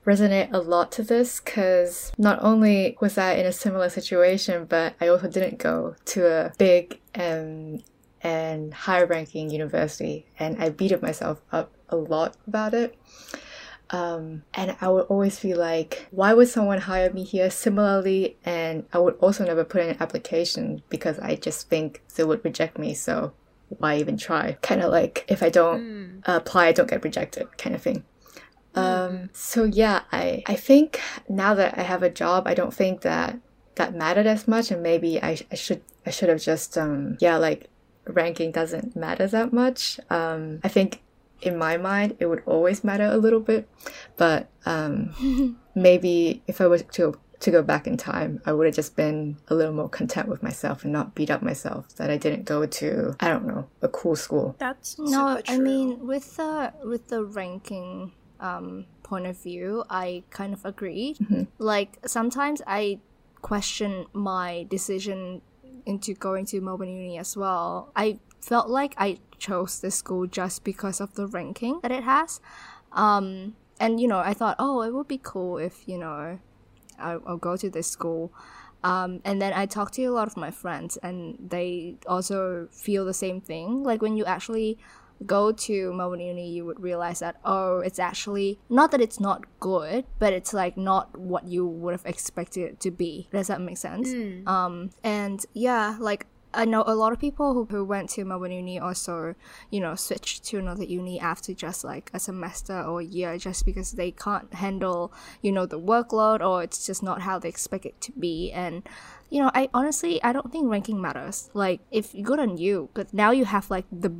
resonate 0.06 0.52
a 0.54 0.60
lot 0.60 0.92
to 0.94 1.04
this 1.04 1.40
because 1.40 2.12
not 2.18 2.40
only 2.42 2.98
was 3.02 3.18
I 3.18 3.34
in 3.34 3.46
a 3.46 3.52
similar 3.52 3.90
situation, 3.90 4.66
but 4.66 4.96
I 5.02 5.08
also 5.08 5.28
didn't 5.28 5.60
go 5.60 5.96
to 6.06 6.28
a 6.28 6.54
big 6.58 7.00
and 7.14 7.84
and 8.22 8.74
high 8.74 9.04
ranking 9.04 9.50
university, 9.50 10.26
and 10.38 10.62
I 10.62 10.70
beat 10.70 11.02
myself 11.02 11.42
up 11.52 11.72
a 11.90 11.96
lot 11.96 12.36
about 12.48 12.74
it. 12.74 12.98
Um, 13.92 14.44
and 14.54 14.76
I 14.82 14.90
would 14.90 15.06
always 15.08 15.40
feel 15.40 15.58
like, 15.58 16.08
why 16.12 16.34
would 16.34 16.48
someone 16.48 16.80
hire 16.80 17.12
me 17.12 17.24
here 17.24 17.50
similarly? 17.50 18.38
And 18.46 18.86
I 18.94 19.00
would 19.00 19.16
also 19.16 19.46
never 19.46 19.64
put 19.64 19.82
in 19.82 19.90
an 19.90 19.98
application 20.00 20.84
because 20.90 21.18
I 21.20 21.36
just 21.36 21.70
think 21.70 22.04
they 22.16 22.24
would 22.24 22.46
reject 22.46 22.78
me. 22.78 22.94
So 22.94 23.34
why 23.70 23.98
even 23.98 24.18
try? 24.18 24.58
Kind 24.62 24.82
of 24.82 24.92
like 24.92 25.26
if 25.28 25.42
I 25.42 25.50
don't 25.50 25.82
mm. 25.82 26.22
apply, 26.26 26.68
I 26.68 26.72
don't 26.72 26.90
get 26.90 27.04
rejected, 27.04 27.58
kind 27.58 27.76
of 27.76 27.82
thing. 27.82 28.04
Mm. 28.76 28.82
Um, 28.82 29.30
so 29.34 29.64
yeah, 29.64 30.02
I 30.12 30.44
I 30.46 30.56
think 30.56 31.00
now 31.28 31.54
that 31.54 31.78
I 31.78 31.84
have 31.84 32.04
a 32.04 32.10
job, 32.10 32.48
I 32.48 32.54
don't 32.54 32.74
think 32.74 33.02
that 33.02 33.40
that 33.76 33.96
mattered 33.96 34.28
as 34.28 34.48
much, 34.48 34.72
and 34.72 34.84
maybe 34.84 35.22
I, 35.22 35.40
I 35.52 35.56
should 35.56 35.82
I 36.06 36.12
should 36.12 36.30
have 36.30 36.42
just 36.42 36.78
um 36.78 37.18
yeah 37.20 37.38
like 37.38 37.68
ranking 38.06 38.52
doesn't 38.52 38.96
matter 38.96 39.28
that 39.28 39.54
much. 39.54 40.00
Um, 40.10 40.60
I 40.64 40.68
think 40.68 41.02
in 41.42 41.58
my 41.58 41.78
mind, 41.78 42.16
it 42.20 42.26
would 42.26 42.44
always 42.46 42.84
matter 42.84 43.06
a 43.06 43.18
little 43.18 43.40
bit. 43.40 43.68
But 44.18 44.50
um, 44.66 45.58
maybe 45.76 46.44
if 46.48 46.62
I 46.62 46.68
was 46.68 46.84
to 46.94 47.18
to 47.40 47.52
go 47.52 47.64
back 47.64 47.88
in 47.88 47.96
time, 47.96 48.42
I 48.46 48.52
would 48.52 48.66
have 48.66 48.76
just 48.76 48.96
been 48.98 49.38
a 49.48 49.56
little 49.56 49.74
more 49.74 49.88
content 49.88 50.28
with 50.28 50.44
myself 50.44 50.84
and 50.84 50.92
not 50.92 51.16
beat 51.16 51.30
up 51.30 51.42
myself 51.42 51.96
that 51.96 52.10
I 52.10 52.18
didn't 52.18 52.44
go 52.44 52.66
to 52.66 53.16
I 53.20 53.30
don't 53.30 53.46
know 53.46 53.68
a 53.82 53.88
cool 53.88 54.16
school. 54.16 54.56
That's 54.60 55.00
no. 55.00 55.42
I 55.48 55.58
mean, 55.58 56.06
with 56.06 56.36
the 56.36 56.74
with 56.84 57.08
the 57.08 57.24
ranking 57.24 58.12
um, 58.40 58.86
point 59.04 59.26
of 59.26 59.42
view, 59.42 59.84
I 59.90 60.24
kind 60.30 60.54
of 60.54 60.66
agree. 60.66 61.16
Mm-hmm. 61.22 61.44
Like 61.58 62.00
sometimes 62.06 62.62
I 62.68 63.00
question 63.42 64.06
my 64.14 64.66
decision 64.70 65.42
into 65.86 66.14
going 66.14 66.46
to 66.46 66.62
Melbourne 66.62 66.90
Uni 66.90 67.18
as 67.18 67.36
well. 67.38 67.92
I 67.96 68.20
felt 68.42 68.70
like 68.70 68.94
I 68.98 69.20
chose 69.38 69.80
this 69.80 69.96
school 69.96 70.28
just 70.28 70.64
because 70.64 71.00
of 71.00 71.16
the 71.16 71.28
ranking 71.28 71.80
that 71.82 71.92
it 71.92 72.04
has. 72.04 72.42
Um, 72.92 73.56
and 73.80 74.00
you 74.00 74.08
know, 74.08 74.20
I 74.20 74.34
thought, 74.34 74.56
oh, 74.60 74.82
it 74.82 74.94
would 74.94 75.08
be 75.08 75.20
cool 75.22 75.58
if 75.58 75.88
you 75.88 75.98
know, 75.98 76.40
I'll, 76.98 77.22
I'll 77.26 77.38
go 77.38 77.56
to 77.58 77.70
this 77.70 77.88
school. 77.88 78.32
Um, 78.84 79.20
and 79.26 79.42
then 79.42 79.52
I 79.54 79.66
talked 79.66 79.96
to 79.96 80.04
a 80.06 80.12
lot 80.12 80.28
of 80.28 80.38
my 80.38 80.52
friends, 80.52 80.98
and 80.98 81.38
they 81.50 81.98
also 82.08 82.68
feel 82.72 83.06
the 83.06 83.14
same 83.14 83.42
thing. 83.42 83.84
Like 83.84 84.02
when 84.02 84.16
you 84.16 84.26
actually 84.26 84.78
go 85.26 85.52
to 85.52 85.94
Melbourne 85.94 86.22
Uni, 86.22 86.50
you 86.50 86.64
would 86.66 86.80
realize 86.80 87.20
that 87.20 87.36
oh, 87.44 87.80
it's 87.80 88.00
actually 88.00 88.58
not 88.70 88.92
that 88.92 89.02
it's 89.02 89.20
not 89.20 89.46
good, 89.60 90.06
but 90.18 90.32
it's 90.32 90.54
like 90.54 90.78
not 90.78 91.18
what 91.18 91.46
you 91.48 91.66
would 91.68 91.92
have 91.92 92.06
expected 92.06 92.64
it 92.64 92.80
to 92.82 92.92
be. 92.92 93.28
Does 93.32 93.48
that 93.48 93.60
make 93.60 93.78
sense? 93.78 94.14
Um, 94.48 94.92
and 95.04 95.46
yeah, 95.54 95.98
like 96.00 96.26
I 96.54 96.66
know 96.66 96.84
a 96.86 96.96
lot 96.96 97.14
of 97.14 97.20
people 97.20 97.54
who, 97.54 97.66
who 97.66 97.86
went 97.86 98.10
to 98.12 98.26
Melbourne 98.26 98.52
Uni 98.52 98.80
also, 98.80 99.36
you 99.70 99.80
know, 99.80 99.96
switched 99.96 100.44
to 100.46 100.58
another 100.58 100.84
uni 100.84 101.20
after 101.20 101.54
just 101.54 101.84
like 101.84 102.10
a 102.14 102.20
semester 102.20 102.82
or 102.82 103.02
a 103.02 103.06
year 103.06 103.38
just 103.38 103.66
because 103.66 103.92
they 103.92 104.12
can't 104.12 104.52
handle, 104.54 105.14
you 105.42 105.52
know, 105.52 105.66
the 105.66 105.80
workload 105.80 106.42
or 106.42 106.64
it's 106.64 106.86
just 106.86 107.04
not 107.04 107.22
how 107.22 107.38
they 107.38 107.50
expect 107.50 107.86
it 107.86 108.02
to 108.02 108.12
be. 108.14 108.52
And, 108.52 108.82
you 109.30 109.42
know, 109.42 109.52
I 109.54 109.70
honestly, 109.74 110.22
I 110.24 110.34
don't 110.34 110.52
think 110.52 110.70
ranking 110.70 111.00
matters. 111.00 111.52
Like, 111.54 111.82
if 111.92 112.14
good 112.24 112.40
on 112.40 112.58
you, 112.58 112.90
but 112.96 113.14
now 113.14 113.30
you 113.30 113.46
have 113.46 113.70
like 113.70 113.86
the 113.92 114.14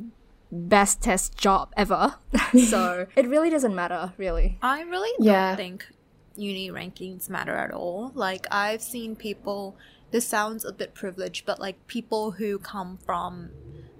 best 0.52 1.02
test 1.02 1.36
job 1.36 1.72
ever. 1.76 2.14
so 2.68 3.06
it 3.16 3.26
really 3.26 3.50
doesn't 3.50 3.74
matter, 3.74 4.12
really. 4.18 4.58
I 4.62 4.82
really 4.82 5.10
don't 5.24 5.56
think 5.56 5.84
uni 6.36 6.70
rankings 6.70 7.28
matter 7.28 7.54
at 7.56 7.72
all. 7.72 8.12
Like 8.14 8.46
I've 8.50 8.82
seen 8.82 9.16
people 9.16 9.76
this 10.10 10.26
sounds 10.26 10.64
a 10.64 10.72
bit 10.72 10.94
privileged, 10.94 11.46
but 11.46 11.60
like 11.60 11.86
people 11.86 12.32
who 12.32 12.58
come 12.58 12.98
from 13.04 13.50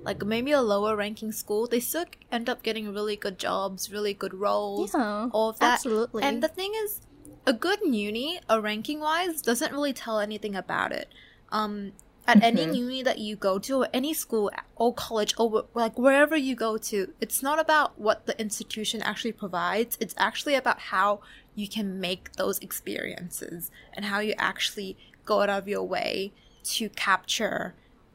like 0.03 0.25
maybe 0.25 0.51
a 0.53 0.63
lower 0.63 0.97
ranking 0.97 1.31
school, 1.33 1.67
they 1.67 1.81
still 1.81 2.07
end 2.33 2.49
up 2.49 2.63
getting 2.63 2.93
really 2.93 3.17
good 3.17 3.39
jobs, 3.39 3.93
really 3.93 4.15
good 4.15 4.35
roles, 4.35 4.95
Yeah, 4.95 5.29
all 5.33 5.51
of 5.51 5.59
that. 5.59 5.75
absolutely. 5.75 6.23
And 6.23 6.43
the 6.43 6.49
thing 6.49 6.73
is, 6.85 7.01
a 7.47 7.53
good 7.53 7.81
uni, 7.83 8.41
a 8.49 8.61
ranking 8.61 9.01
wise, 9.01 9.43
doesn't 9.43 9.73
really 9.73 9.93
tell 9.93 10.19
anything 10.19 10.55
about 10.55 10.93
it. 10.93 11.09
Um, 11.51 11.93
at 12.27 12.43
any 12.45 12.63
uni 12.77 13.03
that 13.03 13.19
you 13.19 13.35
go 13.35 13.59
to, 13.59 13.79
or 13.83 13.89
any 13.93 14.15
school 14.15 14.51
or 14.77 14.95
college, 14.95 15.35
or 15.37 15.65
like 15.75 15.99
wherever 15.99 16.37
you 16.37 16.55
go 16.55 16.79
to, 16.79 17.13
it's 17.21 17.43
not 17.43 17.59
about 17.59 17.99
what 17.99 18.27
the 18.27 18.41
institution 18.41 19.03
actually 19.03 19.33
provides. 19.33 19.99
It's 20.01 20.15
actually 20.17 20.55
about 20.55 20.79
how 20.79 21.21
you 21.57 21.67
can 21.69 21.99
make 21.99 22.33
those 22.35 22.59
experiences 22.61 23.71
and 23.93 24.05
how 24.05 24.21
you 24.21 24.35
actually 24.39 24.97
go 25.31 25.43
out 25.43 25.51
of 25.51 25.69
your 25.69 25.85
way 25.85 26.33
to 26.65 26.89
capture 26.91 27.75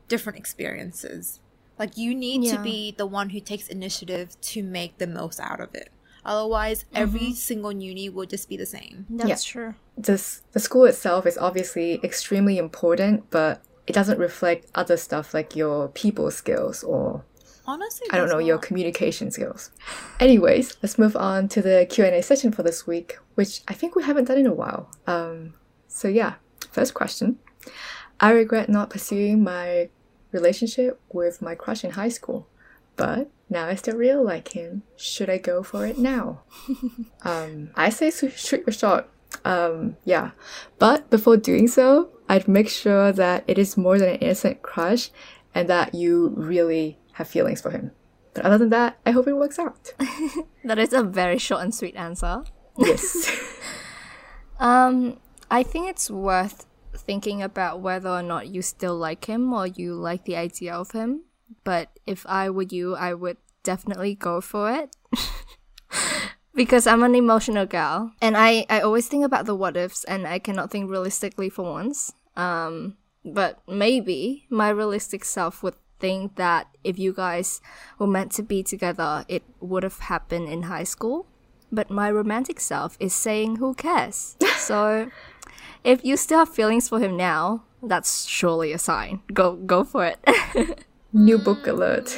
different 0.10 0.38
experiences. 0.38 1.40
Like 1.80 1.98
you 1.98 2.14
need 2.14 2.50
to 2.52 2.60
be 2.60 2.92
the 2.92 3.06
one 3.06 3.30
who 3.30 3.40
takes 3.40 3.68
initiative 3.70 4.40
to 4.52 4.64
make 4.64 4.98
the 4.98 5.08
most 5.08 5.40
out 5.40 5.62
of 5.62 5.74
it. 5.74 5.90
Otherwise, 6.26 6.86
every 6.94 7.34
single 7.34 7.72
uni 7.72 8.10
will 8.10 8.26
just 8.26 8.50
be 8.50 8.58
the 8.58 8.66
same. 8.66 9.06
That's 9.10 9.44
true. 9.44 9.76
This, 9.96 10.42
the 10.54 10.60
school 10.60 10.86
itself 10.86 11.26
is 11.26 11.38
obviously 11.38 12.00
extremely 12.04 12.58
important, 12.58 13.30
but 13.30 13.62
it 13.88 13.94
doesn't 13.94 14.18
reflect 14.18 14.66
other 14.74 14.98
stuff 14.98 15.34
like 15.34 15.56
your 15.56 15.88
people 15.90 16.32
skills 16.32 16.84
or 16.84 17.24
Honestly, 17.68 18.08
I 18.12 18.18
don't 18.18 18.28
does 18.28 18.34
know 18.34 18.40
your 18.40 18.60
communication 18.60 19.32
skills. 19.32 19.72
Anyways, 20.20 20.78
let's 20.84 21.00
move 21.00 21.16
on 21.16 21.48
to 21.50 21.62
the 21.64 21.88
Q 21.90 22.06
and 22.06 22.14
A 22.14 22.22
session 22.22 22.52
for 22.52 22.62
this 22.62 22.86
week, 22.86 23.18
which 23.36 23.62
I 23.68 23.74
think 23.74 23.96
we 23.96 24.04
haven't 24.04 24.26
done 24.26 24.38
in 24.38 24.46
a 24.46 24.54
while. 24.54 24.92
Um, 25.08 25.56
so 25.88 26.08
yeah, 26.08 26.36
first 26.76 26.94
question: 26.94 27.40
I 28.20 28.32
regret 28.32 28.70
not 28.70 28.90
pursuing 28.90 29.44
my 29.44 29.90
relationship 30.32 31.00
with 31.12 31.42
my 31.42 31.56
crush 31.56 31.84
in 31.84 31.92
high 31.92 32.10
school, 32.10 32.48
but 32.96 33.32
now 33.50 33.68
I 33.68 33.76
still 33.76 33.98
really 33.98 34.24
like 34.24 34.50
him. 34.50 34.84
Should 34.96 35.30
I 35.30 35.38
go 35.38 35.64
for 35.64 35.86
it 35.86 35.98
now? 35.98 36.42
um, 37.24 37.72
I 37.76 37.90
say 37.90 38.12
shoot 38.12 38.64
your 38.68 38.74
shot. 38.74 39.10
Um, 39.44 39.98
yeah, 40.06 40.32
but 40.80 41.10
before 41.10 41.38
doing 41.38 41.68
so, 41.68 42.10
I'd 42.30 42.48
make 42.48 42.70
sure 42.70 43.12
that 43.12 43.44
it 43.48 43.58
is 43.58 43.78
more 43.78 43.98
than 44.00 44.10
an 44.10 44.16
innocent 44.16 44.62
crush, 44.62 45.10
and 45.54 45.70
that 45.70 45.96
you 45.96 46.34
really 46.36 47.00
have 47.14 47.28
feelings 47.28 47.62
for 47.62 47.72
him. 47.72 47.92
But 48.34 48.46
other 48.46 48.58
than 48.58 48.70
that, 48.70 49.00
I 49.06 49.12
hope 49.12 49.28
it 49.28 49.34
works 49.34 49.58
out. 49.58 49.94
That 50.66 50.80
is 50.80 50.94
a 50.94 51.04
very 51.04 51.38
short 51.38 51.62
and 51.62 51.74
sweet 51.74 51.96
answer. 51.96 52.44
yes. 52.78 53.30
Um, 54.58 55.20
I 55.50 55.64
think 55.64 55.90
it's 55.90 56.10
worth 56.10 56.66
thinking 56.96 57.42
about 57.42 57.82
whether 57.82 58.10
or 58.10 58.24
not 58.24 58.48
you 58.48 58.62
still 58.62 58.96
like 58.96 59.26
him 59.26 59.54
or 59.54 59.68
you 59.68 59.94
like 59.94 60.26
the 60.26 60.36
idea 60.36 60.74
of 60.74 60.92
him. 60.92 61.24
But 61.64 61.90
if 62.06 62.26
I 62.28 62.50
were 62.50 62.64
you, 62.64 62.96
I 62.96 63.14
would 63.14 63.38
definitely 63.64 64.16
go 64.16 64.42
for 64.42 64.72
it. 64.72 64.96
because 66.56 66.88
I'm 66.88 67.04
an 67.04 67.16
emotional 67.16 67.66
gal. 67.66 68.14
And 68.22 68.36
I, 68.38 68.66
I 68.70 68.80
always 68.80 69.08
think 69.08 69.26
about 69.26 69.46
the 69.46 69.56
what 69.56 69.78
ifs 69.78 70.04
and 70.06 70.26
I 70.26 70.40
cannot 70.40 70.72
think 70.72 70.90
realistically 70.90 71.50
for 71.50 71.64
once. 71.64 72.14
Um, 72.36 72.98
but 73.24 73.60
maybe 73.68 74.46
my 74.50 74.70
realistic 74.70 75.26
self 75.26 75.62
would 75.62 75.76
think 76.00 76.36
that 76.36 76.68
if 76.84 76.98
you 76.98 77.14
guys 77.14 77.62
were 78.00 78.08
meant 78.08 78.32
to 78.34 78.44
be 78.44 78.64
together, 78.64 79.26
it 79.28 79.44
would 79.60 79.84
have 79.84 80.00
happened 80.00 80.48
in 80.48 80.64
high 80.64 80.84
school. 80.84 81.28
But 81.72 81.90
my 81.90 82.10
romantic 82.10 82.60
self 82.60 82.96
is 83.00 83.14
saying, 83.14 83.58
who 83.58 83.74
cares? 83.74 84.38
so 84.58 85.12
if 85.86 86.04
you 86.04 86.18
still 86.18 86.40
have 86.40 86.50
feelings 86.50 86.90
for 86.90 87.00
him 87.00 87.16
now, 87.16 87.64
that's 87.82 88.26
surely 88.26 88.74
a 88.74 88.80
sign. 88.80 89.22
Go 89.34 89.56
go 89.56 89.84
for 89.84 90.06
it. 90.06 90.86
New 91.14 91.38
book 91.38 91.68
alert. 91.68 92.18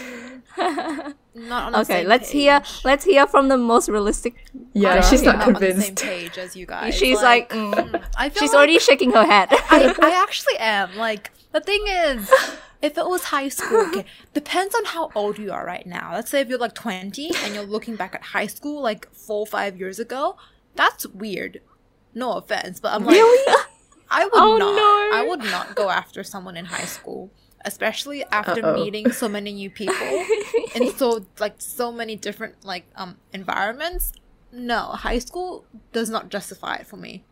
Not 1.38 1.66
on 1.66 1.72
the 1.74 1.80
okay, 1.82 2.02
same 2.02 2.08
let's 2.08 2.32
hear 2.32 2.64
let's 2.84 3.06
hear 3.06 3.28
from 3.28 3.48
the 3.48 3.58
most 3.58 3.90
realistic. 3.90 4.44
Yeah, 4.74 4.96
girl 4.96 5.02
she's 5.04 5.22
here. 5.22 5.34
not 5.34 5.40
not 5.40 5.48
on 5.48 5.54
the 5.54 5.60
same 5.60 5.74
convinced. 5.76 6.04
page 6.04 6.38
as 6.40 6.56
you 6.56 6.66
guys. 6.66 6.96
She's 6.96 7.22
like, 7.22 7.50
mm. 7.52 8.04
I 8.18 8.30
feel 8.30 8.40
she's 8.40 8.54
like 8.54 8.58
already 8.58 8.80
shaking 8.80 9.12
her 9.12 9.24
head. 9.24 9.50
I, 9.52 9.94
I 10.02 10.24
actually 10.24 10.58
am. 10.58 10.96
Like 10.96 11.30
the 11.52 11.62
thing 11.62 11.84
is, 11.86 12.34
if 12.82 12.98
it 12.98 13.06
was 13.06 13.26
high 13.26 13.50
school, 13.50 13.86
okay, 13.90 14.06
depends 14.34 14.74
on 14.74 14.86
how 14.86 15.12
old 15.14 15.38
you 15.38 15.52
are 15.52 15.64
right 15.64 15.86
now. 15.86 16.12
Let's 16.14 16.32
say 16.32 16.42
if 16.42 16.50
you're 16.50 16.58
like 16.58 16.74
20 16.74 17.32
and 17.44 17.54
you're 17.54 17.64
looking 17.64 17.96
back 17.96 18.16
at 18.16 18.24
high 18.24 18.48
school 18.48 18.82
like 18.82 19.08
four 19.14 19.42
or 19.42 19.48
five 19.48 19.78
years 19.78 20.00
ago, 20.00 20.38
that's 20.76 21.06
weird. 21.06 21.62
No 22.14 22.34
offense, 22.34 22.80
but 22.80 22.94
I'm 22.94 23.04
like, 23.06 23.16
I 24.10 24.24
would 24.26 24.32
Oh, 24.34 24.58
not. 24.58 24.76
no. 24.76 25.18
I 25.18 25.26
would 25.28 25.40
not 25.42 25.76
go 25.76 25.90
after 25.90 26.24
someone 26.24 26.58
in 26.58 26.66
high 26.66 26.86
school, 26.86 27.30
especially 27.66 28.24
after 28.26 28.66
Uh-oh. 28.66 28.74
meeting 28.84 29.12
so 29.12 29.28
many 29.28 29.52
new 29.54 29.70
people 29.70 30.26
in 30.76 30.92
so 30.98 31.26
like 31.40 31.56
so 31.62 31.92
many 31.92 32.16
different 32.16 32.64
like 32.64 32.86
um 32.96 33.18
environments. 33.34 34.14
No, 34.52 34.80
high 34.94 35.20
school 35.20 35.66
does 35.92 36.10
not 36.10 36.30
justify 36.30 36.76
it 36.78 36.88
for 36.88 36.98
me. 36.98 37.24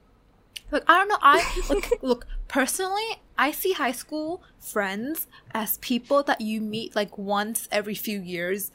Like 0.71 0.83
I 0.87 0.97
don't 0.99 1.07
know. 1.07 1.17
I 1.21 1.63
look 1.69 1.89
look 2.03 2.27
personally. 2.47 3.21
I 3.37 3.51
see 3.51 3.73
high 3.73 3.91
school 3.93 4.43
friends 4.59 5.27
as 5.53 5.77
people 5.79 6.23
that 6.23 6.41
you 6.41 6.61
meet 6.61 6.95
like 6.95 7.17
once 7.17 7.67
every 7.71 7.95
few 7.95 8.21
years 8.21 8.71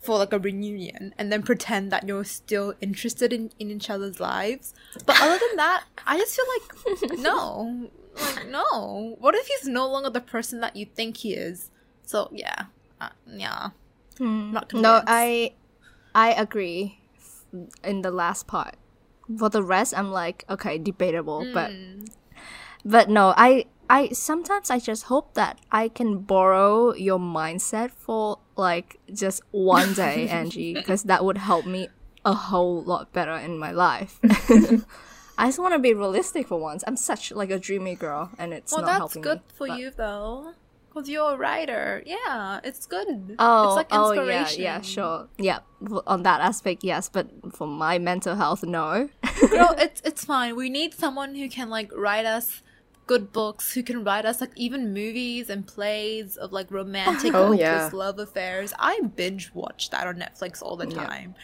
for 0.00 0.18
like 0.18 0.32
a 0.32 0.38
reunion, 0.38 1.14
and 1.18 1.32
then 1.32 1.42
pretend 1.42 1.90
that 1.92 2.06
you're 2.06 2.24
still 2.24 2.74
interested 2.80 3.32
in, 3.32 3.50
in 3.58 3.70
each 3.70 3.90
other's 3.90 4.20
lives. 4.20 4.74
But 5.06 5.20
other 5.20 5.38
than 5.38 5.56
that, 5.56 5.84
I 6.06 6.16
just 6.18 6.36
feel 6.36 6.46
like 6.54 7.18
no, 7.18 7.90
like 8.20 8.48
no. 8.48 9.16
What 9.18 9.34
if 9.34 9.46
he's 9.46 9.66
no 9.68 9.88
longer 9.88 10.10
the 10.10 10.20
person 10.20 10.60
that 10.60 10.76
you 10.76 10.86
think 10.86 11.18
he 11.18 11.34
is? 11.34 11.70
So 12.04 12.28
yeah, 12.32 12.66
uh, 13.00 13.10
yeah. 13.26 13.70
Not 14.18 14.70
Hmm. 14.72 14.80
no. 14.80 15.02
I 15.06 15.54
I 16.14 16.32
agree 16.32 17.00
in 17.84 18.02
the 18.02 18.10
last 18.10 18.46
part. 18.46 18.74
For 19.38 19.50
the 19.50 19.62
rest, 19.62 19.92
I'm 19.96 20.10
like, 20.10 20.44
okay, 20.48 20.78
debatable, 20.78 21.46
but 21.52 21.70
but 22.84 23.08
no, 23.10 23.34
I 23.36 23.66
I 23.90 24.08
sometimes 24.10 24.70
I 24.70 24.78
just 24.78 25.04
hope 25.04 25.34
that 25.34 25.58
I 25.72 25.88
can 25.88 26.18
borrow 26.18 26.94
your 26.94 27.18
mindset 27.18 27.90
for 27.90 28.38
like 28.56 28.98
just 29.12 29.42
one 29.50 29.94
day, 29.94 30.28
Angie, 30.40 30.74
because 30.74 31.04
that 31.04 31.24
would 31.24 31.38
help 31.38 31.64
me 31.66 31.88
a 32.24 32.34
whole 32.34 32.82
lot 32.82 33.12
better 33.12 33.32
in 33.36 33.58
my 33.58 33.70
life. 33.70 34.18
I 35.38 35.46
just 35.46 35.58
want 35.60 35.72
to 35.74 35.78
be 35.78 35.94
realistic 35.94 36.48
for 36.48 36.58
once. 36.58 36.82
I'm 36.86 36.96
such 36.96 37.30
like 37.32 37.50
a 37.50 37.58
dreamy 37.58 37.94
girl, 37.94 38.30
and 38.38 38.52
it's 38.52 38.72
Well, 38.72 38.82
not 38.82 38.98
that's 38.98 39.16
good 39.16 39.38
me, 39.38 39.44
for 39.54 39.66
but- 39.68 39.78
you 39.78 39.90
though, 39.90 40.52
because 40.88 41.08
you're 41.08 41.32
a 41.34 41.36
writer. 41.36 42.02
Yeah, 42.04 42.60
it's 42.64 42.84
good. 42.86 43.36
Oh, 43.38 43.68
it's 43.68 43.76
like 43.76 43.86
oh 43.92 44.12
yeah, 44.12 44.48
yeah, 44.50 44.80
sure, 44.82 45.28
yeah. 45.38 45.60
On 46.06 46.24
that 46.24 46.40
aspect, 46.40 46.82
yes, 46.84 47.08
but 47.08 47.28
for 47.54 47.68
my 47.68 47.98
mental 47.98 48.34
health, 48.34 48.64
no. 48.64 49.08
Girl, 49.48 49.74
it's 49.78 50.02
it's 50.04 50.24
fine. 50.24 50.56
We 50.56 50.68
need 50.68 50.92
someone 50.92 51.36
who 51.36 51.48
can 51.48 51.70
like 51.70 51.90
write 51.94 52.26
us 52.26 52.62
good 53.08 53.32
books, 53.32 53.72
who 53.72 53.82
can 53.82 54.04
write 54.04 54.24
us 54.24 54.40
like 54.40 54.52
even 54.54 54.94
movies 54.94 55.50
and 55.50 55.66
plays 55.66 56.36
of 56.36 56.52
like 56.52 56.70
romantic, 56.70 57.34
Oh, 57.34 57.50
yeah. 57.52 57.90
love 57.92 58.20
affairs. 58.20 58.72
I 58.78 59.00
binge 59.16 59.50
watch 59.54 59.90
that 59.90 60.06
on 60.06 60.14
Netflix 60.16 60.62
all 60.62 60.76
the 60.76 60.86
time. 60.86 61.34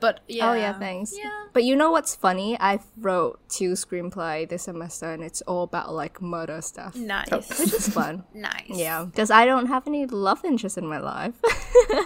But 0.00 0.18
yeah, 0.26 0.50
Oh 0.50 0.54
yeah, 0.54 0.76
thanks. 0.76 1.14
Yeah. 1.16 1.30
But 1.52 1.62
you 1.62 1.76
know 1.76 1.92
what's 1.92 2.16
funny? 2.16 2.58
I 2.58 2.80
wrote 2.98 3.38
two 3.48 3.74
screenplay 3.74 4.48
this 4.48 4.64
semester, 4.64 5.12
and 5.12 5.22
it's 5.22 5.42
all 5.42 5.62
about 5.62 5.94
like 5.94 6.20
murder 6.20 6.60
stuff, 6.60 6.96
Nice, 6.96 7.28
oh, 7.30 7.36
which 7.38 7.72
is 7.72 7.88
fun. 7.88 8.24
nice. 8.34 8.64
Yeah, 8.68 9.04
because 9.04 9.30
I 9.30 9.44
don't 9.46 9.66
have 9.66 9.86
any 9.86 10.06
love 10.06 10.44
interest 10.44 10.76
in 10.76 10.88
my 10.88 10.98
life. 10.98 11.34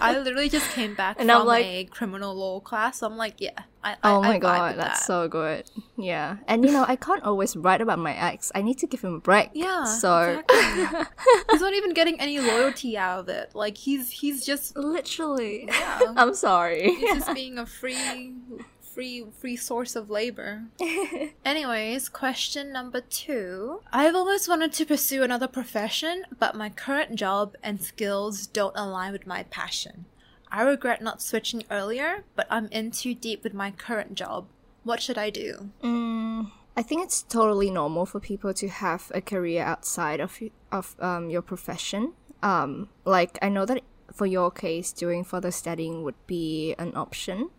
I 0.02 0.18
literally 0.22 0.50
just 0.50 0.68
came 0.72 0.94
back 0.94 1.16
And 1.18 1.30
from 1.30 1.40
I'm 1.40 1.46
like- 1.46 1.64
a 1.64 1.84
criminal 1.86 2.34
law 2.34 2.60
class. 2.60 2.98
So 2.98 3.06
I'm 3.06 3.16
like, 3.16 3.36
yeah, 3.40 3.60
I, 3.86 3.96
Oh 4.04 4.22
I, 4.22 4.28
my 4.28 4.34
I 4.34 4.38
god, 4.38 4.76
that's 4.76 5.00
that. 5.00 5.06
so 5.06 5.28
good. 5.28 5.70
Yeah. 5.96 6.38
And 6.48 6.64
you 6.64 6.72
know, 6.72 6.84
I 6.88 6.96
can't 6.96 7.22
always 7.22 7.56
write 7.56 7.80
about 7.80 7.98
my 7.98 8.14
ex. 8.14 8.50
I 8.54 8.62
need 8.62 8.78
to 8.78 8.86
give 8.86 9.02
him 9.02 9.14
a 9.14 9.20
break. 9.20 9.50
Yeah. 9.54 9.84
So 9.84 10.42
exactly. 10.48 11.06
he's 11.50 11.60
not 11.60 11.74
even 11.74 11.94
getting 11.94 12.20
any 12.20 12.40
loyalty 12.40 12.96
out 12.98 13.20
of 13.20 13.28
it. 13.28 13.54
Like 13.54 13.76
he's 13.76 14.10
he's 14.10 14.44
just 14.44 14.76
literally. 14.76 15.64
yeah. 15.68 16.00
I'm 16.16 16.34
sorry. 16.34 16.94
he's 16.94 17.14
just 17.14 17.34
being 17.34 17.58
a 17.58 17.66
free 17.66 18.34
free 18.80 19.26
free 19.38 19.56
source 19.56 19.94
of 19.94 20.08
labor. 20.10 20.64
Anyways, 21.44 22.08
question 22.08 22.72
number 22.72 23.00
two. 23.02 23.82
I've 23.92 24.14
always 24.14 24.48
wanted 24.48 24.72
to 24.72 24.86
pursue 24.86 25.22
another 25.22 25.48
profession, 25.48 26.24
but 26.38 26.54
my 26.56 26.70
current 26.70 27.14
job 27.14 27.54
and 27.62 27.80
skills 27.80 28.46
don't 28.46 28.76
align 28.76 29.12
with 29.12 29.26
my 29.26 29.42
passion. 29.44 30.06
I 30.50 30.62
regret 30.62 31.02
not 31.02 31.22
switching 31.22 31.64
earlier, 31.70 32.24
but 32.34 32.46
I'm 32.50 32.66
in 32.68 32.90
too 32.90 33.14
deep 33.14 33.42
with 33.42 33.54
my 33.54 33.70
current 33.70 34.14
job. 34.14 34.46
What 34.84 35.02
should 35.02 35.18
I 35.18 35.30
do? 35.30 35.70
Mm, 35.82 36.50
I 36.76 36.82
think 36.82 37.02
it's 37.02 37.22
totally 37.22 37.70
normal 37.70 38.06
for 38.06 38.20
people 38.20 38.54
to 38.54 38.68
have 38.68 39.10
a 39.14 39.20
career 39.20 39.62
outside 39.64 40.20
of 40.20 40.38
of 40.70 40.94
um, 41.00 41.30
your 41.30 41.42
profession. 41.42 42.12
Um, 42.42 42.88
like 43.04 43.38
I 43.42 43.48
know 43.48 43.66
that 43.66 43.82
for 44.12 44.26
your 44.26 44.50
case, 44.50 44.92
doing 44.92 45.24
further 45.24 45.50
studying 45.50 46.04
would 46.04 46.26
be 46.26 46.74
an 46.78 46.92
option, 46.94 47.50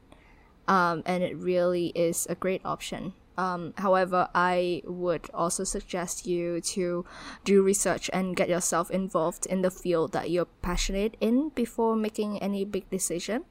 um, 0.67 1.03
and 1.05 1.23
it 1.23 1.35
really 1.35 1.87
is 1.95 2.25
a 2.29 2.35
great 2.35 2.61
option. 2.63 3.13
Um, 3.37 3.73
however, 3.77 4.29
I 4.33 4.81
would 4.85 5.29
also 5.33 5.63
suggest 5.63 6.25
you 6.25 6.59
to 6.61 7.05
do 7.45 7.61
research 7.61 8.09
and 8.11 8.35
get 8.35 8.49
yourself 8.49 8.89
involved 8.89 9.45
in 9.45 9.61
the 9.61 9.69
field 9.69 10.11
that 10.13 10.31
you're 10.31 10.49
passionate 10.61 11.15
in 11.21 11.49
before 11.49 11.95
making 11.95 12.41
any 12.41 12.65
big 12.65 12.89
decision. 12.89 13.45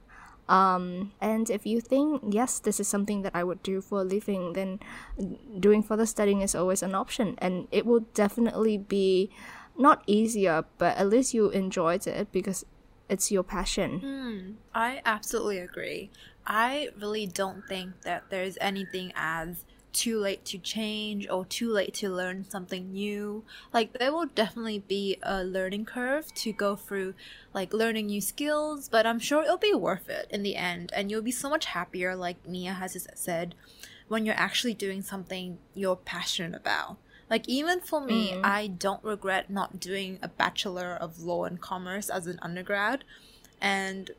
Um, 0.49 1.13
and 1.21 1.51
if 1.51 1.67
you 1.67 1.81
think, 1.81 2.23
yes, 2.31 2.59
this 2.59 2.79
is 2.79 2.89
something 2.89 3.23
that 3.23 3.33
I 3.35 3.45
would 3.45 3.63
do 3.63 3.81
for 3.81 4.01
a 4.01 4.05
living, 4.05 4.53
then 4.53 4.81
doing 5.59 5.83
further 5.83 6.07
studying 6.07 6.41
is 6.41 6.55
always 6.55 6.83
an 6.83 6.95
option. 6.95 7.35
And 7.39 7.69
it 7.71 7.87
will 7.87 8.07
definitely 8.15 8.79
be 8.79 9.31
not 9.79 10.03
easier, 10.07 10.65
but 10.79 10.97
at 10.97 11.09
least 11.09 11.35
you 11.35 11.51
enjoyed 11.51 12.07
it 12.07 12.33
because 12.33 12.65
it's 13.09 13.31
your 13.31 13.43
passion. 13.43 14.01
Hmm, 14.01 14.51
I 14.75 15.01
absolutely 15.05 15.59
agree. 15.59 16.11
I 16.47 16.91
really 16.99 17.27
don't 17.27 17.67
think 17.67 18.03
that 18.03 18.31
there's 18.31 18.57
anything 18.61 19.13
as 19.17 19.65
too 19.97 20.21
late 20.21 20.45
to 20.45 20.59
change 20.59 21.27
or 21.29 21.45
too 21.47 21.73
late 21.73 21.95
to 21.95 22.11
learn 22.11 22.49
something 22.49 22.93
new. 22.93 23.43
Like 23.73 23.99
there 23.99 24.13
will 24.13 24.27
definitely 24.27 24.81
be 24.81 25.17
a 25.23 25.43
learning 25.43 25.87
curve 25.87 26.33
to 26.35 26.53
go 26.53 26.77
through 26.77 27.15
like 27.55 27.73
learning 27.73 28.07
new 28.07 28.21
skills, 28.21 28.89
but 28.89 29.07
I'm 29.07 29.19
sure 29.19 29.43
it'll 29.43 29.57
be 29.57 29.75
worth 29.75 30.09
it 30.09 30.29
in 30.31 30.43
the 30.43 30.57
end 30.57 30.93
and 30.95 31.11
you'll 31.11 31.23
be 31.23 31.31
so 31.33 31.49
much 31.49 31.67
happier 31.67 32.15
like 32.15 32.47
Mia 32.47 32.75
has 32.75 33.07
said 33.15 33.55
when 34.09 34.27
you're 34.27 34.35
actually 34.39 34.75
doing 34.75 35.03
something 35.03 35.59
you're 35.75 35.97
passionate 35.97 36.55
about. 36.55 36.99
Like 37.31 37.49
even 37.49 37.81
for 37.81 38.01
me, 38.01 38.33
mm. 38.33 38.41
I 38.45 38.67
don't 38.69 39.03
regret 39.03 39.51
not 39.51 39.81
doing 39.81 40.19
a 40.23 40.29
bachelor 40.29 40.95
of 40.95 41.21
law 41.21 41.45
and 41.45 41.61
commerce 41.61 42.09
as 42.09 42.27
an 42.27 42.39
undergrad 42.43 43.03
and 43.61 44.11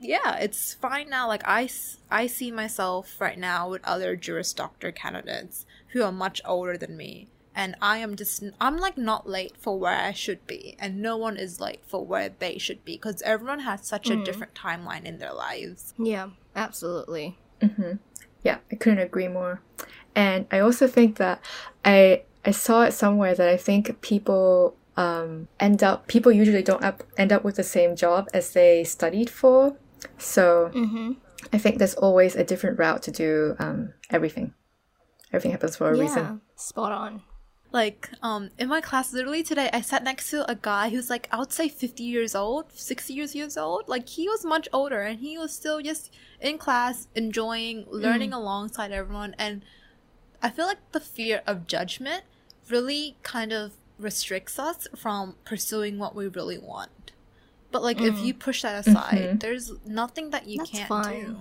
yeah, 0.00 0.36
it's 0.36 0.74
fine 0.74 1.10
now. 1.10 1.28
Like 1.28 1.42
I, 1.44 1.68
I 2.10 2.26
see 2.26 2.50
myself 2.50 3.20
right 3.20 3.38
now 3.38 3.68
with 3.68 3.84
other 3.84 4.16
Juris 4.16 4.52
Doctor 4.52 4.90
candidates 4.90 5.66
who 5.88 6.02
are 6.02 6.12
much 6.12 6.40
older 6.44 6.76
than 6.76 6.96
me, 6.96 7.28
and 7.54 7.76
I 7.82 7.98
am 7.98 8.16
just 8.16 8.42
I'm 8.60 8.78
like 8.78 8.96
not 8.96 9.28
late 9.28 9.56
for 9.56 9.78
where 9.78 9.98
I 9.98 10.12
should 10.12 10.46
be, 10.46 10.76
and 10.78 11.02
no 11.02 11.16
one 11.16 11.36
is 11.36 11.60
late 11.60 11.82
for 11.86 12.04
where 12.04 12.30
they 12.38 12.58
should 12.58 12.84
be 12.84 12.94
because 12.94 13.22
everyone 13.22 13.60
has 13.60 13.86
such 13.86 14.08
a 14.10 14.24
different 14.24 14.54
timeline 14.54 15.04
in 15.04 15.18
their 15.18 15.34
lives. 15.34 15.94
Yeah, 15.98 16.30
absolutely. 16.56 17.38
Yeah, 18.42 18.58
I 18.72 18.76
couldn't 18.76 19.00
agree 19.00 19.28
more. 19.28 19.60
And 20.14 20.46
I 20.50 20.60
also 20.60 20.86
think 20.86 21.16
that 21.18 21.40
I 21.84 22.22
I 22.44 22.52
saw 22.52 22.82
it 22.82 22.92
somewhere 22.92 23.34
that 23.34 23.48
I 23.48 23.56
think 23.56 24.00
people 24.00 24.76
um, 24.96 25.48
end 25.58 25.82
up 25.82 26.06
people 26.08 26.32
usually 26.32 26.62
don't 26.62 26.82
up, 26.82 27.02
end 27.16 27.32
up 27.32 27.44
with 27.44 27.56
the 27.56 27.62
same 27.62 27.96
job 27.96 28.28
as 28.32 28.52
they 28.52 28.84
studied 28.84 29.30
for. 29.30 29.76
So 30.20 30.70
Mm-hmm. 30.74 31.12
I 31.52 31.58
think 31.58 31.78
there's 31.78 31.94
always 31.94 32.36
a 32.36 32.44
different 32.44 32.78
route 32.78 33.02
to 33.04 33.10
do 33.10 33.56
um, 33.58 33.94
everything. 34.10 34.54
Everything 35.32 35.52
happens 35.52 35.76
for 35.76 35.90
a 35.90 35.96
Yeah, 35.96 36.02
reason. 36.02 36.40
spot 36.56 36.92
on. 36.92 37.22
Like, 37.72 38.10
um, 38.20 38.50
in 38.58 38.68
my 38.68 38.80
class, 38.80 39.12
literally 39.12 39.42
today, 39.44 39.70
I 39.72 39.80
sat 39.80 40.02
next 40.02 40.28
to 40.30 40.48
a 40.50 40.56
guy 40.56 40.90
who's 40.90 41.08
like, 41.08 41.28
I 41.30 41.38
would 41.38 41.52
say 41.52 41.68
50 41.68 42.02
years 42.02 42.34
old, 42.34 42.72
60 42.72 43.14
years, 43.14 43.34
years 43.34 43.56
old. 43.56 43.88
Like, 43.88 44.08
he 44.08 44.28
was 44.28 44.44
much 44.44 44.68
older 44.72 45.00
and 45.02 45.20
he 45.20 45.38
was 45.38 45.52
still 45.54 45.80
just 45.80 46.12
in 46.40 46.58
class, 46.58 47.06
enjoying, 47.14 47.86
learning 47.88 48.32
alongside 48.32 48.90
everyone. 48.90 49.34
And 49.38 49.62
I 50.42 50.50
feel 50.50 50.66
like 50.66 50.92
the 50.92 51.00
fear 51.00 51.42
of 51.46 51.68
judgment 51.68 52.24
really 52.68 53.16
kind 53.22 53.52
of 53.52 53.72
restricts 53.98 54.58
us 54.58 54.88
from 54.96 55.36
pursuing 55.44 55.98
what 55.98 56.14
we 56.16 56.26
really 56.26 56.58
want. 56.58 56.90
But, 57.70 57.82
like, 57.82 58.00
if 58.00 58.16
mm. 58.16 58.24
you 58.24 58.34
push 58.34 58.62
that 58.62 58.86
aside, 58.86 59.14
mm-hmm. 59.14 59.38
there's 59.38 59.72
nothing 59.86 60.30
that 60.30 60.46
you 60.48 60.58
That's 60.58 60.70
can't 60.70 60.88
fine. 60.88 61.24
do. 61.24 61.36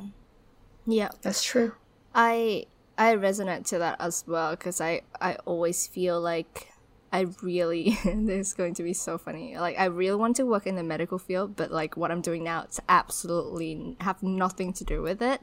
Yeah, 0.86 1.10
That's 1.22 1.44
true. 1.44 1.74
I 2.14 2.66
I 2.98 3.16
resonate 3.16 3.66
to 3.68 3.80
that 3.80 4.02
as 4.02 4.24
well 4.28 4.52
because 4.52 4.82
I 4.82 5.02
I 5.22 5.36
always 5.46 5.88
feel 5.88 6.20
like 6.20 6.68
I 7.14 7.28
really 7.42 7.98
this 8.06 8.50
is 8.50 8.54
going 8.54 8.74
to 8.76 8.84
be 8.84 8.94
so 8.94 9.18
funny. 9.18 9.58
Like 9.58 9.80
I 9.80 9.86
really 9.86 10.18
want 10.18 10.36
to 10.38 10.46
work 10.46 10.68
in 10.68 10.76
the 10.76 10.84
medical 10.84 11.18
field, 11.18 11.56
but 11.56 11.72
like 11.72 11.96
what 11.96 12.12
I'm 12.12 12.22
doing 12.22 12.44
now, 12.44 12.64
it's 12.64 12.80
absolutely 12.90 13.96
have 14.02 14.22
nothing 14.22 14.74
to 14.74 14.84
do 14.84 15.02
with 15.02 15.22
it. 15.22 15.42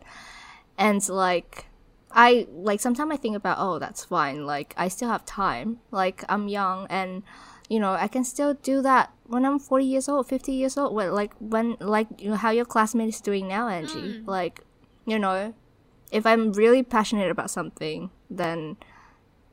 And 0.76 1.06
like 1.08 1.66
I 2.10 2.46
like 2.50 2.80
sometimes 2.80 3.12
I 3.12 3.16
think 3.16 3.36
about 3.36 3.58
oh 3.58 3.78
that's 3.78 4.04
fine. 4.04 4.46
Like 4.46 4.74
I 4.76 4.88
still 4.88 5.08
have 5.08 5.24
time. 5.24 5.80
Like 5.90 6.24
I'm 6.28 6.48
young 6.48 6.86
and 6.90 7.22
you 7.68 7.80
know 7.80 7.92
I 7.92 8.08
can 8.08 8.24
still 8.24 8.54
do 8.54 8.82
that 8.82 9.12
when 9.24 9.44
I'm 9.44 9.58
40 9.58 9.84
years 9.84 10.08
old, 10.08 10.28
50 10.28 10.52
years 10.52 10.76
old. 10.76 10.94
Well, 10.94 11.12
like 11.14 11.32
when 11.40 11.76
like 11.80 12.08
you 12.20 12.30
know, 12.30 12.36
how 12.36 12.50
your 12.50 12.64
classmate 12.64 13.08
is 13.08 13.20
doing 13.20 13.48
now, 13.48 13.68
Angie. 13.68 14.20
Mm. 14.20 14.26
Like 14.26 14.60
you 15.06 15.18
know 15.18 15.54
if 16.12 16.24
I'm 16.24 16.52
really 16.52 16.82
passionate 16.82 17.30
about 17.30 17.50
something, 17.50 18.10
then 18.30 18.76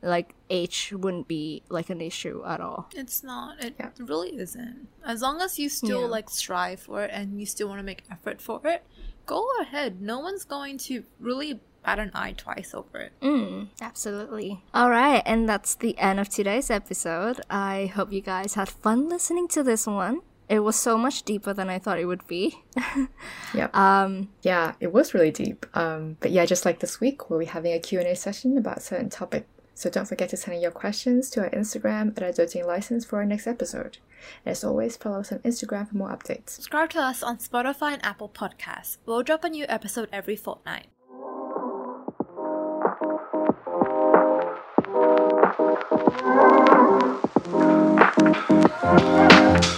like 0.02 0.34
age 0.50 0.92
wouldn't 0.96 1.26
be 1.26 1.62
like 1.70 1.88
an 1.90 2.00
issue 2.00 2.42
at 2.46 2.60
all. 2.60 2.88
It's 2.94 3.22
not. 3.24 3.62
It 3.64 3.74
Yeah. 3.78 3.90
really 3.98 4.36
isn't. 4.38 4.86
As 5.04 5.22
long 5.22 5.40
as 5.40 5.58
you 5.58 5.68
still 5.68 6.02
Yeah. 6.02 6.06
like 6.16 6.28
strive 6.30 6.80
for 6.80 7.02
it 7.02 7.10
and 7.12 7.40
you 7.40 7.46
still 7.46 7.68
want 7.68 7.78
to 7.80 7.82
make 7.82 8.04
effort 8.10 8.40
for 8.40 8.60
it, 8.64 8.84
go 9.26 9.48
ahead. 9.62 10.00
No 10.02 10.20
one's 10.20 10.44
going 10.44 10.76
to 10.78 11.04
really 11.18 11.60
bat 11.84 11.98
an 11.98 12.10
eye 12.14 12.32
twice 12.32 12.74
over 12.74 12.98
it. 12.98 13.12
Mm, 13.20 13.68
absolutely. 13.80 14.62
All 14.72 14.90
right, 14.90 15.22
and 15.26 15.48
that's 15.48 15.74
the 15.74 15.96
end 15.98 16.18
of 16.20 16.28
today's 16.28 16.70
episode. 16.70 17.40
I 17.50 17.92
hope 17.94 18.12
you 18.12 18.20
guys 18.20 18.54
had 18.54 18.68
fun 18.68 19.08
listening 19.08 19.48
to 19.48 19.62
this 19.62 19.86
one. 19.86 20.20
It 20.48 20.60
was 20.60 20.76
so 20.76 20.98
much 20.98 21.22
deeper 21.22 21.54
than 21.54 21.70
I 21.70 21.78
thought 21.78 21.98
it 21.98 22.06
would 22.06 22.26
be. 22.26 22.62
Yep. 23.54 23.74
Um, 23.74 24.28
Yeah, 24.42 24.74
it 24.80 24.92
was 24.92 25.14
really 25.14 25.30
deep. 25.30 25.64
Um, 25.74 26.16
but 26.20 26.32
yeah, 26.32 26.44
just 26.44 26.64
like 26.64 26.80
this 26.80 27.00
week, 27.00 27.30
we'll 27.30 27.38
be 27.38 27.44
having 27.46 27.72
a 27.72 27.78
Q&A 27.78 28.14
session 28.16 28.58
about 28.58 28.78
a 28.78 28.80
certain 28.80 29.08
topic. 29.08 29.46
So 29.74 29.88
don't 29.90 30.06
forget 30.06 30.28
to 30.30 30.36
send 30.36 30.56
in 30.56 30.62
your 30.62 30.70
questions 30.70 31.30
to 31.30 31.40
our 31.42 31.50
Instagram 31.50 32.08
at 32.16 32.34
adulting 32.34 32.66
license 32.66 33.04
for 33.04 33.18
our 33.18 33.24
next 33.24 33.46
episode. 33.46 33.98
And 34.44 34.52
as 34.52 34.64
always, 34.64 34.96
follow 34.96 35.20
us 35.20 35.32
on 35.32 35.38
Instagram 35.40 35.88
for 35.88 35.96
more 35.96 36.10
updates. 36.10 36.50
Subscribe 36.50 36.90
to 36.90 37.00
us 37.00 37.22
on 37.22 37.38
Spotify 37.38 37.94
and 37.94 38.04
Apple 38.04 38.28
Podcasts. 38.28 38.98
We'll 39.06 39.22
drop 39.22 39.44
a 39.44 39.48
new 39.48 39.66
episode 39.68 40.08
every 40.12 40.36
fortnight. 40.36 40.86
Thank 48.84 49.73